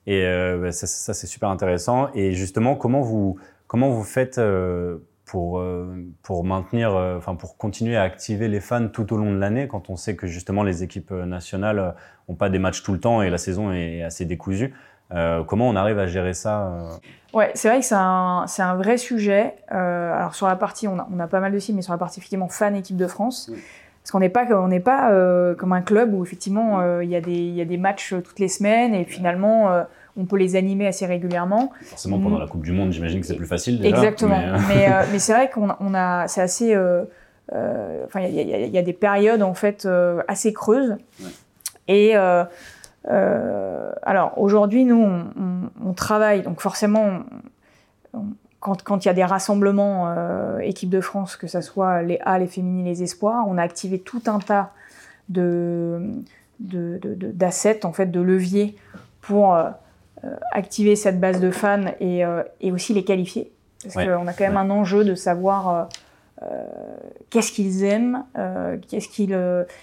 Et 0.08 0.24
euh, 0.24 0.56
bah, 0.56 0.72
ça, 0.72 0.86
c'est 0.86 1.26
super 1.26 1.50
intéressant. 1.50 2.08
Et 2.14 2.32
justement, 2.32 2.76
comment 2.76 3.02
vous, 3.02 3.38
comment 3.66 3.90
vous 3.90 4.04
faites 4.04 4.38
euh, 4.38 4.96
pour, 5.26 5.58
euh, 5.58 6.02
pour 6.22 6.44
maintenir, 6.44 6.94
enfin 6.94 7.34
pour 7.34 7.58
continuer 7.58 7.98
à 7.98 8.04
activer 8.04 8.48
les 8.48 8.60
fans 8.60 8.88
tout 8.88 9.12
au 9.12 9.18
long 9.18 9.30
de 9.30 9.38
l'année 9.38 9.68
quand 9.68 9.90
on 9.90 9.96
sait 9.96 10.16
que 10.16 10.26
justement 10.26 10.62
les 10.62 10.82
équipes 10.82 11.10
nationales 11.10 11.94
n'ont 12.26 12.36
pas 12.36 12.48
des 12.48 12.58
matchs 12.58 12.82
tout 12.82 12.94
le 12.94 13.00
temps 13.00 13.20
et 13.20 13.28
la 13.28 13.36
saison 13.36 13.70
est 13.70 14.02
assez 14.02 14.24
décousue 14.24 14.72
comment 15.46 15.68
on 15.68 15.76
arrive 15.76 15.98
à 15.98 16.06
gérer 16.06 16.32
ça 16.32 16.98
Ouais, 17.34 17.50
c'est 17.54 17.68
vrai 17.68 17.80
que 17.80 17.84
c'est 17.84 17.94
un, 17.94 18.46
un, 18.58 18.74
vrai 18.76 18.96
sujet. 18.96 19.56
alors 19.68 20.34
sur 20.34 20.46
la 20.46 20.56
partie, 20.56 20.88
on 20.88 20.98
a, 20.98 21.06
on 21.14 21.20
a, 21.20 21.26
pas 21.26 21.40
mal 21.40 21.52
de 21.52 21.58
cibles, 21.58 21.76
mais 21.76 21.82
sur 21.82 21.92
la 21.92 21.98
partie 21.98 22.20
effectivement 22.20 22.48
fan 22.48 22.74
équipe 22.74 22.96
de 22.96 23.06
France, 23.06 23.50
parce 24.02 24.10
qu'on 24.10 24.20
n'est 24.20 24.30
pas, 24.30 24.46
on 24.52 24.68
n'est 24.68 24.80
pas 24.80 25.10
comme 25.58 25.74
un 25.74 25.82
club 25.82 26.14
où 26.14 26.22
effectivement 26.22 27.00
il 27.02 27.10
y, 27.10 27.12
y, 27.12 27.60
a 27.60 27.64
des 27.66 27.76
matchs 27.76 28.14
toutes 28.24 28.38
les 28.38 28.48
semaines 28.48 28.94
et 28.94 29.04
finalement 29.04 29.84
on 30.18 30.26
peut 30.26 30.36
les 30.36 30.56
animer 30.56 30.86
assez 30.86 31.06
régulièrement. 31.06 31.72
Forcément, 31.82 32.18
pendant 32.18 32.38
la 32.38 32.46
Coupe 32.46 32.62
du 32.62 32.72
Monde, 32.72 32.92
j'imagine 32.92 33.20
que 33.20 33.26
c'est 33.26 33.36
plus 33.36 33.46
facile 33.46 33.80
déjà. 33.80 33.96
Exactement. 33.96 34.40
Mais, 34.68 34.88
euh, 34.88 35.02
euh, 35.02 35.04
c'est 35.18 35.32
vrai 35.32 35.48
qu'on 35.48 35.94
a, 35.94 36.28
c'est 36.28 36.42
assez. 36.42 36.74
Euh, 36.74 37.04
enfin, 38.04 38.20
il 38.20 38.34
y, 38.34 38.78
a 38.78 38.82
des 38.82 38.92
périodes 38.92 39.42
en 39.42 39.54
fait 39.54 39.88
assez 40.26 40.52
creuses. 40.52 40.96
Et 41.86 42.14
alors 42.14 42.48
aujourd'hui, 44.36 44.84
nous, 44.84 45.06
on, 45.82 45.92
travaille. 45.94 46.42
Donc 46.42 46.60
forcément, 46.60 47.20
quand 48.60 49.04
il 49.04 49.08
y 49.08 49.10
a 49.10 49.14
des 49.14 49.24
rassemblements 49.24 50.14
équipe 50.60 50.90
de 50.90 51.00
France, 51.00 51.36
que 51.36 51.46
ce 51.46 51.62
soit 51.62 52.02
les 52.02 52.18
A, 52.24 52.38
les 52.38 52.48
féminines, 52.48 52.84
les 52.84 53.02
espoirs, 53.02 53.46
on 53.48 53.56
a 53.56 53.62
activé 53.62 53.98
tout 53.98 54.22
un 54.26 54.40
tas 54.40 54.72
de 55.30 56.02
d'assets, 56.60 57.86
en 57.86 57.92
fait, 57.92 58.06
de 58.06 58.20
leviers 58.20 58.74
pour 59.28 59.54
euh, 59.54 59.70
activer 60.52 60.96
cette 60.96 61.20
base 61.20 61.40
de 61.40 61.50
fans 61.50 61.84
et, 62.00 62.24
euh, 62.24 62.42
et 62.60 62.72
aussi 62.72 62.94
les 62.94 63.04
qualifier. 63.04 63.52
Parce 63.82 63.94
qu'on 63.94 64.26
a 64.26 64.32
quand 64.32 64.44
même 64.44 64.56
un 64.56 64.70
enjeu 64.70 65.04
de 65.04 65.14
savoir 65.14 65.88
euh, 66.42 66.46
qu'est-ce 67.30 67.52
qu'ils 67.52 67.84
aiment, 67.84 68.24
qu'est-ce 68.88 69.08
qu'ils, 69.08 69.38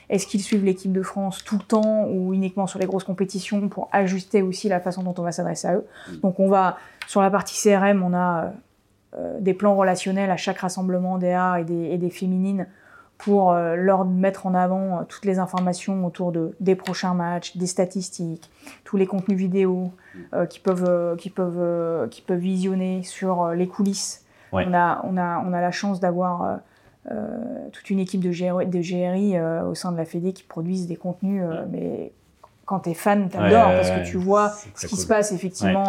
est-ce 0.10 0.28
qu'ils 0.28 0.42
suivent 0.42 0.66
l'équipe 0.66 0.92
de 0.92 1.02
France 1.02 1.46
tout 1.46 1.58
le 1.58 1.64
temps 1.64 2.06
ou 2.10 2.34
uniquement 2.34 2.68
sur 2.68 2.78
les 2.78 2.86
grosses 2.86 3.06
compétitions 3.06 3.70
pour 3.70 3.88
ajuster 3.94 4.42
aussi 4.42 4.68
la 4.68 4.82
façon 4.82 5.02
dont 5.02 5.16
on 5.18 5.22
va 5.22 5.32
s'adresser 5.32 5.70
à 5.70 5.76
eux. 5.76 5.86
Mm. 6.10 6.18
Donc 6.18 6.42
on 6.42 6.50
va 6.50 6.78
sur 7.08 7.22
la 7.22 7.32
partie 7.32 7.56
CRM, 7.56 8.04
on 8.04 8.14
a 8.14 8.52
des 9.40 9.54
plans 9.54 9.78
relationnels 9.78 10.30
à 10.30 10.36
chaque 10.36 10.58
rassemblement 10.58 11.18
des 11.18 11.32
A 11.32 11.62
et 11.62 11.64
des, 11.64 11.86
et 11.92 11.98
des 11.98 12.10
féminines 12.10 12.68
pour 13.18 13.54
leur 13.54 14.06
mettre 14.06 14.46
en 14.46 14.54
avant 14.54 15.04
toutes 15.06 15.26
les 15.26 15.40
informations 15.40 16.06
autour 16.06 16.32
de, 16.32 16.54
des 16.60 16.76
prochains 16.76 17.14
matchs, 17.14 17.56
des 17.58 17.68
statistiques, 17.68 18.52
tous 18.84 18.98
les 18.98 19.08
contenus 19.08 19.38
vidéo 19.38 19.92
qui, 20.50 20.60
peuvent, 20.60 21.16
qui, 21.18 21.30
peuvent, 21.30 22.10
qui 22.10 22.22
peuvent 22.22 22.40
visionner 22.40 23.04
sur 23.04 23.52
les 23.52 23.68
coulisses. 23.68 24.26
On, 24.52 24.74
a, 24.74 25.02
on, 25.04 25.18
a, 25.18 25.44
on 25.46 25.54
a 25.54 25.62
la 25.62 25.72
chance 25.72 26.00
d'avoir 26.00 26.60
toute 27.72 27.90
une 27.90 28.00
équipe 28.00 28.22
de, 28.22 28.32
GRI, 28.32 28.68
de 28.68 28.82
GRI 28.82 29.40
au 29.66 29.76
sein 29.76 29.92
de 29.92 29.98
la 29.98 30.06
Fédé 30.06 30.34
qui 30.34 30.44
produisent 30.44 30.88
des 30.88 30.98
contenus, 30.98 31.42
mais 31.72 32.12
quand 32.66 32.82
tu 32.82 32.90
es 32.90 32.94
fan, 32.94 33.30
tu 33.30 33.38
adores 33.38 33.72
parce 33.72 33.92
que 33.92 34.06
tu 34.06 34.18
vois 34.18 34.52
ce 34.76 34.88
qui 34.88 34.98
se 34.98 35.08
passe 35.08 35.32
effectivement 35.32 35.88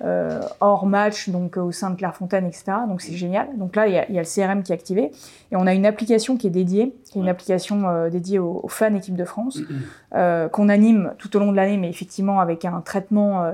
euh, 0.00 0.28
euh, 0.28 0.40
hors 0.60 0.86
match, 0.86 1.28
donc 1.28 1.56
euh, 1.56 1.62
au 1.62 1.72
sein 1.72 1.90
de 1.90 1.96
Clairefontaine, 1.96 2.46
etc. 2.46 2.64
Donc 2.88 3.00
c'est 3.00 3.14
génial. 3.14 3.48
Donc 3.56 3.74
là, 3.76 3.86
il 3.86 3.94
y, 3.94 3.98
a, 3.98 4.10
y, 4.10 4.18
a, 4.18 4.22
le 4.22 4.26
CRM 4.26 4.62
qui 4.62 4.72
est 4.72 4.74
activé 4.74 5.10
et 5.50 5.56
on 5.56 5.66
a 5.66 5.74
une 5.74 5.86
application 5.86 6.36
qui 6.36 6.46
est 6.46 6.50
dédiée, 6.50 6.94
qui 7.04 7.18
est 7.18 7.22
une 7.22 7.28
application 7.28 8.08
dédiée 8.08 8.38
aux, 8.38 8.66
fans 8.68 8.94
équipe 8.94 9.16
de 9.16 9.24
France, 9.24 9.60
qu'on 10.12 10.68
anime 10.68 11.14
tout 11.18 11.36
au 11.36 11.40
long 11.40 11.50
de 11.50 11.56
l'année, 11.56 11.76
mais 11.76 11.88
effectivement 11.88 12.40
avec 12.40 12.64
un 12.64 12.80
traitement 12.80 13.52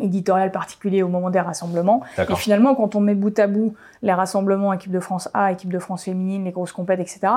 éditorial 0.00 0.50
particulier 0.52 1.02
au 1.02 1.08
moment 1.08 1.30
des 1.30 1.40
rassemblements. 1.40 2.02
Et 2.18 2.34
finalement, 2.34 2.74
quand 2.74 2.94
on 2.94 3.00
met 3.00 3.14
bout 3.14 3.38
à 3.38 3.46
bout 3.46 3.74
les 4.02 4.12
rassemblements 4.12 4.72
équipe 4.72 4.92
de 4.92 5.00
France 5.00 5.28
A, 5.34 5.52
équipe 5.52 5.72
de 5.72 5.78
France 5.78 6.04
féminine, 6.04 6.44
les 6.44 6.52
grosses 6.52 6.72
compètes, 6.72 7.00
etc., 7.00 7.32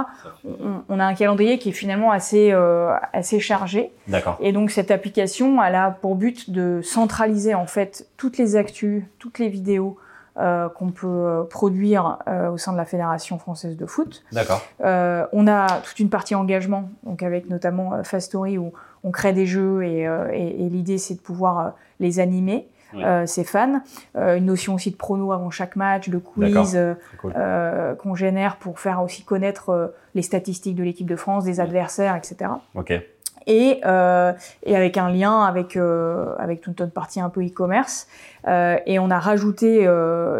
on, 0.89 0.99
a 0.99 1.05
un 1.05 1.13
calendrier 1.13 1.57
qui 1.57 1.69
est 1.69 1.73
finalement 1.73 2.11
assez, 2.11 2.51
euh, 2.51 2.93
assez 3.13 3.39
chargé. 3.39 3.91
Et 4.39 4.51
donc 4.51 4.71
cette 4.71 4.91
application, 4.91 5.61
elle 5.63 5.75
a 5.75 5.91
pour 5.91 6.15
but 6.15 6.49
de 6.49 6.81
centraliser 6.83 7.55
en 7.55 7.65
fait 7.65 8.07
toutes 8.17 8.37
les 8.37 8.55
actus, 8.55 9.03
toutes 9.19 9.39
les 9.39 9.49
vidéos, 9.49 9.97
euh, 10.39 10.69
qu'on 10.69 10.91
peut 10.91 11.07
euh, 11.07 11.43
produire 11.43 12.19
euh, 12.27 12.51
au 12.51 12.57
sein 12.57 12.71
de 12.71 12.77
la 12.77 12.85
Fédération 12.85 13.37
française 13.37 13.75
de 13.75 13.85
foot. 13.85 14.23
D'accord. 14.31 14.61
Euh, 14.79 15.25
on 15.33 15.45
a 15.45 15.81
toute 15.81 15.99
une 15.99 16.09
partie 16.09 16.35
engagement, 16.35 16.89
donc 17.03 17.21
avec 17.21 17.49
notamment 17.49 17.93
euh, 17.93 18.03
Fast 18.03 18.27
Story 18.27 18.57
où 18.57 18.71
on 19.03 19.11
crée 19.11 19.33
des 19.33 19.45
jeux 19.45 19.83
et, 19.83 20.01
et, 20.33 20.65
et 20.65 20.69
l'idée 20.69 20.97
c'est 20.97 21.15
de 21.15 21.19
pouvoir 21.21 21.75
les 21.99 22.19
animer. 22.19 22.67
Euh, 22.95 23.25
ses 23.25 23.43
fans. 23.43 23.81
Euh, 24.17 24.37
une 24.37 24.45
notion 24.45 24.73
aussi 24.75 24.91
de 24.91 24.95
prono 24.95 25.31
avant 25.31 25.49
chaque 25.49 25.75
match, 25.75 26.09
de 26.09 26.17
quiz 26.17 26.77
euh, 26.77 27.95
qu'on 27.95 28.15
génère 28.15 28.57
pour 28.57 28.79
faire 28.79 29.01
aussi 29.01 29.23
connaître 29.23 29.93
les 30.15 30.21
statistiques 30.21 30.75
de 30.75 30.83
l'équipe 30.83 31.07
de 31.07 31.15
France, 31.15 31.45
des 31.45 31.59
adversaires, 31.59 32.15
etc. 32.15 32.51
Et, 33.47 33.81
et 33.81 34.75
avec 34.75 34.97
un 34.97 35.09
lien 35.09 35.43
avec 35.43 35.75
avec 35.75 36.61
toute 36.61 36.79
notre 36.79 36.93
partie 36.93 37.19
un 37.19 37.29
peu 37.29 37.43
e-commerce. 37.43 38.07
et 38.47 38.99
on 38.99 39.09
a 39.09 39.19
rajouté 39.19 39.87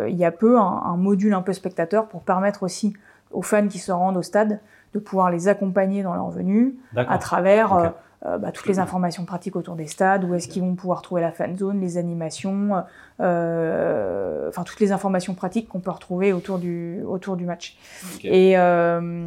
il 0.08 0.16
y 0.16 0.26
a 0.26 0.32
peu 0.32 0.60
un, 0.60 0.84
un, 0.86 0.98
module 0.98 1.34
un 1.34 1.42
peu 1.42 1.54
spectateur 1.54 2.08
pour 2.08 2.22
permettre 2.22 2.64
aussi 2.64 2.94
aux 3.32 3.42
fans 3.42 3.68
qui 3.68 3.80
se 3.80 3.92
rendent 3.92 4.18
au 4.18 4.22
stade 4.22 4.60
de 4.94 5.00
pouvoir 5.00 5.32
les 5.32 5.48
accompagner 5.48 6.04
dans 6.04 6.14
leur 6.14 6.30
venue 6.30 6.76
à 6.96 7.18
travers 7.18 7.94
euh, 8.26 8.38
bah, 8.38 8.52
toutes 8.52 8.68
les 8.68 8.80
informations 8.80 9.26
pratiques 9.26 9.56
autour 9.56 9.76
des 9.76 9.88
stades, 9.88 10.24
où 10.24 10.36
est-ce 10.36 10.48
qu'ils 10.48 10.62
vont 10.62 10.76
pouvoir 10.76 11.02
trouver 11.02 11.22
la 11.22 11.32
fan 11.32 11.58
zone, 11.58 11.82
les 11.82 11.98
animations, 11.98 12.84
euh, 13.20 14.48
enfin 14.48 14.64
toutes 14.64 14.80
les 14.80 14.92
informations 14.92 15.34
pratiques 15.34 15.68
qu'on 15.68 15.80
peut 15.80 15.92
retrouver 15.92 16.32
autour 16.32 16.60
du, 16.60 17.02
autour 17.04 17.36
du 17.36 17.46
match. 17.46 17.78
Et 18.24 18.58
euh, 18.58 19.20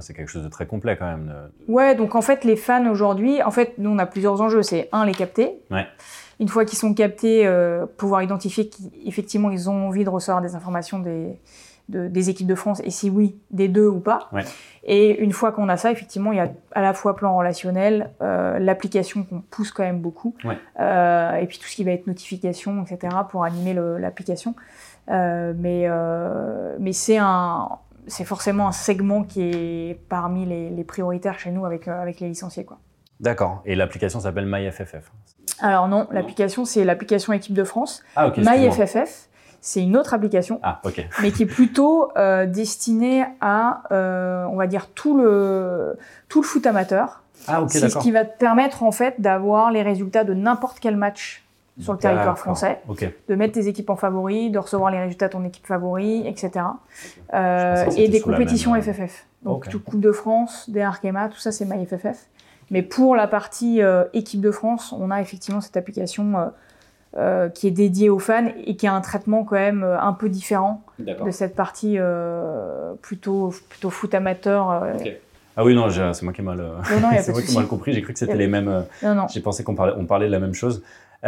c'est 0.00 0.14
quelque 0.14 0.28
chose 0.28 0.42
de 0.42 0.48
très 0.48 0.66
complet 0.66 0.96
quand 0.96 1.06
même. 1.06 1.32
Ouais, 1.68 1.94
donc 1.94 2.14
en 2.14 2.22
fait 2.22 2.44
les 2.44 2.56
fans 2.56 2.90
aujourd'hui, 2.90 3.42
en 3.42 3.50
fait 3.50 3.74
nous 3.78 3.90
on 3.90 3.98
a 3.98 4.06
plusieurs 4.06 4.40
enjeux, 4.40 4.62
c'est 4.62 4.88
un 4.92 5.06
les 5.06 5.14
capter. 5.14 5.60
Ouais. 5.70 5.86
Une 6.40 6.48
fois 6.48 6.64
qu'ils 6.64 6.78
sont 6.78 6.94
captés, 6.94 7.46
euh, 7.46 7.86
pouvoir 7.86 8.22
identifier 8.22 8.68
qu'effectivement 8.68 9.50
ils 9.50 9.70
ont 9.70 9.86
envie 9.86 10.02
de 10.02 10.10
recevoir 10.10 10.42
des 10.42 10.56
informations 10.56 10.98
des 10.98 11.38
des 11.88 12.30
équipes 12.30 12.46
de 12.46 12.54
France 12.54 12.80
et 12.84 12.90
si 12.90 13.10
oui, 13.10 13.36
des 13.50 13.68
deux 13.68 13.86
ou 13.86 14.00
pas. 14.00 14.30
Et 14.84 15.18
une 15.20 15.32
fois 15.32 15.52
qu'on 15.52 15.68
a 15.68 15.76
ça, 15.76 15.90
effectivement, 15.90 16.32
il 16.32 16.38
y 16.38 16.40
a 16.40 16.50
à 16.72 16.82
la 16.82 16.94
fois 16.94 17.14
plan 17.16 17.36
relationnel, 17.36 18.10
euh, 18.20 18.58
l'application 18.58 19.24
qu'on 19.24 19.40
pousse 19.40 19.70
quand 19.70 19.82
même 19.82 20.00
beaucoup, 20.00 20.34
euh, 20.80 21.34
et 21.34 21.46
puis 21.46 21.58
tout 21.58 21.66
ce 21.66 21.76
qui 21.76 21.84
va 21.84 21.92
être 21.92 22.06
notification, 22.06 22.84
etc., 22.84 23.16
pour 23.30 23.44
animer 23.44 23.74
l'application. 23.74 24.54
Euh, 25.10 25.52
mais 25.56 25.88
mais 26.78 26.92
c'est 26.92 27.18
un 27.18 27.68
c'est 28.08 28.24
forcément 28.24 28.66
un 28.66 28.72
segment 28.72 29.22
qui 29.22 29.42
est 29.42 30.00
parmi 30.08 30.44
les, 30.44 30.70
les 30.70 30.84
prioritaires 30.84 31.38
chez 31.38 31.52
nous 31.52 31.64
avec, 31.64 31.86
avec 31.86 32.18
les 32.18 32.26
licenciés. 32.26 32.64
Quoi. 32.64 32.78
D'accord. 33.20 33.62
Et 33.64 33.76
l'application 33.76 34.18
s'appelle 34.18 34.46
MyFFF 34.46 35.12
Alors 35.60 35.86
non, 35.86 36.08
l'application 36.10 36.64
c'est 36.64 36.84
l'application 36.84 37.32
équipe 37.32 37.54
de 37.54 37.62
France. 37.62 38.02
Ah. 38.16 38.32
MyFFF 38.36 39.28
c'est 39.64 39.80
une 39.80 39.96
autre 39.96 40.12
application, 40.12 40.58
ah, 40.64 40.82
mais 41.22 41.30
qui 41.30 41.44
est 41.44 41.46
plutôt 41.46 42.10
euh, 42.16 42.46
destinée 42.46 43.24
à, 43.40 43.84
euh, 43.92 44.44
on 44.50 44.56
va 44.56 44.66
dire, 44.66 44.88
tout 44.88 45.16
le, 45.16 45.96
tout 46.28 46.42
le 46.42 46.46
foot 46.46 46.66
amateur. 46.66 47.22
Ah, 47.46 47.64
c'est 47.68 47.88
ce 47.88 47.98
qui 47.98 48.10
va 48.10 48.24
te 48.24 48.36
permettre 48.36 48.82
en 48.82 48.90
fait 48.90 49.20
d'avoir 49.20 49.70
les 49.70 49.82
résultats 49.82 50.24
de 50.24 50.34
n'importe 50.34 50.80
quel 50.80 50.96
match 50.96 51.44
sur 51.80 51.92
le 51.92 51.98
territoire 51.98 52.38
français, 52.38 52.80
de 53.28 53.34
mettre 53.36 53.54
tes 53.54 53.68
équipes 53.68 53.90
en 53.90 53.96
favori, 53.96 54.50
de 54.50 54.58
recevoir 54.58 54.90
les 54.90 54.98
résultats 54.98 55.28
de 55.28 55.32
ton 55.32 55.44
équipe 55.44 55.66
favori, 55.66 56.26
etc. 56.26 56.66
Euh, 57.32 57.86
et 57.96 58.08
des 58.08 58.20
compétitions 58.20 58.74
FFF. 58.80 59.26
Donc 59.42 59.68
tout 59.68 59.80
Coupe 59.80 60.00
de 60.00 60.12
France, 60.12 60.68
des 60.70 60.82
Arkema, 60.82 61.28
tout 61.28 61.38
ça 61.38 61.52
c'est 61.52 61.64
MyFFF. 61.64 62.28
Mais 62.72 62.82
pour 62.82 63.14
la 63.14 63.28
partie 63.28 63.80
euh, 63.80 64.04
équipe 64.12 64.40
de 64.40 64.50
France, 64.50 64.92
on 64.92 65.10
a 65.10 65.20
effectivement 65.20 65.60
cette 65.60 65.76
application 65.76 66.50
euh, 67.18 67.50
qui 67.50 67.66
est 67.66 67.72
dédié 67.72 68.08
aux 68.08 68.18
fans 68.18 68.50
et 68.64 68.74
qui 68.74 68.86
a 68.86 68.94
un 68.94 69.02
traitement 69.02 69.44
quand 69.44 69.56
même 69.56 69.82
euh, 69.82 70.00
un 70.00 70.14
peu 70.14 70.30
différent 70.30 70.82
de 70.98 71.30
cette 71.30 71.54
partie 71.54 71.96
euh, 71.98 72.94
plutôt 73.02 73.52
plutôt 73.68 73.90
foot 73.90 74.14
amateur. 74.14 74.70
Euh. 74.70 74.94
Ah 75.54 75.62
oui 75.62 75.74
non, 75.74 75.90
c'est 75.90 76.22
moi 76.22 76.32
qui 76.32 76.40
ai 76.40 76.44
mal, 76.44 76.64
c'est 77.20 77.32
moi 77.32 77.42
qui 77.42 77.52
ai 77.52 77.54
mal 77.54 77.66
compris. 77.66 77.92
J'ai 77.92 78.00
cru 78.00 78.14
que 78.14 78.18
c'était 78.18 78.34
les 78.34 78.46
mêmes. 78.46 78.86
J'ai 79.30 79.42
pensé 79.42 79.62
qu'on 79.62 79.74
parlait, 79.74 79.92
on 79.98 80.06
parlait 80.06 80.26
de 80.26 80.32
la 80.32 80.40
même 80.40 80.54
chose. 80.54 80.82
et 81.22 81.26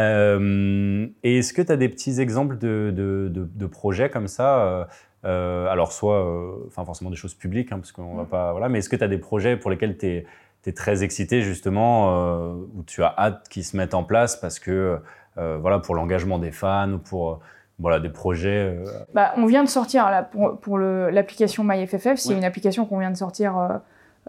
est-ce 1.38 1.52
que 1.52 1.60
tu 1.60 1.70
as 1.70 1.76
des 1.76 1.90
petits 1.90 2.18
exemples 2.18 2.56
de, 2.56 2.90
de, 2.90 3.28
de, 3.30 3.46
de 3.54 3.66
projets 3.66 4.08
comme 4.08 4.26
ça 4.26 4.88
Alors 5.22 5.92
soit, 5.92 6.66
enfin 6.66 6.86
forcément 6.86 7.10
des 7.10 7.16
choses 7.16 7.34
publiques, 7.34 7.72
hein, 7.72 7.78
parce 7.78 7.92
qu'on 7.92 8.14
va 8.14 8.22
mm. 8.22 8.28
pas, 8.28 8.52
voilà. 8.52 8.70
Mais 8.70 8.78
est-ce 8.78 8.88
que 8.88 8.96
tu 8.96 9.04
as 9.04 9.08
des 9.08 9.18
projets 9.18 9.58
pour 9.58 9.70
lesquels 9.70 9.98
tu 9.98 10.06
es, 10.06 10.26
es, 10.64 10.72
très 10.72 11.04
excité 11.04 11.42
justement, 11.42 12.54
où 12.74 12.82
tu 12.86 13.02
as 13.02 13.14
hâte 13.18 13.50
qu'ils 13.50 13.64
se 13.64 13.76
mettent 13.76 13.92
en 13.92 14.04
place 14.04 14.36
parce 14.40 14.58
que 14.58 14.70
euh, 14.70 14.96
voilà, 15.36 15.78
pour 15.78 15.94
l'engagement 15.94 16.38
des 16.38 16.52
fans 16.52 16.92
ou 16.92 16.98
pour 16.98 17.30
euh, 17.30 17.36
voilà, 17.78 18.00
des 18.00 18.08
projets 18.08 18.76
euh. 18.78 18.84
bah, 19.14 19.32
On 19.36 19.46
vient 19.46 19.64
de 19.64 19.68
sortir 19.68 20.10
là, 20.10 20.22
pour, 20.22 20.58
pour 20.58 20.78
l'application 20.78 21.64
MyFFF, 21.64 22.16
c'est 22.16 22.34
une 22.34 22.44
application 22.44 22.86
qu'on 22.86 22.98
vient 22.98 23.10
de 23.10 23.16
sortir 23.16 23.80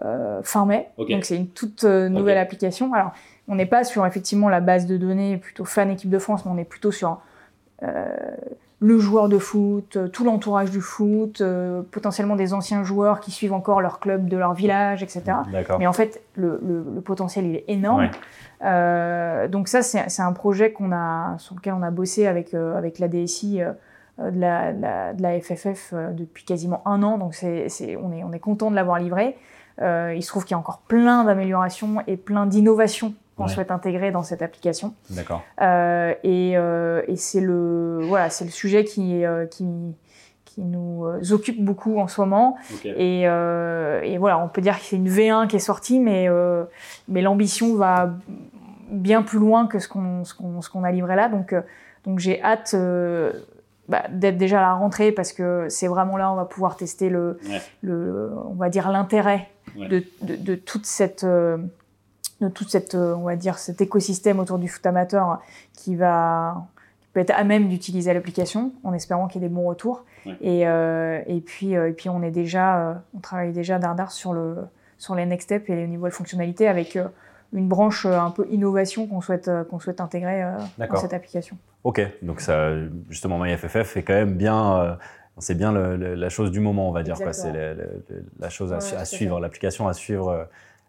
euh, 0.04 0.42
fin 0.42 0.66
mai. 0.66 0.88
Donc 0.98 1.24
c'est 1.24 1.36
une 1.36 1.48
toute 1.48 1.84
nouvelle 1.84 2.38
application. 2.38 2.92
Alors 2.92 3.12
on 3.48 3.54
n'est 3.54 3.66
pas 3.66 3.84
sur 3.84 4.04
effectivement 4.06 4.48
la 4.48 4.60
base 4.60 4.86
de 4.86 4.96
données 4.96 5.36
plutôt 5.36 5.64
fan 5.64 5.90
équipe 5.90 6.10
de 6.10 6.18
France, 6.18 6.44
mais 6.44 6.52
on 6.52 6.58
est 6.58 6.64
plutôt 6.64 6.90
sur 6.90 7.20
euh, 7.82 8.06
le 8.78 8.98
joueur 8.98 9.28
de 9.30 9.38
foot, 9.38 9.98
tout 10.12 10.24
l'entourage 10.24 10.70
du 10.70 10.82
foot, 10.82 11.40
euh, 11.40 11.80
potentiellement 11.90 12.36
des 12.36 12.52
anciens 12.52 12.84
joueurs 12.84 13.20
qui 13.20 13.30
suivent 13.30 13.54
encore 13.54 13.80
leur 13.80 14.00
club 14.00 14.28
de 14.28 14.36
leur 14.36 14.52
village, 14.52 15.02
etc. 15.02 15.22
Mais 15.78 15.86
en 15.86 15.94
fait, 15.94 16.22
le, 16.34 16.60
le, 16.62 16.84
le 16.94 17.00
potentiel 17.00 17.46
il 17.46 17.56
est 17.56 17.64
énorme. 17.68 18.02
Ouais. 18.02 18.10
Euh, 18.64 19.48
donc 19.48 19.68
ça, 19.68 19.82
c'est 19.82 20.22
un 20.22 20.32
projet 20.32 20.72
qu'on 20.72 20.92
a, 20.92 21.36
sur 21.38 21.54
lequel 21.54 21.74
on 21.74 21.82
a 21.82 21.90
bossé 21.90 22.26
avec, 22.26 22.54
euh, 22.54 22.76
avec 22.76 22.98
la 22.98 23.08
DSI 23.08 23.62
euh, 23.62 23.72
de, 24.30 24.40
la, 24.40 24.72
la, 24.72 25.12
de 25.12 25.22
la 25.22 25.40
FFF 25.40 25.94
depuis 26.12 26.44
quasiment 26.44 26.86
un 26.86 27.02
an. 27.02 27.18
Donc 27.18 27.34
on, 27.42 27.46
est, 27.46 28.24
on 28.24 28.32
est 28.32 28.38
content 28.38 28.70
de 28.70 28.76
l'avoir 28.76 28.98
livré. 28.98 29.36
il 29.80 30.22
se 30.22 30.28
trouve 30.28 30.44
qu'il 30.44 30.52
y 30.52 30.54
a 30.54 30.58
encore 30.58 30.78
plein 30.78 31.24
d'améliorations 31.24 32.02
et 32.06 32.16
plein 32.16 32.46
d'innovations 32.46 33.14
qu'on 33.36 33.48
souhaite 33.48 33.70
intégrer 33.70 34.10
dans 34.10 34.22
cette 34.22 34.42
application. 34.42 34.94
D'accord. 35.10 35.42
Euh, 35.60 36.14
et, 36.22 36.56
euh, 36.56 37.02
et 37.06 37.16
c'est 37.16 37.40
le 37.40 38.00
voilà, 38.04 38.30
c'est 38.30 38.44
le 38.44 38.50
sujet 38.50 38.84
qui 38.84 39.22
qui 39.50 39.66
qui 40.44 40.62
nous 40.62 41.04
occupe 41.32 41.62
beaucoup 41.62 41.98
en 41.98 42.08
ce 42.08 42.20
moment. 42.20 42.56
Okay. 42.76 42.94
Et, 42.96 43.20
et, 43.22 44.18
voilà, 44.18 44.38
on 44.38 44.48
peut 44.48 44.62
dire 44.62 44.78
que 44.78 44.84
c'est 44.84 44.96
une 44.96 45.08
V1 45.08 45.48
qui 45.48 45.56
est 45.56 45.60
sortie, 45.60 46.00
mais 46.00 46.28
mais 47.08 47.20
l'ambition 47.20 47.76
va 47.76 48.10
bien 48.90 49.22
plus 49.22 49.38
loin 49.38 49.66
que 49.66 49.78
ce 49.78 49.88
qu'on 49.88 50.24
ce 50.24 50.34
qu'on 50.34 50.62
ce 50.62 50.70
qu'on 50.70 50.84
a 50.84 50.92
livré 50.92 51.16
là. 51.16 51.28
Donc 51.28 51.52
euh, 51.52 51.62
donc 52.04 52.18
j'ai 52.18 52.42
hâte 52.42 52.72
euh, 52.74 53.32
bah, 53.88 54.04
d'être 54.10 54.38
déjà 54.38 54.58
à 54.58 54.62
la 54.62 54.74
rentrée 54.74 55.12
parce 55.12 55.32
que 55.32 55.66
c'est 55.68 55.88
vraiment 55.88 56.16
là 56.16 56.32
on 56.32 56.36
va 56.36 56.44
pouvoir 56.44 56.76
tester 56.76 57.08
le 57.08 57.38
le 57.82 58.30
on 58.48 58.54
va 58.54 58.68
dire 58.68 58.90
l'intérêt 58.90 59.48
de, 59.76 60.04
de, 60.22 60.36
de 60.36 60.54
toute 60.54 60.86
cette 60.86 61.24
euh, 61.24 61.58
de 62.40 62.48
toute 62.48 62.70
cette 62.70 62.94
on 62.94 63.22
va 63.22 63.36
dire 63.36 63.58
cet 63.58 63.80
écosystème 63.80 64.38
autour 64.40 64.58
du 64.58 64.68
foot 64.68 64.84
amateur 64.86 65.40
qui 65.72 65.96
va 65.96 66.66
qui 67.00 67.08
peut 67.12 67.20
être 67.20 67.32
à 67.34 67.44
même 67.44 67.68
d'utiliser 67.68 68.12
l'application 68.12 68.72
en 68.84 68.92
espérant 68.92 69.26
qu'il 69.28 69.42
y 69.42 69.44
ait 69.44 69.48
des 69.48 69.54
bons 69.54 69.66
retours. 69.66 70.04
Et 70.40 70.66
euh, 70.66 71.20
et 71.26 71.40
puis 71.40 71.72
et 71.72 71.92
puis 71.92 72.08
on 72.08 72.22
est 72.22 72.30
déjà 72.30 73.02
on 73.16 73.20
travaille 73.20 73.52
déjà 73.52 73.78
dardard 73.78 74.10
sur 74.12 74.32
le 74.32 74.56
sur 74.98 75.14
les 75.14 75.26
next 75.26 75.46
steps 75.46 75.68
et 75.68 75.76
les 75.76 75.86
nouvelles 75.86 76.12
fonctionnalités 76.12 76.68
avec 76.68 76.98
une 77.52 77.68
branche 77.68 78.06
euh, 78.06 78.18
un 78.18 78.30
peu 78.30 78.46
innovation 78.50 79.06
qu'on 79.06 79.20
souhaite, 79.20 79.48
euh, 79.48 79.64
qu'on 79.64 79.78
souhaite 79.78 80.00
intégrer 80.00 80.42
euh, 80.42 80.52
dans 80.78 80.96
cette 80.96 81.14
application. 81.14 81.56
Ok, 81.84 82.00
donc 82.22 82.40
ça, 82.40 82.72
justement, 83.08 83.38
MyFFF 83.38 83.96
est 83.96 84.02
quand 84.02 84.14
même 84.14 84.34
bien, 84.34 84.98
c'est 85.38 85.54
bien 85.54 85.70
la 85.72 86.28
chose 86.28 86.50
du 86.50 86.58
moment, 86.58 86.88
on 86.88 86.92
va 86.92 87.04
dire. 87.04 87.16
C'est 87.16 87.52
la 88.40 88.50
chose 88.50 88.72
à, 88.72 88.78
Ouais, 88.78 88.84
à 88.84 88.90
tout 88.90 88.96
à 88.96 89.04
suivre, 89.04 89.38
l'application 89.38 89.86
à 89.86 89.92
suivre 89.92 90.28
euh, 90.28 90.44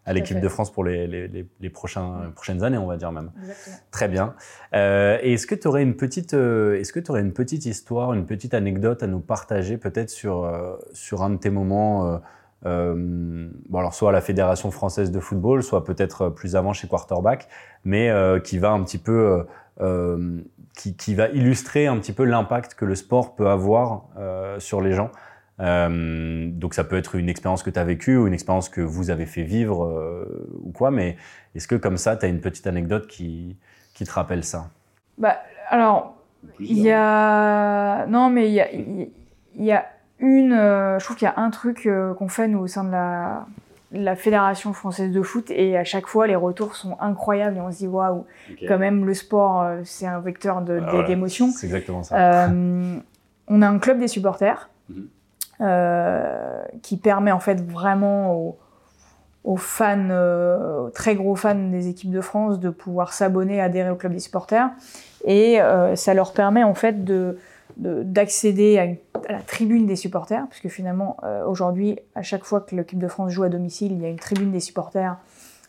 à 0.08 0.12
l'équipe 0.12 0.40
de 0.40 0.48
France 0.48 0.72
pour 0.72 0.84
les, 0.84 1.06
les- 1.06 1.28
les- 1.28 1.46
les 1.60 1.70
prochains, 1.70 2.32
prochaines 2.34 2.62
années, 2.64 2.78
on 2.78 2.86
va 2.86 2.96
dire 2.96 3.12
même. 3.12 3.30
Exactement. 3.40 3.76
Très 3.90 4.08
bien. 4.08 4.34
Euh, 4.74 5.18
et 5.22 5.34
est-ce 5.34 5.46
que 5.46 5.54
tu 5.54 5.68
aurais 5.68 5.82
une 5.82 5.96
petite, 5.96 6.34
euh, 6.34 6.78
est-ce 6.80 6.92
que 6.92 7.00
tu 7.00 7.10
aurais 7.10 7.20
une 7.20 7.32
petite 7.32 7.66
histoire, 7.66 8.12
une 8.14 8.26
petite 8.26 8.54
anecdote 8.54 9.02
à 9.02 9.06
nous 9.06 9.20
partager 9.20 9.76
peut-être 9.76 10.10
sur 10.10 10.44
euh, 10.44 10.76
sur 10.92 11.22
un 11.22 11.30
de 11.30 11.36
tes 11.36 11.50
moments, 11.50 12.20
bon 12.64 13.78
alors 13.78 13.94
soit 13.94 14.08
à 14.10 14.12
la 14.12 14.20
Fédération 14.20 14.70
française 14.70 15.10
de 15.10 15.20
football, 15.20 15.62
soit 15.62 15.84
peut-être 15.84 16.28
plus 16.28 16.56
avant 16.56 16.72
chez 16.72 16.88
Quarterback, 16.88 17.48
mais 17.84 18.10
qui 18.44 18.58
va 18.58 18.70
un 18.72 18.82
petit 18.82 18.98
peu, 18.98 19.44
qui, 20.76 20.96
qui 20.96 21.14
va 21.14 21.28
illustrer 21.28 21.86
un 21.86 21.96
petit 21.98 22.12
peu 22.12 22.24
l'impact 22.24 22.74
que 22.74 22.84
le 22.84 22.94
sport 22.94 23.34
peut 23.36 23.48
avoir 23.48 24.06
sur 24.58 24.80
les 24.80 24.92
gens. 24.92 25.10
Euh, 25.60 26.48
donc 26.50 26.74
ça 26.74 26.84
peut 26.84 26.96
être 26.96 27.16
une 27.16 27.28
expérience 27.28 27.62
que 27.62 27.70
tu 27.70 27.78
as 27.78 27.84
vécue 27.84 28.16
ou 28.16 28.26
une 28.26 28.32
expérience 28.34 28.68
que 28.68 28.80
vous 28.80 29.10
avez 29.10 29.26
fait 29.26 29.42
vivre 29.42 29.84
euh, 29.84 30.48
ou 30.62 30.70
quoi, 30.70 30.90
mais 30.90 31.16
est-ce 31.54 31.66
que 31.66 31.74
comme 31.74 31.96
ça, 31.96 32.16
tu 32.16 32.26
as 32.26 32.28
une 32.28 32.40
petite 32.40 32.66
anecdote 32.66 33.06
qui, 33.08 33.56
qui 33.94 34.04
te 34.04 34.12
rappelle 34.12 34.44
ça? 34.44 34.68
Bah, 35.18 35.38
alors, 35.68 36.14
il 36.60 36.78
y 36.78 36.92
a. 36.92 38.06
Non, 38.06 38.30
mais 38.30 38.48
il 38.48 38.54
y 38.54 38.60
a, 38.60 38.70
il 38.72 39.10
y 39.64 39.72
a 39.72 39.86
une. 40.20 40.52
euh, 40.52 40.98
Je 41.00 41.04
trouve 41.04 41.16
qu'il 41.16 41.26
y 41.26 41.30
a 41.30 41.38
un 41.40 41.50
truc 41.50 41.86
euh, 41.86 42.14
qu'on 42.14 42.28
fait, 42.28 42.46
nous, 42.46 42.60
au 42.60 42.66
sein 42.68 42.84
de 42.84 42.92
la, 42.92 43.46
la 43.90 44.14
Fédération 44.14 44.72
française 44.72 45.10
de 45.10 45.22
foot, 45.22 45.50
et 45.50 45.76
à 45.76 45.82
chaque 45.82 46.06
fois, 46.06 46.28
les 46.28 46.36
retours 46.36 46.76
sont 46.76 46.96
incroyables, 47.00 47.56
et 47.56 47.60
on 47.60 47.72
se 47.72 47.78
dit, 47.78 47.88
waouh, 47.88 48.24
quand 48.68 48.78
même, 48.78 49.04
le 49.04 49.14
sport, 49.14 49.62
euh, 49.62 49.80
c'est 49.84 50.06
un 50.06 50.20
vecteur 50.20 50.62
Ah, 50.68 51.02
d'émotion. 51.08 51.50
C'est 51.50 51.66
exactement 51.66 52.04
ça. 52.04 52.46
Euh, 52.48 52.96
on 53.48 53.62
a 53.62 53.68
un 53.68 53.78
club 53.80 53.98
des 53.98 54.08
supporters 54.08 54.70
Mhm. 54.88 55.08
Qui 56.82 56.96
permet 56.96 57.32
en 57.32 57.40
fait 57.40 57.60
vraiment 57.60 58.56
aux, 59.44 59.56
fans, 59.56 60.10
euh, 60.10 60.86
aux 60.86 60.90
très 60.90 61.14
gros 61.14 61.34
fans 61.34 61.54
des 61.70 61.88
équipes 61.88 62.10
de 62.10 62.20
France 62.20 62.60
de 62.60 62.70
pouvoir 62.70 63.12
s'abonner, 63.12 63.60
adhérer 63.60 63.90
au 63.90 63.96
club 63.96 64.12
des 64.12 64.18
supporters. 64.20 64.70
Et 65.24 65.60
euh, 65.60 65.96
ça 65.96 66.14
leur 66.14 66.32
permet 66.32 66.64
en 66.64 66.74
fait 66.74 67.04
de 67.04 67.38
de- 67.76 68.02
d'accéder 68.02 68.78
à, 68.78 69.32
la 69.32 69.40
tribune 69.40 69.86
des 69.86 69.94
supporters, 69.94 70.44
puisque 70.48 70.68
finalement, 70.68 71.16
euh, 71.22 71.44
aujourd'hui, 71.44 71.98
à 72.16 72.22
chaque 72.22 72.44
fois 72.44 72.60
que 72.60 72.74
l'équipe 72.74 72.98
de 72.98 73.06
France 73.08 73.30
joue 73.30 73.44
à 73.44 73.48
domicile, 73.48 73.92
il 73.92 74.00
y 74.00 74.06
a 74.06 74.08
une 74.08 74.18
tribune 74.18 74.50
des 74.50 74.58
supporters 74.60 75.16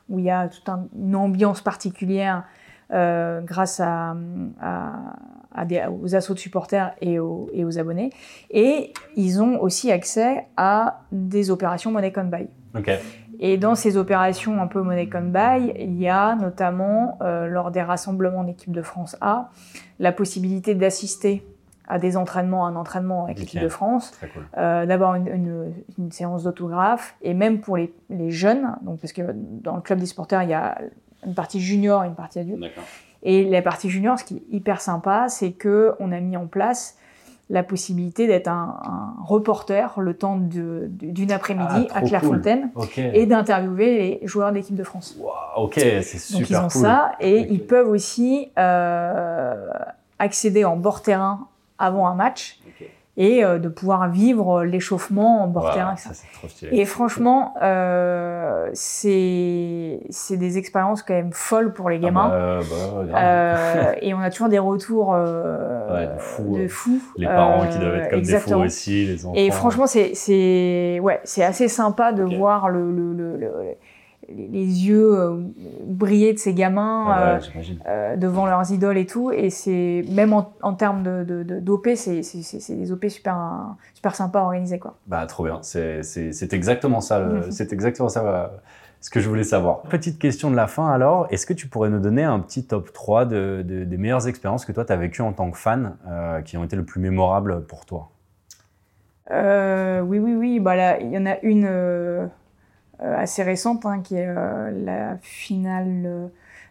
où 0.10 0.18
il 0.18 0.26
y 0.26 0.32
a 0.32 0.48
toute 0.48 0.68
un- 0.70 0.88
une 0.98 1.16
ambiance 1.16 1.62
particulière 1.62 2.46
euh, 2.92 3.42
grâce 3.42 3.80
à, 3.80 4.16
à 5.54 5.66
des- 5.66 5.84
aux 6.02 6.16
assauts 6.16 6.34
de 6.34 6.40
supporters 6.40 6.94
et 7.02 7.20
aux, 7.20 7.50
et 7.54 7.66
aux 7.66 7.80
abonnés. 7.80 8.12
Et 8.52 8.94
ils 9.16 9.42
ont 9.42 9.60
aussi 9.62 9.92
accès 9.92 10.46
à 10.58 11.02
des 11.12 11.50
opérations 11.52 11.92
Money 11.92 12.12
Can 12.12 12.26
Buy. 12.26 12.48
Et 13.42 13.58
dans 13.58 13.74
ces 13.74 13.96
opérations 13.98 14.62
un 14.62 14.68
peu 14.68 14.82
Money 14.82 15.08
Can 15.08 15.24
Buy, 15.24 15.74
il 15.80 15.98
y 16.00 16.10
a 16.10 16.36
notamment, 16.36 17.18
euh, 17.22 17.48
lors 17.48 17.72
des 17.72 17.82
rassemblements 17.82 18.44
d'équipe 18.44 18.72
de 18.74 18.82
France 18.82 19.16
A, 19.22 19.50
la 20.00 20.12
possibilité 20.12 20.76
d'assister 20.76 21.46
à 21.88 21.98
des 21.98 22.18
entraînements, 22.18 22.68
à 22.68 22.70
un 22.70 22.76
entraînement 22.76 23.24
avec 23.26 23.40
l'équipe 23.40 23.62
de 23.64 23.70
France, 23.70 24.12
cool. 24.34 24.44
euh, 24.58 24.86
d'avoir 24.86 25.16
une, 25.16 25.28
une- 25.28 25.74
une 25.98 26.12
séance 26.12 26.44
d'autographe, 26.44 27.16
et 27.24 27.34
même 27.34 27.62
pour 27.62 27.78
les, 27.78 27.92
les 28.12 28.30
jeunes, 28.30 28.76
donc 28.84 29.00
parce 29.00 29.14
que 29.14 29.24
dans 29.34 29.76
le 29.76 29.82
club 29.82 29.98
des 30.00 30.06
supporters, 30.06 30.44
il 30.44 30.50
y 30.50 30.54
a 30.54 30.78
une 31.26 31.34
partie 31.34 31.60
junior 31.60 32.04
et 32.04 32.08
une 32.08 32.14
partie 32.16 32.38
adulte. 32.40 32.60
Et 33.24 33.44
la 33.44 33.62
partie 33.62 33.90
junior, 33.90 34.18
ce 34.18 34.24
qui 34.24 34.38
est 34.38 34.44
hyper 34.56 34.82
sympa, 34.82 35.28
c'est 35.28 35.52
que 35.52 35.94
on 36.00 36.12
a 36.12 36.20
mis 36.20 36.38
en 36.38 36.48
place 36.48 36.98
la 37.52 37.64
possibilité 37.64 38.28
d'être 38.28 38.48
un, 38.48 38.80
un 38.84 39.24
reporter 39.26 40.00
le 40.00 40.14
temps 40.14 40.38
d'une 40.38 41.32
après-midi 41.32 41.88
Ah, 41.90 41.98
à 41.98 42.02
Clairefontaine 42.04 42.70
et 42.96 43.26
d'interviewer 43.26 44.20
les 44.22 44.28
joueurs 44.28 44.52
d'équipe 44.52 44.76
de 44.76 44.84
France. 44.84 45.18
Ok, 45.58 45.74
c'est 45.76 46.04
super 46.04 46.40
Donc 46.40 46.50
ils 46.52 46.56
ont 46.58 46.62
cool. 46.68 46.82
ça 46.82 47.12
et 47.20 47.40
ils 47.50 47.66
peuvent 47.66 47.90
aussi 47.90 48.52
euh, 48.60 49.68
accéder 50.20 50.64
en 50.64 50.78
bord 50.78 51.02
terrain 51.02 51.48
avant 51.80 52.08
un 52.08 52.14
match. 52.14 52.60
Et 53.22 53.44
euh, 53.44 53.60
de 53.60 53.68
pouvoir 53.68 54.10
vivre 54.10 54.64
l'échauffement 54.64 55.44
en 55.44 55.48
bord 55.48 55.74
terrain. 55.74 55.96
ça 55.98 56.12
trop 56.34 56.48
stylé. 56.48 56.78
Et 56.80 56.86
franchement, 56.86 57.54
euh, 57.62 58.70
c'est 58.74 60.00
c'est 60.10 60.38
des 60.38 60.58
expériences 60.58 61.04
quand 61.04 61.14
même 61.14 61.34
folles 61.34 61.74
pour 61.74 61.90
les 61.90 61.98
Ah 61.98 62.00
gamins. 62.00 62.30
bah, 62.30 62.60
bah. 63.12 63.20
Euh, 63.20 63.94
et 64.02 64.14
on 64.14 64.20
a 64.22 64.30
toujours 64.30 64.48
des 64.50 64.58
retours 64.60 65.14
euh, 65.14 65.94
Ouais, 65.94 66.08
de 66.08 66.20
fous, 66.20 66.58
de 66.58 66.68
fous. 66.68 67.02
les 67.18 67.28
parents 67.28 67.68
qui 67.68 67.78
doivent 67.78 67.96
être 67.96 68.10
comme 68.10 68.20
exactement. 68.20 68.58
des 68.58 68.62
fous 68.64 68.68
aussi, 68.68 69.06
les 69.06 69.26
enfants. 69.26 69.36
Et 69.36 69.52
franchement, 69.52 69.86
c'est 69.88 70.16
c'est 70.16 71.00
ouais, 71.02 71.20
c'est 71.26 71.44
assez 71.44 71.68
sympa 71.68 72.14
de 72.14 72.24
voir 72.24 72.70
le, 72.70 72.90
le, 72.92 73.14
le- 73.14 73.38
le- 73.38 73.52
les 74.36 74.88
yeux 74.88 75.20
euh, 75.20 75.42
briller 75.86 76.34
de 76.34 76.40
ces 76.40 76.54
gamins 76.54 77.06
Ah 77.12 77.22
euh, 77.22 77.40
ouais, 77.56 77.64
euh, 77.88 78.16
devant 78.18 78.46
leurs 78.46 78.72
idoles 78.72 78.98
et 78.98 79.06
tout. 79.06 79.32
Et 79.32 79.50
c'est 79.50 80.04
même 80.10 80.34
en, 80.34 80.54
en 80.62 80.74
termes 80.74 81.04
de 81.04 81.24
de- 81.24 81.44
de- 81.44 81.60
d'OP, 81.60 81.88
c'est 81.96 82.22
des 82.22 82.92
OP 82.92 83.08
super 83.10 83.76
super 83.94 84.16
sympas 84.16 84.40
à 84.40 84.44
organiser 84.44 84.80
quoi. 84.80 84.96
Bah 85.08 85.26
trop 85.26 85.44
bien, 85.46 85.60
c'est 85.62 86.04
c'est- 86.04 86.32
c'est 86.32 86.54
exactement 86.54 87.02
ça, 87.02 87.22
c'est 87.52 87.74
exactement 87.74 88.10
ça 88.10 88.52
ce 89.02 89.10
que 89.10 89.20
je 89.22 89.30
voulais 89.30 89.46
savoir. 89.46 89.82
Petite 89.84 90.20
question 90.20 90.52
de 90.52 90.56
la 90.58 90.68
fin 90.68 90.90
alors, 90.92 91.28
est-ce 91.32 91.46
que 91.46 91.54
tu 91.54 91.68
pourrais 91.68 91.90
nous 91.90 92.00
donner 92.00 92.24
un 92.24 92.40
petit 92.40 92.66
top 92.66 92.92
3 92.92 93.26
de, 93.26 93.64
de- 93.66 93.86
des 93.86 93.98
meilleures 93.98 94.28
expériences 94.28 94.66
que 94.66 94.74
toi 94.74 94.84
tu 94.84 94.92
as 94.92 94.98
vécues 94.98 95.22
en 95.22 95.32
tant 95.34 95.50
que 95.52 95.58
fan, 95.58 95.96
euh, 96.08 96.42
qui 96.42 96.58
ont 96.58 96.64
été 96.66 96.76
le 96.76 96.84
plus 96.84 97.00
mémorables 97.00 97.64
pour 97.66 97.86
toi? 97.86 98.10
Euh, 99.32 100.02
oui, 100.02 100.20
oui, 100.20 100.34
oui. 100.36 100.60
Bah 100.60 101.00
il 101.00 101.12
y 101.12 101.18
en 101.18 101.26
a 101.26 101.40
une 101.42 101.66
euh, 101.68 102.26
assez 103.02 103.44
récente, 103.44 103.86
hein, 103.86 104.02
qui 104.04 104.16
est 104.16 104.28
euh, 104.28 104.72
la 104.86 105.18
finale, 105.22 106.04
euh, 106.06 106.28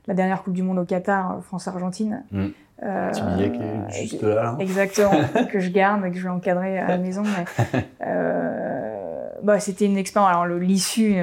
la 0.07 0.15
dernière 0.15 0.43
Coupe 0.43 0.55
du 0.55 0.63
Monde 0.63 0.79
au 0.79 0.85
Qatar, 0.85 1.33
euh, 1.33 1.41
France-Argentine. 1.41 2.25
Mm. 2.31 2.47
Euh, 2.85 3.11
Petit 3.11 3.23
billet 3.23 3.51
qui 3.51 3.61
est 3.61 4.03
juste 4.03 4.23
là. 4.23 4.43
là. 4.43 4.57
Exactement, 4.61 5.11
que 5.53 5.59
je 5.59 5.71
garde 5.71 6.05
et 6.05 6.11
que 6.11 6.17
je 6.17 6.23
vais 6.23 6.29
encadrer 6.29 6.79
à 6.79 6.89
la 6.89 6.99
maison. 6.99 7.23
Mais, 7.25 7.81
euh, 8.07 9.29
bah, 9.43 9.59
c'était 9.59 9.87
une 9.87 9.99
expérience. 9.99 10.31
Alors, 10.31 10.47
l'issue 10.47 11.17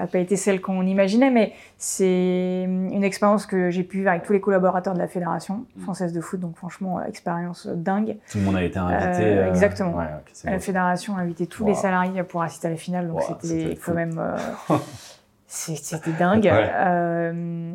n'a 0.00 0.06
pas 0.06 0.18
été 0.18 0.36
celle 0.36 0.60
qu'on 0.60 0.82
imaginait, 0.86 1.30
mais 1.30 1.52
c'est 1.76 2.62
une 2.64 3.04
expérience 3.04 3.44
que 3.46 3.70
j'ai 3.70 3.82
pu 3.82 3.98
vivre 3.98 4.10
avec 4.10 4.22
tous 4.22 4.32
les 4.32 4.40
collaborateurs 4.40 4.94
de 4.94 4.98
la 4.98 5.06
Fédération 5.08 5.64
Mm. 5.76 5.82
française 5.82 6.12
de 6.12 6.20
foot. 6.20 6.40
Donc, 6.40 6.56
franchement, 6.56 6.98
euh, 6.98 7.04
expérience 7.04 7.66
dingue. 7.66 8.16
Tout 8.30 8.38
le 8.38 8.44
monde 8.44 8.56
a 8.56 8.62
été 8.64 8.78
invité. 8.78 9.22
Euh, 9.24 9.48
exactement. 9.48 9.94
Ouais, 9.96 10.04
ok, 10.04 10.30
c'est 10.32 10.50
La 10.50 10.58
fédération 10.58 11.16
a 11.16 11.20
invité 11.20 11.46
tous 11.46 11.62
Wow. 11.62 11.68
les 11.68 11.74
salariés 11.74 12.22
pour 12.22 12.42
assister 12.42 12.68
à 12.68 12.70
la 12.70 12.76
finale, 12.76 13.08
donc 13.08 13.18
Wow, 13.28 13.36
c'était 13.40 13.76
fou. 13.76 13.90
quand 13.90 13.94
même. 13.96 14.18
euh, 14.18 14.36
c'était 15.46 16.12
dingue. 16.18 16.44
Ouais. 16.44 16.70
Euh, 16.74 17.72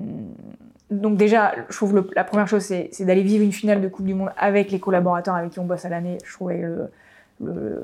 donc, 0.90 1.18
déjà, 1.18 1.54
je 1.70 1.76
trouve 1.76 1.94
le- 1.96 2.10
la 2.16 2.24
première 2.24 2.48
chose, 2.48 2.64
c'est 2.64 3.06
d'aller 3.06 3.22
vivre 3.24 3.44
une 3.44 3.52
finale 3.52 3.82
de 3.82 3.88
Coupe 3.88 4.06
du 4.06 4.14
Monde 4.14 4.32
avec 4.38 4.72
les 4.72 4.80
collaborateurs 4.80 5.36
avec 5.36 5.52
qui 5.52 5.60
on 5.60 5.66
bosse 5.66 5.86
à 5.86 5.90
l'année. 5.90 6.18
Je 6.26 6.34
trouvais 6.34 6.58
le, 6.58 6.90
le- 7.44 7.52
euh, 7.52 7.80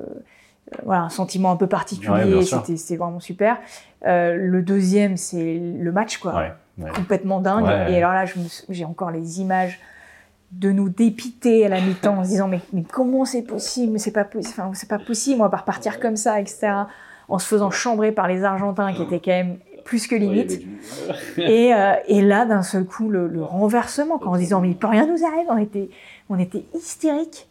voilà, 0.85 1.01
un 1.03 1.09
sentiment 1.09 1.51
un 1.51 1.55
peu 1.55 1.65
Ouais, 1.65 1.69
particulier, 1.69 2.41
sûr. 2.43 2.59
c'était 2.59 2.77
c'était 2.77 2.97
vraiment 2.97 3.19
super. 3.19 3.57
Euh, 4.05 4.35
le 4.35 4.61
deuxième, 4.61 5.17
c'est 5.17 5.59
le 5.59 5.91
match, 5.91 6.17
quoi 6.17 6.35
Ouais, 6.35 6.53
ouais. 6.79 6.89
complètement 6.91 7.39
dingue. 7.41 7.65
Ouais. 7.65 7.91
Et 7.93 7.97
alors 7.97 8.13
là, 8.13 8.25
je 8.25 8.39
me 8.39 8.47
sou- 8.47 8.65
j'ai 8.69 8.85
encore 8.85 9.11
les 9.11 9.39
images 9.41 9.79
de 10.51 10.71
nous 10.71 10.89
dépiter 10.89 11.65
à 11.65 11.69
la 11.69 11.81
mi-temps 11.81 12.17
en 12.19 12.23
se 12.23 12.29
disant 12.29 12.47
mais, 12.47 12.59
mais 12.73 12.83
comment 12.83 13.25
c'est 13.25 13.41
possible? 13.41 13.99
C'est 13.99 14.11
pas, 14.11 14.27
enfin, 14.37 14.71
c'est 14.73 14.89
pas 14.89 14.99
possible, 14.99 15.41
on 15.41 15.43
va 15.43 15.49
pas 15.49 15.57
repartir 15.57 15.99
comme 15.99 16.15
ça, 16.15 16.39
etc. 16.39 16.67
En 17.29 17.39
se 17.39 17.47
faisant 17.47 17.71
chambrer 17.71 18.11
par 18.11 18.27
les 18.27 18.43
Argentins 18.43 18.93
qui 18.93 19.01
étaient 19.03 19.19
quand 19.19 19.31
même 19.31 19.57
plus 19.85 20.07
que 20.07 20.15
limite. 20.15 20.61
Et, 21.37 21.73
euh, 21.73 21.93
et 22.07 22.21
là, 22.21 22.45
d'un 22.45 22.61
seul 22.63 22.85
coup, 22.85 23.09
le, 23.09 23.27
le 23.27 23.43
renversement, 23.43 24.17
quand 24.17 24.31
en 24.31 24.33
se 24.35 24.39
disant 24.39 24.61
mais 24.61 24.69
il 24.69 24.77
peut 24.77 24.87
rien 24.87 25.05
nous 25.07 25.25
arriver, 25.25 25.45
on 25.49 25.57
était, 25.57 25.89
on 26.29 26.37
était 26.39 26.65
hystériques. 26.75 27.47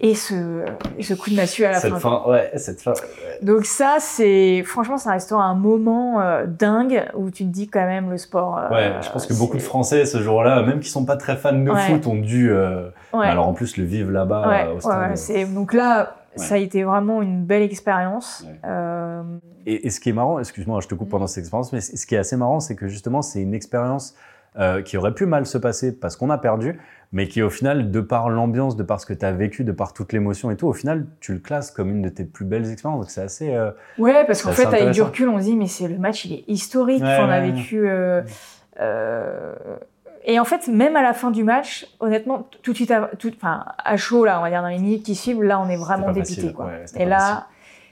Et 0.00 0.14
ce, 0.14 0.64
ce 1.00 1.14
coup 1.14 1.30
de 1.30 1.36
massue 1.36 1.64
à 1.64 1.70
la 1.72 1.78
Cette 1.80 1.92
fin. 1.94 1.98
fin, 1.98 2.22
ouais, 2.30 2.50
cette 2.56 2.80
fin. 2.80 2.92
ouais. 2.92 3.38
Donc 3.42 3.64
ça, 3.64 3.96
c'est 4.00 4.62
franchement, 4.64 4.98
ça 4.98 5.12
restera 5.12 5.44
un 5.44 5.54
moment 5.54 6.20
euh, 6.20 6.44
dingue 6.46 7.04
où 7.14 7.30
tu 7.30 7.44
te 7.44 7.50
dis 7.50 7.68
quand 7.68 7.86
même 7.86 8.10
le 8.10 8.18
sport. 8.18 8.58
euh, 8.58 8.68
Ouais, 8.70 8.92
je 9.00 9.10
pense 9.10 9.26
que 9.26 9.34
beaucoup 9.34 9.56
de 9.56 9.62
Français 9.62 10.04
ce 10.06 10.18
jour-là, 10.20 10.62
même 10.62 10.80
qui 10.80 10.88
sont 10.90 11.04
pas 11.04 11.16
très 11.16 11.36
fans 11.36 11.52
de 11.52 11.70
Ouais. 11.70 11.80
foot, 11.82 12.06
ont 12.06 12.16
dû. 12.16 12.50
euh, 12.50 12.88
Ouais. 13.12 13.26
Alors 13.26 13.46
en 13.46 13.52
plus 13.52 13.76
le 13.76 13.84
vivre 13.84 14.10
là-bas 14.10 14.48
Ouais, 14.48 14.64
euh, 14.66 14.70
au 14.72 14.74
ouais, 15.10 15.16
stade. 15.16 15.54
donc 15.54 15.72
là, 15.72 16.16
Ouais. 16.36 16.44
ça 16.44 16.54
a 16.54 16.58
été 16.58 16.82
vraiment 16.82 17.20
une 17.22 17.44
belle 17.44 17.62
expérience. 17.62 18.42
Ouais. 18.46 18.58
Euh, 18.66 19.22
Et, 19.66 19.86
et 19.86 19.90
ce 19.90 20.00
qui 20.00 20.08
est 20.08 20.12
marrant, 20.14 20.38
excuse-moi, 20.38 20.80
je 20.80 20.88
te 20.88 20.94
coupe 20.94 21.08
Mm. 21.08 21.10
pendant 21.10 21.26
cette 21.26 21.38
expérience, 21.42 21.72
mais 21.72 21.80
ce 21.80 22.06
qui 22.06 22.14
est 22.14 22.18
assez 22.18 22.36
marrant, 22.36 22.58
c'est 22.60 22.74
que 22.74 22.88
justement, 22.88 23.22
c'est 23.22 23.40
une 23.42 23.54
expérience 23.54 24.14
euh, 24.58 24.82
qui 24.82 24.96
aurait 24.98 25.14
pu 25.14 25.24
mal 25.26 25.46
se 25.46 25.56
passer 25.56 25.92
parce 25.92 26.16
qu'on 26.16 26.28
a 26.30 26.36
perdu, 26.38 26.78
mais 27.12 27.28
qui 27.28 27.42
au 27.42 27.50
final, 27.50 27.90
de 27.90 28.00
par 28.00 28.30
l'ambiance, 28.30 28.76
de 28.76 28.82
par 28.82 29.00
ce 29.00 29.06
que 29.06 29.12
tu 29.14 29.24
as 29.24 29.32
vécu, 29.32 29.64
de 29.64 29.72
par 29.72 29.92
toute 29.92 30.12
l'émotion 30.12 30.50
et 30.50 30.56
tout, 30.56 30.66
au 30.66 30.72
final, 30.72 31.06
tu 31.20 31.32
le 31.34 31.38
classes 31.38 31.70
comme 31.70 31.90
une 31.90 32.02
de 32.02 32.08
tes 32.08 32.24
plus 32.24 32.44
belles 32.46 32.70
expériences. 32.70 33.00
Donc 33.00 33.10
c'est 33.10 33.20
assez. 33.22 33.54
euh, 33.54 33.70
Ouais, 33.98 34.24
parce 34.26 34.42
qu'en 34.42 34.52
fait, 34.52 34.66
avec 34.66 34.90
du 34.90 35.02
recul, 35.02 35.28
on 35.28 35.38
se 35.38 35.44
dit, 35.44 35.56
mais 35.56 35.66
c'est 35.66 35.88
le 35.88 35.98
match, 35.98 36.24
il 36.24 36.32
est 36.32 36.44
historique. 36.48 37.02
Ouais, 37.02 37.18
on 37.20 37.28
a 37.28 37.40
vécu. 37.40 37.88
euh, 37.88 38.22
euh, 38.80 39.54
et 40.24 40.38
en 40.38 40.44
fait, 40.44 40.68
même 40.68 40.94
à 40.96 41.02
la 41.02 41.14
fin 41.14 41.30
du 41.32 41.42
match, 41.42 41.86
honnêtement, 41.98 42.48
tout 42.62 42.70
de 42.70 42.76
suite, 42.76 42.92
à, 42.92 43.10
tout, 43.18 43.32
enfin, 43.36 43.64
à 43.84 43.96
chaud, 43.96 44.24
là, 44.24 44.38
on 44.38 44.42
va 44.42 44.50
dire 44.50 44.62
dans 44.62 44.68
les 44.68 44.78
minutes 44.78 45.02
qui 45.04 45.14
suivent, 45.16 45.42
là, 45.42 45.60
on 45.60 45.68
est 45.68 45.76
vraiment 45.76 46.12
dépité. 46.12 46.52
quoi. 46.52 46.66
ouais, 46.66 46.84
et 46.96 47.04
là, 47.04 47.18
facile. 47.18 47.42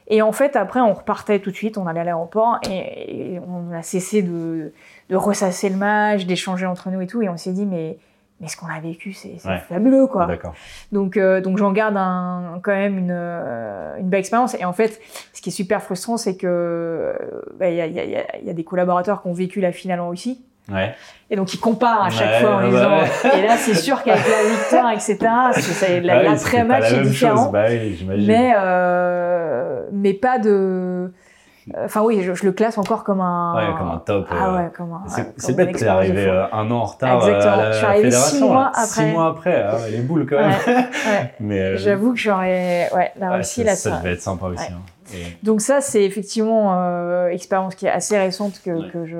et 0.06 0.22
en 0.22 0.30
fait, 0.30 0.54
après, 0.54 0.80
on 0.80 0.92
repartait 0.94 1.40
tout 1.40 1.50
de 1.50 1.56
suite, 1.56 1.76
on 1.76 1.88
allait 1.88 2.00
à 2.00 2.04
l'aéroport 2.04 2.60
et, 2.70 3.34
et 3.34 3.40
on 3.40 3.72
a 3.72 3.82
cessé 3.82 4.22
de, 4.22 4.72
de 5.08 5.16
ressasser 5.16 5.68
le 5.68 5.76
match, 5.76 6.24
d'échanger 6.24 6.66
entre 6.66 6.88
nous 6.90 7.00
et 7.00 7.08
tout. 7.08 7.20
Et 7.20 7.28
on 7.28 7.36
s'est 7.36 7.52
dit, 7.52 7.66
mais, 7.66 7.98
mais 8.40 8.48
ce 8.48 8.56
qu'on 8.56 8.66
a 8.66 8.80
vécu, 8.80 9.12
c'est 9.12 9.36
Ouais. 9.46 9.58
fabuleux, 9.68 10.06
quoi. 10.06 10.26
Donc, 10.92 11.16
euh, 11.16 11.40
donc 11.40 11.58
j'en 11.58 11.72
garde 11.72 11.96
un, 11.96 12.58
quand 12.62 12.72
même 12.72 12.96
une, 12.98 13.10
euh, 13.12 13.96
une 13.98 14.08
belle 14.08 14.20
expérience. 14.20 14.54
Et 14.58 14.64
en 14.64 14.72
fait, 14.72 14.98
ce 15.32 15.42
qui 15.42 15.50
est 15.50 15.52
super 15.52 15.82
frustrant, 15.82 16.16
c'est 16.16 16.36
que 16.36 16.46
euh, 16.46 17.12
bah, 17.58 17.68
il 17.68 17.76
y, 17.76 17.80
a, 17.80 17.86
y, 17.86 18.00
a, 18.00 18.04
y 18.04 18.16
a- 18.16 18.36
il 18.40 18.46
y 18.46 18.50
a 18.50 18.54
des 18.54 18.64
collaborateurs 18.64 19.20
qui 19.22 19.28
ont 19.28 19.32
vécu 19.34 19.60
la 19.60 19.72
finale 19.72 20.00
en 20.00 20.08
Russie. 20.08 20.42
Ouais. 20.72 20.94
Et 21.30 21.36
donc, 21.36 21.52
ils 21.52 21.58
comparent 21.58 22.04
à 22.04 22.10
chaque 22.10 22.28
Ouais, 22.30 22.40
fois 22.40 22.56
en 22.56 22.68
disant. 22.68 22.98
Et 23.36 23.42
là, 23.42 23.56
c'est 23.56 23.74
sûr 23.74 24.02
qu'avec 24.04 24.22
la 24.24 24.48
victoire, 24.50 24.92
etc., 24.92 25.16
ça- 25.52 25.88
la- 26.00 26.18
oui, 26.18 26.24
l'après-match 26.24 26.36
c'était 26.44 26.66
pas 26.66 26.78
la 26.80 26.90
est 26.90 27.02
différent. 27.02 27.42
chose. 27.44 27.52
Bah 27.52 27.64
oui. 27.68 28.06
Mais, 28.26 28.52
euh, 28.56 29.82
mais 29.92 30.14
pas 30.14 30.38
de. 30.38 31.12
Enfin, 31.84 32.02
oui, 32.02 32.22
je, 32.22 32.34
je 32.34 32.44
le 32.44 32.52
classe 32.52 32.78
encore 32.78 33.04
comme 33.04 33.20
un. 33.20 33.54
Ouais, 33.54 33.78
comme 33.78 33.88
un 33.88 33.98
top. 33.98 34.26
Ah 34.30 34.48
euh, 34.48 34.56
ouais, 34.56 34.70
comme 34.76 34.92
un. 34.92 35.02
C'est 35.36 35.54
bête, 35.54 35.76
t'es 35.76 35.86
arrivé 35.86 36.26
euh, 36.26 36.44
un 36.52 36.70
an 36.70 36.76
en 36.76 36.84
retard 36.84 37.16
Exactement. 37.28 37.52
euh, 37.52 37.54
à 37.54 37.56
la 37.64 37.72
Je 37.72 37.76
suis 37.76 37.86
arrivé 37.86 38.10
six 38.10 38.40
mois 38.40 38.54
là. 38.54 38.70
après. 38.74 38.86
Six 38.86 39.04
mois 39.06 39.26
après, 39.28 39.62
ah 39.62 39.76
les 39.90 40.00
boules 40.00 40.26
quand 40.28 40.38
même. 40.40 40.52
Ouais. 40.66 41.34
Mais 41.40 41.60
euh, 41.60 41.76
J'avoue 41.76 42.12
que 42.12 42.18
j'aurais. 42.18 42.88
Ouais, 42.94 43.12
la 43.18 43.32
Russie, 43.32 43.60
ça, 43.62 43.66
là, 43.66 43.76
ça 43.76 43.90
ça. 43.90 43.96
devait 43.98 44.12
être 44.14 44.20
sympa 44.22 44.46
aussi. 44.46 44.72
Hein. 44.72 44.80
Et 45.14 45.24
Donc, 45.44 45.60
ça, 45.60 45.80
c'est 45.80 46.04
effectivement 46.04 46.74
euh, 46.78 47.28
expérience 47.28 47.74
qui 47.74 47.86
est 47.86 47.90
assez 47.90 48.16
récente 48.18 48.60
que, 48.64 48.90
que 48.90 49.06
je. 49.06 49.16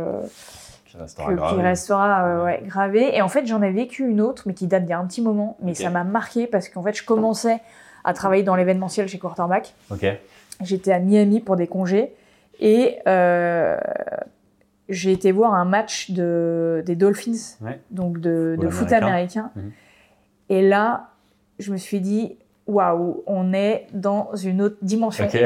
qui 0.86 0.96
restera 0.96 1.28
que- 1.28 1.34
grave. 1.34 1.54
qui 1.56 1.60
restera 1.62 2.24
euh. 2.26 2.56
Et 2.94 3.22
en 3.22 3.28
fait, 3.28 3.46
j'en 3.46 3.60
ai 3.62 3.70
vécu 3.70 4.08
une 4.08 4.20
autre, 4.20 4.44
mais 4.46 4.54
qui 4.54 4.66
date 4.66 4.84
d'il 4.84 4.90
y 4.90 4.92
a 4.92 4.98
un 4.98 5.06
petit 5.06 5.22
moment. 5.22 5.56
Mais 5.62 5.74
ça 5.74 5.90
m'a 5.90 6.04
marqué 6.04 6.46
parce 6.46 6.68
qu'en 6.68 6.82
fait, 6.82 6.94
je 6.96 7.04
commençais 7.04 7.58
à 8.04 8.12
travailler 8.14 8.42
dans 8.42 8.54
l'événementiel 8.56 9.08
chez 9.08 9.18
Quarterback. 9.18 9.74
Ok. 9.90 10.06
J'étais 10.62 10.92
à 10.92 10.98
Miami 10.98 11.40
pour 11.40 11.56
des 11.56 11.66
congés 11.66 12.12
et 12.60 12.98
euh, 13.08 13.76
j'ai 14.88 15.12
été 15.12 15.32
voir 15.32 15.54
un 15.54 15.64
match 15.64 16.10
de, 16.10 16.82
des 16.86 16.96
Dolphins, 16.96 17.56
Ouais. 17.60 17.80
donc 17.90 18.18
de, 18.20 18.56
de 18.60 18.68
Football 18.68 18.72
foot 18.72 18.92
américain. 18.92 19.50
Mhm. 19.56 19.72
Et 20.48 20.62
là, 20.68 21.10
je 21.58 21.72
me 21.72 21.76
suis 21.76 22.00
dit, 22.00 22.36
waouh, 22.66 23.22
on 23.26 23.52
est 23.52 23.86
dans 23.92 24.34
une 24.34 24.62
autre 24.62 24.76
dimension. 24.82 25.28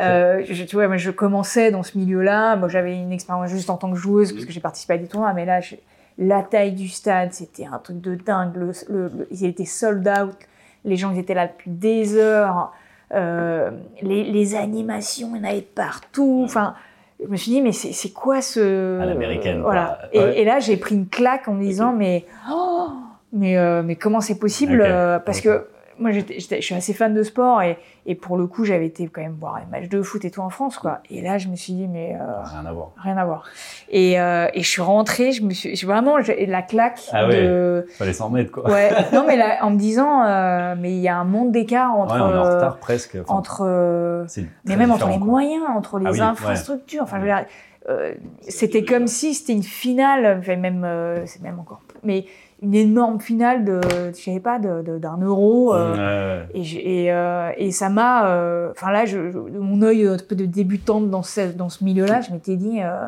Euh, 0.00 0.42
je, 0.48 0.64
tu 0.64 0.76
vois, 0.76 0.96
je 0.96 1.10
commençais 1.10 1.70
dans 1.70 1.82
ce 1.82 1.96
milieu-là. 1.98 2.56
Moi, 2.56 2.68
j'avais 2.68 2.94
une 2.96 3.12
expérience 3.12 3.50
juste 3.50 3.70
en 3.70 3.76
tant 3.76 3.90
que 3.90 3.96
joueuse 3.96 4.32
parce 4.32 4.44
que 4.44 4.52
j'ai 4.52 4.60
participé 4.60 4.94
à 4.94 4.98
des 4.98 5.06
tournois. 5.06 5.32
Mais 5.32 5.44
là, 5.44 5.60
je- 5.60 5.76
la 6.18 6.42
taille 6.42 6.72
du 6.72 6.88
stade, 6.88 7.32
c'était 7.32 7.66
un 7.66 7.78
truc 7.78 8.00
de 8.00 8.14
dingue. 8.16 8.56
Le, 8.56 8.72
le- 8.88 9.08
le- 9.16 9.28
ils 9.30 9.44
étaient 9.44 9.64
sold 9.64 10.06
out. 10.08 10.36
Les 10.84 10.96
gens 10.96 11.12
ils 11.12 11.18
étaient 11.18 11.34
là 11.34 11.46
depuis 11.48 11.70
des 11.70 12.16
heures. 12.16 12.72
Euh, 13.14 13.70
les, 14.02 14.24
les 14.24 14.54
animations, 14.54 15.30
il 15.34 15.38
y 15.42 15.46
en 15.46 15.48
avait 15.50 15.62
partout. 15.62 16.42
Enfin, 16.44 16.74
je 17.22 17.28
me 17.28 17.36
suis 17.36 17.50
dit, 17.52 17.62
mais 17.62 17.72
c'est 17.72 18.10
quoi 18.12 18.40
ce. 18.42 19.00
À 19.00 19.06
l'américaine, 19.06 19.60
Voilà. 19.62 19.98
Et, 20.12 20.20
Ouais. 20.20 20.38
et 20.40 20.44
là, 20.44 20.58
j'ai 20.60 20.76
pris 20.76 20.94
une 20.94 21.08
claque 21.08 21.48
en 21.48 21.54
me 21.54 21.62
disant, 21.62 21.92
mais. 21.92 22.26
oh, 22.50 22.88
mais, 23.32 23.56
euh, 23.58 23.82
mais 23.82 23.96
comment 23.96 24.20
c'est 24.20 24.38
possible 24.38 24.80
euh, 24.84 25.18
Parce 25.18 25.40
que 25.40 25.66
moi, 25.98 26.10
je 26.12 26.20
suis 26.60 26.74
assez 26.74 26.92
fan 26.92 27.14
de 27.14 27.22
sport 27.22 27.62
et, 27.62 27.78
et 28.06 28.14
pour 28.14 28.36
le 28.36 28.46
coup, 28.46 28.64
j'avais 28.64 28.86
été 28.86 29.06
quand 29.08 29.20
même 29.20 29.36
voir 29.38 29.58
les 29.60 29.66
matchs 29.66 29.88
de 29.88 30.00
foot 30.02 30.24
et 30.24 30.30
tout 30.30 30.40
en 30.40 30.50
France, 30.50 30.78
quoi. 30.78 31.00
Et 31.10 31.20
là, 31.20 31.38
je 31.38 31.48
me 31.48 31.56
suis 31.56 31.72
dit, 31.72 31.88
mais 31.88 32.14
euh, 32.14 32.42
Rien 32.44 32.66
à 32.66 32.72
voir. 32.72 32.92
rien 32.96 33.16
à 33.16 33.24
voir. 33.24 33.44
Et, 33.90 34.20
euh, 34.20 34.46
et 34.54 34.62
je 34.62 34.68
suis 34.68 34.82
rentrée, 34.82 35.32
je 35.32 35.42
me 35.42 35.50
suis 35.50 35.86
vraiment 35.86 36.16
la 36.18 36.62
claque 36.62 37.00
Ah 37.12 37.26
de. 37.26 37.86
Fallait 37.98 38.12
s'en 38.12 38.30
mettre 38.30 38.50
quoi. 38.50 38.70
Ouais. 38.70 38.90
non, 39.12 39.24
mais 39.26 39.36
là, 39.36 39.58
en 39.62 39.70
me 39.70 39.78
disant, 39.78 40.22
euh, 40.24 40.74
mais 40.78 40.92
il 40.92 41.00
y 41.00 41.08
a 41.08 41.16
un 41.16 41.24
monde 41.24 41.52
d'écart 41.52 41.94
entre. 41.94 42.14
Ouais, 42.14 42.20
on 42.20 42.30
est 42.30 42.38
en 42.38 42.42
retard 42.54 42.78
presque. 42.78 43.16
Enfin, 43.20 43.34
entre 43.34 44.26
mais 44.64 44.76
même 44.76 44.90
entre 44.90 45.08
les 45.08 45.16
quoi. 45.18 45.26
moyens, 45.26 45.64
entre 45.74 45.98
les 45.98 46.06
Ah 46.06 46.10
oui, 46.12 46.18
ouais. 46.18 46.24
infrastructures. 46.24 47.02
Enfin, 47.02 47.16
je 47.16 47.22
veux 47.22 47.28
dire, 47.28 47.44
euh, 47.88 48.14
c'était 48.48 48.84
comme 48.84 49.06
si 49.06 49.34
c'était 49.34 49.54
une 49.54 49.62
finale, 49.62 50.38
enfin, 50.40 50.56
même, 50.56 50.84
euh, 50.84 51.24
c'est 51.26 51.40
même 51.42 51.58
encore, 51.58 51.80
mais 52.04 52.26
une 52.60 52.74
énorme 52.74 53.20
finale 53.20 53.64
de, 53.64 53.80
je 54.12 54.20
sais 54.20 54.40
pas, 54.40 54.58
d'un 54.58 55.18
euro. 55.20 55.74
euh, 55.74 55.94
Ouais, 55.94 56.46
et, 56.54 57.04
et, 57.04 57.12
euh, 57.12 57.50
et 57.56 57.70
ça 57.70 57.88
m'a, 57.88 58.28
euh, 58.30 58.70
enfin 58.72 58.90
là, 58.90 59.04
je, 59.04 59.18
mon 59.18 59.80
œil 59.82 60.06
un 60.06 60.16
peu 60.28 60.34
de 60.34 60.44
débutante 60.44 61.08
dans 61.10 61.22
ce, 61.22 61.52
dans 61.52 61.68
ce 61.68 61.84
milieu-là, 61.84 62.20
je 62.20 62.32
m'étais 62.32 62.56
dit, 62.56 62.80
euh, 62.82 62.98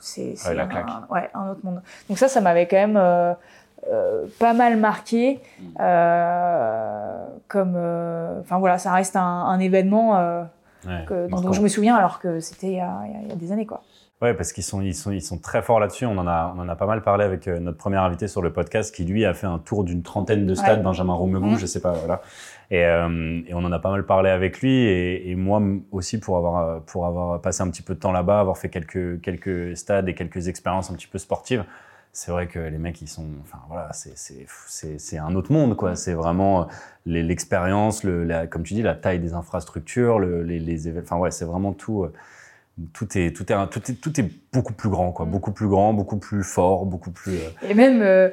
c'est 0.00 0.34
c'est 0.36 0.48
Ouais, 0.50 0.54
la 0.56 0.64
un, 0.64 0.66
claque. 0.66 0.86
ouais, 1.10 1.30
un 1.34 1.50
autre 1.50 1.60
monde. 1.64 1.80
Donc 2.08 2.18
ça, 2.18 2.28
ça 2.28 2.40
m'avait 2.40 2.66
quand 2.66 2.76
même 2.76 2.96
euh, 2.96 3.34
pas 4.40 4.52
mal 4.52 4.78
marqué. 4.78 5.40
Mm. 5.60 5.64
euh, 5.80 7.24
comme, 7.48 7.74
euh, 7.76 8.40
enfin 8.40 8.58
voilà, 8.58 8.78
ça 8.78 8.92
reste 8.92 9.16
un, 9.16 9.22
un 9.22 9.58
événement 9.60 10.16
euh, 10.18 10.42
que- 11.06 11.28
dont, 11.28 11.52
je 11.52 11.60
me 11.62 11.68
souviens 11.68 11.94
alors 11.94 12.18
que 12.18 12.40
c'était 12.40 12.66
il, 12.68 12.76
y 12.76 12.80
a- 12.80 13.00
il 13.06 13.12
y 13.12 13.16
a- 13.16 13.20
il 13.22 13.28
y 13.28 13.32
a 13.32 13.36
des 13.36 13.52
années 13.52 13.66
quoi. 13.66 13.82
Ouais, 14.22 14.32
parce 14.32 14.52
qu'ils 14.52 14.62
sont, 14.64 14.80
ils 14.80 14.94
sont, 14.94 15.10
ils 15.10 15.20
sont 15.20 15.38
très 15.38 15.60
forts 15.60 15.80
là-dessus. 15.80 16.06
On 16.06 16.16
en 16.16 16.26
a, 16.26 16.54
on 16.56 16.60
en 16.60 16.68
a 16.68 16.76
pas 16.76 16.86
mal 16.86 17.02
parlé 17.02 17.24
avec 17.24 17.46
euh, 17.48 17.58
notre 17.58 17.76
premier 17.76 17.96
invité 17.96 18.26
sur 18.28 18.40
le 18.42 18.52
podcast, 18.52 18.94
qui 18.94 19.04
lui 19.04 19.24
a 19.24 19.34
fait 19.34 19.46
un 19.46 19.58
tour 19.58 19.84
d'une 19.84 20.02
trentaine 20.02 20.46
de 20.46 20.54
stades, 20.54 20.78
Ouais. 20.78 20.84
Benjamin 20.84 21.12
Romegou, 21.14 21.46
Mhm. 21.50 21.58
je 21.58 21.66
sais 21.66 21.80
pas, 21.80 21.92
voilà. 21.92 22.22
Et, 22.70 22.84
euh, 22.84 23.42
et 23.46 23.52
on 23.54 23.58
en 23.58 23.72
a 23.72 23.78
pas 23.80 23.90
mal 23.90 24.06
parlé 24.06 24.30
avec 24.30 24.60
lui, 24.60 24.72
et, 24.72 25.30
et 25.30 25.34
moi 25.34 25.60
aussi 25.90 26.18
pour 26.20 26.38
avoir, 26.38 26.56
euh, 26.68 26.78
pour 26.86 27.06
avoir 27.06 27.40
passé 27.42 27.62
un 27.62 27.68
petit 27.70 27.82
peu 27.82 27.94
de 27.94 27.98
temps 28.00 28.12
là-bas, 28.12 28.40
avoir 28.40 28.56
fait 28.56 28.70
quelques, 28.70 29.20
quelques 29.20 29.76
stades 29.76 30.08
et 30.08 30.14
quelques 30.14 30.48
expériences 30.48 30.90
un 30.90 30.94
petit 30.94 31.08
peu 31.08 31.18
sportives. 31.18 31.64
C'est 32.12 32.30
vrai 32.30 32.46
que 32.46 32.60
les 32.60 32.78
mecs, 32.78 33.02
ils 33.02 33.08
sont, 33.08 33.26
enfin 33.42 33.58
voilà, 33.68 33.90
c'est, 33.92 35.18
un 35.18 35.34
autre 35.34 35.52
monde, 35.52 35.76
quoi. 35.76 35.96
C'est 35.96 36.14
vraiment 36.14 36.68
l'expérience, 37.04 38.04
le, 38.04 38.46
comme 38.46 38.62
tu 38.62 38.74
dis, 38.74 38.82
la 38.82 38.94
taille 38.94 39.18
des 39.18 39.34
infrastructures, 39.34 40.18
le, 40.20 40.42
les. 40.44 40.96
Enfin 40.98 41.16
ouais, 41.16 41.32
c'est 41.32 41.44
vraiment 41.44 41.72
tout. 41.72 42.04
euh, 42.04 42.12
tout 42.92 43.06
est, 43.16 43.34
tout 43.36 43.50
est, 43.52 43.66
tout 43.70 43.90
est, 43.90 43.94
tout 44.00 44.20
est 44.20 44.30
beaucoup 44.52 44.72
plus 44.72 44.88
grand, 44.88 45.12
quoi. 45.12 45.26
Mm. 45.26 45.30
Beaucoup 45.30 45.52
plus 45.52 45.68
grand, 45.68 45.92
beaucoup 45.94 46.16
plus 46.16 46.42
fort, 46.42 46.86
beaucoup 46.86 47.10
plus. 47.10 47.34
euh, 47.34 47.68
Et 47.70 47.74
même, 47.74 48.02
euh, 48.02 48.28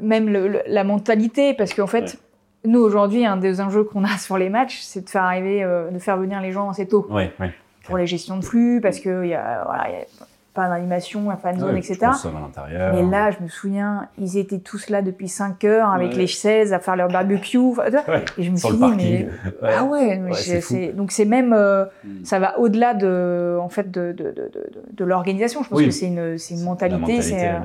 même 0.00 0.28
le- 0.28 0.48
le- 0.48 0.62
la 0.66 0.84
mentalité, 0.84 1.54
parce 1.54 1.74
qu'en 1.74 1.86
fait, 1.86 2.18
nous 2.64 2.80
aujourd'hui, 2.80 3.24
un 3.26 3.36
des 3.36 3.60
enjeux 3.60 3.84
qu'on 3.84 4.04
a 4.04 4.08
sur 4.18 4.38
les 4.38 4.48
matchs, 4.50 4.80
c'est 4.82 5.04
de 5.04 5.10
faire 5.10 5.22
arriver, 5.24 5.62
euh, 5.62 5.90
de 5.90 5.98
faire 5.98 6.16
venir 6.16 6.40
les 6.40 6.52
gens 6.52 6.70
assez 6.70 6.86
tôt 6.86 7.06
Ouais, 7.10 7.32
ouais. 7.40 7.52
pour 7.84 7.96
les 7.96 8.06
gestions 8.06 8.36
de 8.36 8.44
flux, 8.44 8.80
parce 8.82 9.00
que 9.00 9.24
il 9.24 9.30
y 9.30 9.34
a, 9.34 9.64
voilà, 9.64 9.88
il 9.88 9.92
y 9.92 9.96
a 9.96 10.04
pas 10.52 10.68
d'animation, 10.68 11.28
la 11.30 11.36
fan 11.36 11.58
zone, 11.58 11.72
Ouais, 11.74 11.78
etc. 11.78 11.98
à. 12.02 12.92
Mais 12.92 13.02
là, 13.02 13.30
je 13.30 13.42
me 13.42 13.48
souviens, 13.48 14.08
ils 14.18 14.36
étaient 14.36 14.58
tous 14.58 14.90
là 14.90 15.00
depuis 15.02 15.28
5 15.28 15.64
heures 15.64 15.90
avec 15.90 16.10
Ouais. 16.12 16.18
les 16.18 16.26
16 16.26 16.72
à 16.72 16.78
faire 16.80 16.96
leur 16.96 17.08
barbecue. 17.08 17.56
Ouais, 17.58 17.90
Et 18.38 18.42
je 18.42 18.50
me 18.50 18.56
sur 18.56 18.70
suis 18.70 18.76
dit, 18.78 18.80
parking. 18.82 19.28
mais 19.62 19.68
ah 19.68 19.84
ouais, 19.84 20.20
c'est- 20.60 20.92
donc 20.92 21.12
c'est 21.12 21.24
même, 21.24 21.52
euh, 21.52 21.84
Mm. 22.04 22.24
ça 22.24 22.38
va 22.38 22.58
au-delà 22.58 22.94
de, 22.94 23.58
en 23.60 23.68
fait, 23.68 23.90
de, 23.90 24.12
de, 24.12 24.24
de, 24.32 24.50
de, 24.92 25.04
l'organisation. 25.04 25.62
Je 25.62 25.68
pense 25.68 25.78
Oui. 25.78 25.84
que 25.86 25.90
c'est 25.92 26.06
une, 26.06 26.36
c'est 26.38 26.54
une 26.54 26.64
mentalité. 26.64 27.20
euh, 27.34 27.58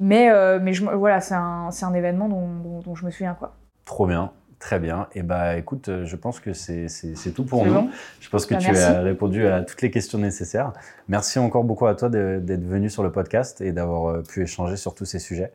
mais, 0.00 0.30
euh, 0.30 0.58
mais 0.62 0.72
je, 0.72 0.84
voilà, 0.84 1.20
c'est 1.20 1.34
un, 1.34 1.70
c'est 1.70 1.84
un 1.84 1.94
événement 1.94 2.28
dont, 2.28 2.46
dont, 2.64 2.80
dont 2.84 2.94
je 2.94 3.04
me 3.06 3.10
souviens 3.10 3.34
quoi. 3.34 3.52
Trop 3.84 4.06
bien, 4.06 4.30
très 4.62 4.78
bien. 4.78 5.08
Et 5.14 5.22
bah 5.22 5.56
écoute, 5.58 5.88
euh, 5.88 6.04
je 6.06 6.14
pense 6.16 6.38
que 6.40 6.52
c'est 6.52 6.86
tout 7.34 7.44
pour 7.44 7.66
nous. 7.66 7.74
bon 7.74 7.90
Je 8.20 8.28
pense 8.30 8.46
que 8.46 8.54
Bah, 8.54 8.60
tu 8.60 8.68
merci. 8.68 8.82
as 8.82 9.00
répondu 9.00 9.46
à 9.46 9.60
toutes 9.62 9.82
les 9.82 9.90
questions 9.90 10.18
nécessaires. 10.18 10.72
Merci 11.08 11.38
encore 11.40 11.64
beaucoup 11.64 11.86
à 11.86 11.94
toi 11.96 12.08
d'être 12.08 12.64
venu 12.64 12.88
sur 12.88 13.02
le 13.02 13.10
podcast 13.10 13.60
et 13.60 13.72
d'avoir 13.72 14.06
euh, 14.14 14.22
pu 14.22 14.42
échanger 14.42 14.76
sur 14.76 14.94
tous 14.94 15.04
ces 15.04 15.18
sujets. 15.18 15.52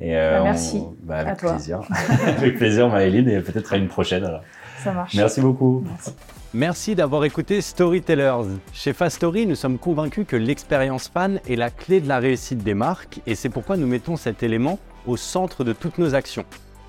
Et, 0.00 0.16
euh, 0.16 0.38
Bah, 0.38 0.44
merci 0.44 0.82
on- 0.84 0.94
bah, 1.02 1.18
avec 1.18 1.32
à 1.32 1.36
toi. 1.36 1.50
plaisir. 1.52 1.80
avec 2.26 2.56
plaisir, 2.56 2.88
Maëline, 2.88 3.28
et 3.28 3.40
peut-être 3.40 3.72
à 3.72 3.76
une 3.76 3.88
prochaine. 3.88 4.24
alors. 4.24 4.42
Ça 4.82 4.92
marche. 4.92 5.14
Merci 5.14 5.40
beaucoup. 5.40 5.82
Merci. 5.86 6.14
Merci 6.54 6.94
d'avoir 6.94 7.24
écouté 7.24 7.60
Storytellers. 7.60 8.42
Chez 8.72 8.92
Fastory, 8.92 9.46
nous 9.46 9.54
sommes 9.54 9.76
convaincus 9.78 10.24
que 10.26 10.36
l'expérience 10.36 11.08
fan 11.08 11.40
est 11.48 11.56
la 11.56 11.70
clé 11.70 12.00
de 12.00 12.08
la 12.08 12.18
réussite 12.18 12.62
des 12.64 12.74
marques 12.74 13.20
et 13.26 13.34
c'est 13.34 13.50
pourquoi 13.50 13.76
nous 13.76 13.86
mettons 13.86 14.16
cet 14.16 14.42
élément 14.42 14.78
au 15.06 15.16
centre 15.16 15.62
de 15.62 15.72
toutes 15.72 15.98
nos 15.98 16.14
actions. 16.14 16.44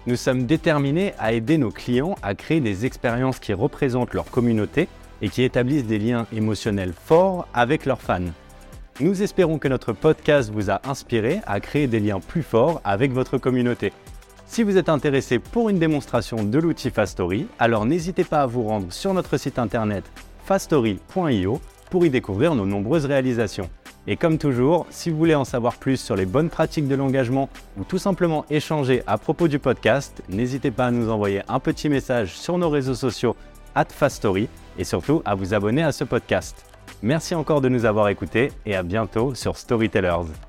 Nous 0.08 0.16
sommes 0.16 0.46
déterminés 0.46 1.14
à 1.20 1.34
aider 1.34 1.58
nos 1.58 1.72
clients 1.72 2.16
à 2.22 2.34
créer 2.34 2.62
des 2.62 2.86
expériences 2.86 3.40
qui 3.40 3.54
représentent 3.54 4.14
leur 4.14 4.30
communauté 4.32 4.88
et 5.22 5.30
qui 5.30 5.44
établissent 5.44 5.86
des 5.86 6.00
liens 6.00 6.26
émotionnels 6.34 6.94
forts 6.94 7.48
avec 7.54 7.86
leurs 7.86 8.02
fans. 8.02 8.32
Nous 9.02 9.22
espérons 9.22 9.60
que 9.60 9.68
notre 9.68 9.94
podcast 9.94 10.52
vous 10.52 10.70
a 10.70 10.82
inspiré 10.86 11.42
à 11.46 11.60
créer 11.60 11.88
des 11.88 12.00
liens 12.00 12.20
plus 12.20 12.44
forts 12.44 12.82
avec 12.84 13.12
votre 13.12 13.38
communauté. 13.38 13.94
Si 14.46 14.64
vous 14.64 14.78
êtes 14.78 14.90
intéressé 14.90 15.38
pour 15.38 15.70
une 15.70 15.80
démonstration 15.80 16.44
de 16.44 16.58
l'outil 16.60 16.90
Fastory, 16.90 17.48
alors 17.60 17.86
n'hésitez 17.86 18.24
pas 18.24 18.42
à 18.42 18.46
vous 18.48 18.64
rendre 18.64 18.92
sur 18.92 19.14
notre 19.14 19.38
site 19.38 19.60
internet 19.60 20.04
fastory.io 20.46 21.62
pour 21.92 22.06
y 22.06 22.10
découvrir 22.10 22.56
nos 22.56 22.66
nombreuses 22.66 23.06
réalisations. 23.06 23.70
Et 24.08 24.18
comme 24.18 24.38
toujours, 24.38 24.88
si 24.90 25.10
vous 25.10 25.18
voulez 25.18 25.36
en 25.36 25.46
savoir 25.46 25.76
plus 25.76 25.98
sur 25.98 26.16
les 26.16 26.26
bonnes 26.26 26.50
pratiques 26.50 26.88
de 26.88 26.96
l'engagement 26.96 27.50
ou 27.78 27.84
tout 27.84 27.98
simplement 27.98 28.46
échanger 28.50 29.04
à 29.08 29.18
propos 29.18 29.48
du 29.48 29.60
podcast, 29.60 30.24
n'hésitez 30.30 30.72
pas 30.72 30.88
à 30.88 30.92
nous 30.92 31.10
envoyer 31.10 31.42
un 31.48 31.60
petit 31.60 31.90
message 31.90 32.38
sur 32.38 32.58
nos 32.58 32.70
réseaux 32.70 32.96
sociaux 32.96 33.36
at 33.76 33.86
Fastory 33.90 34.48
et 34.78 34.84
surtout 34.84 35.22
à 35.26 35.36
vous 35.36 35.54
abonner 35.54 35.84
à 35.84 35.92
ce 35.92 36.04
podcast. 36.04 36.66
Merci 37.02 37.36
encore 37.36 37.62
de 37.62 37.70
nous 37.70 37.86
avoir 37.86 38.10
écoutés 38.10 38.52
et 38.66 38.76
à 38.76 38.84
bientôt 38.84 39.36
sur 39.36 39.58
Storytellers. 39.58 40.49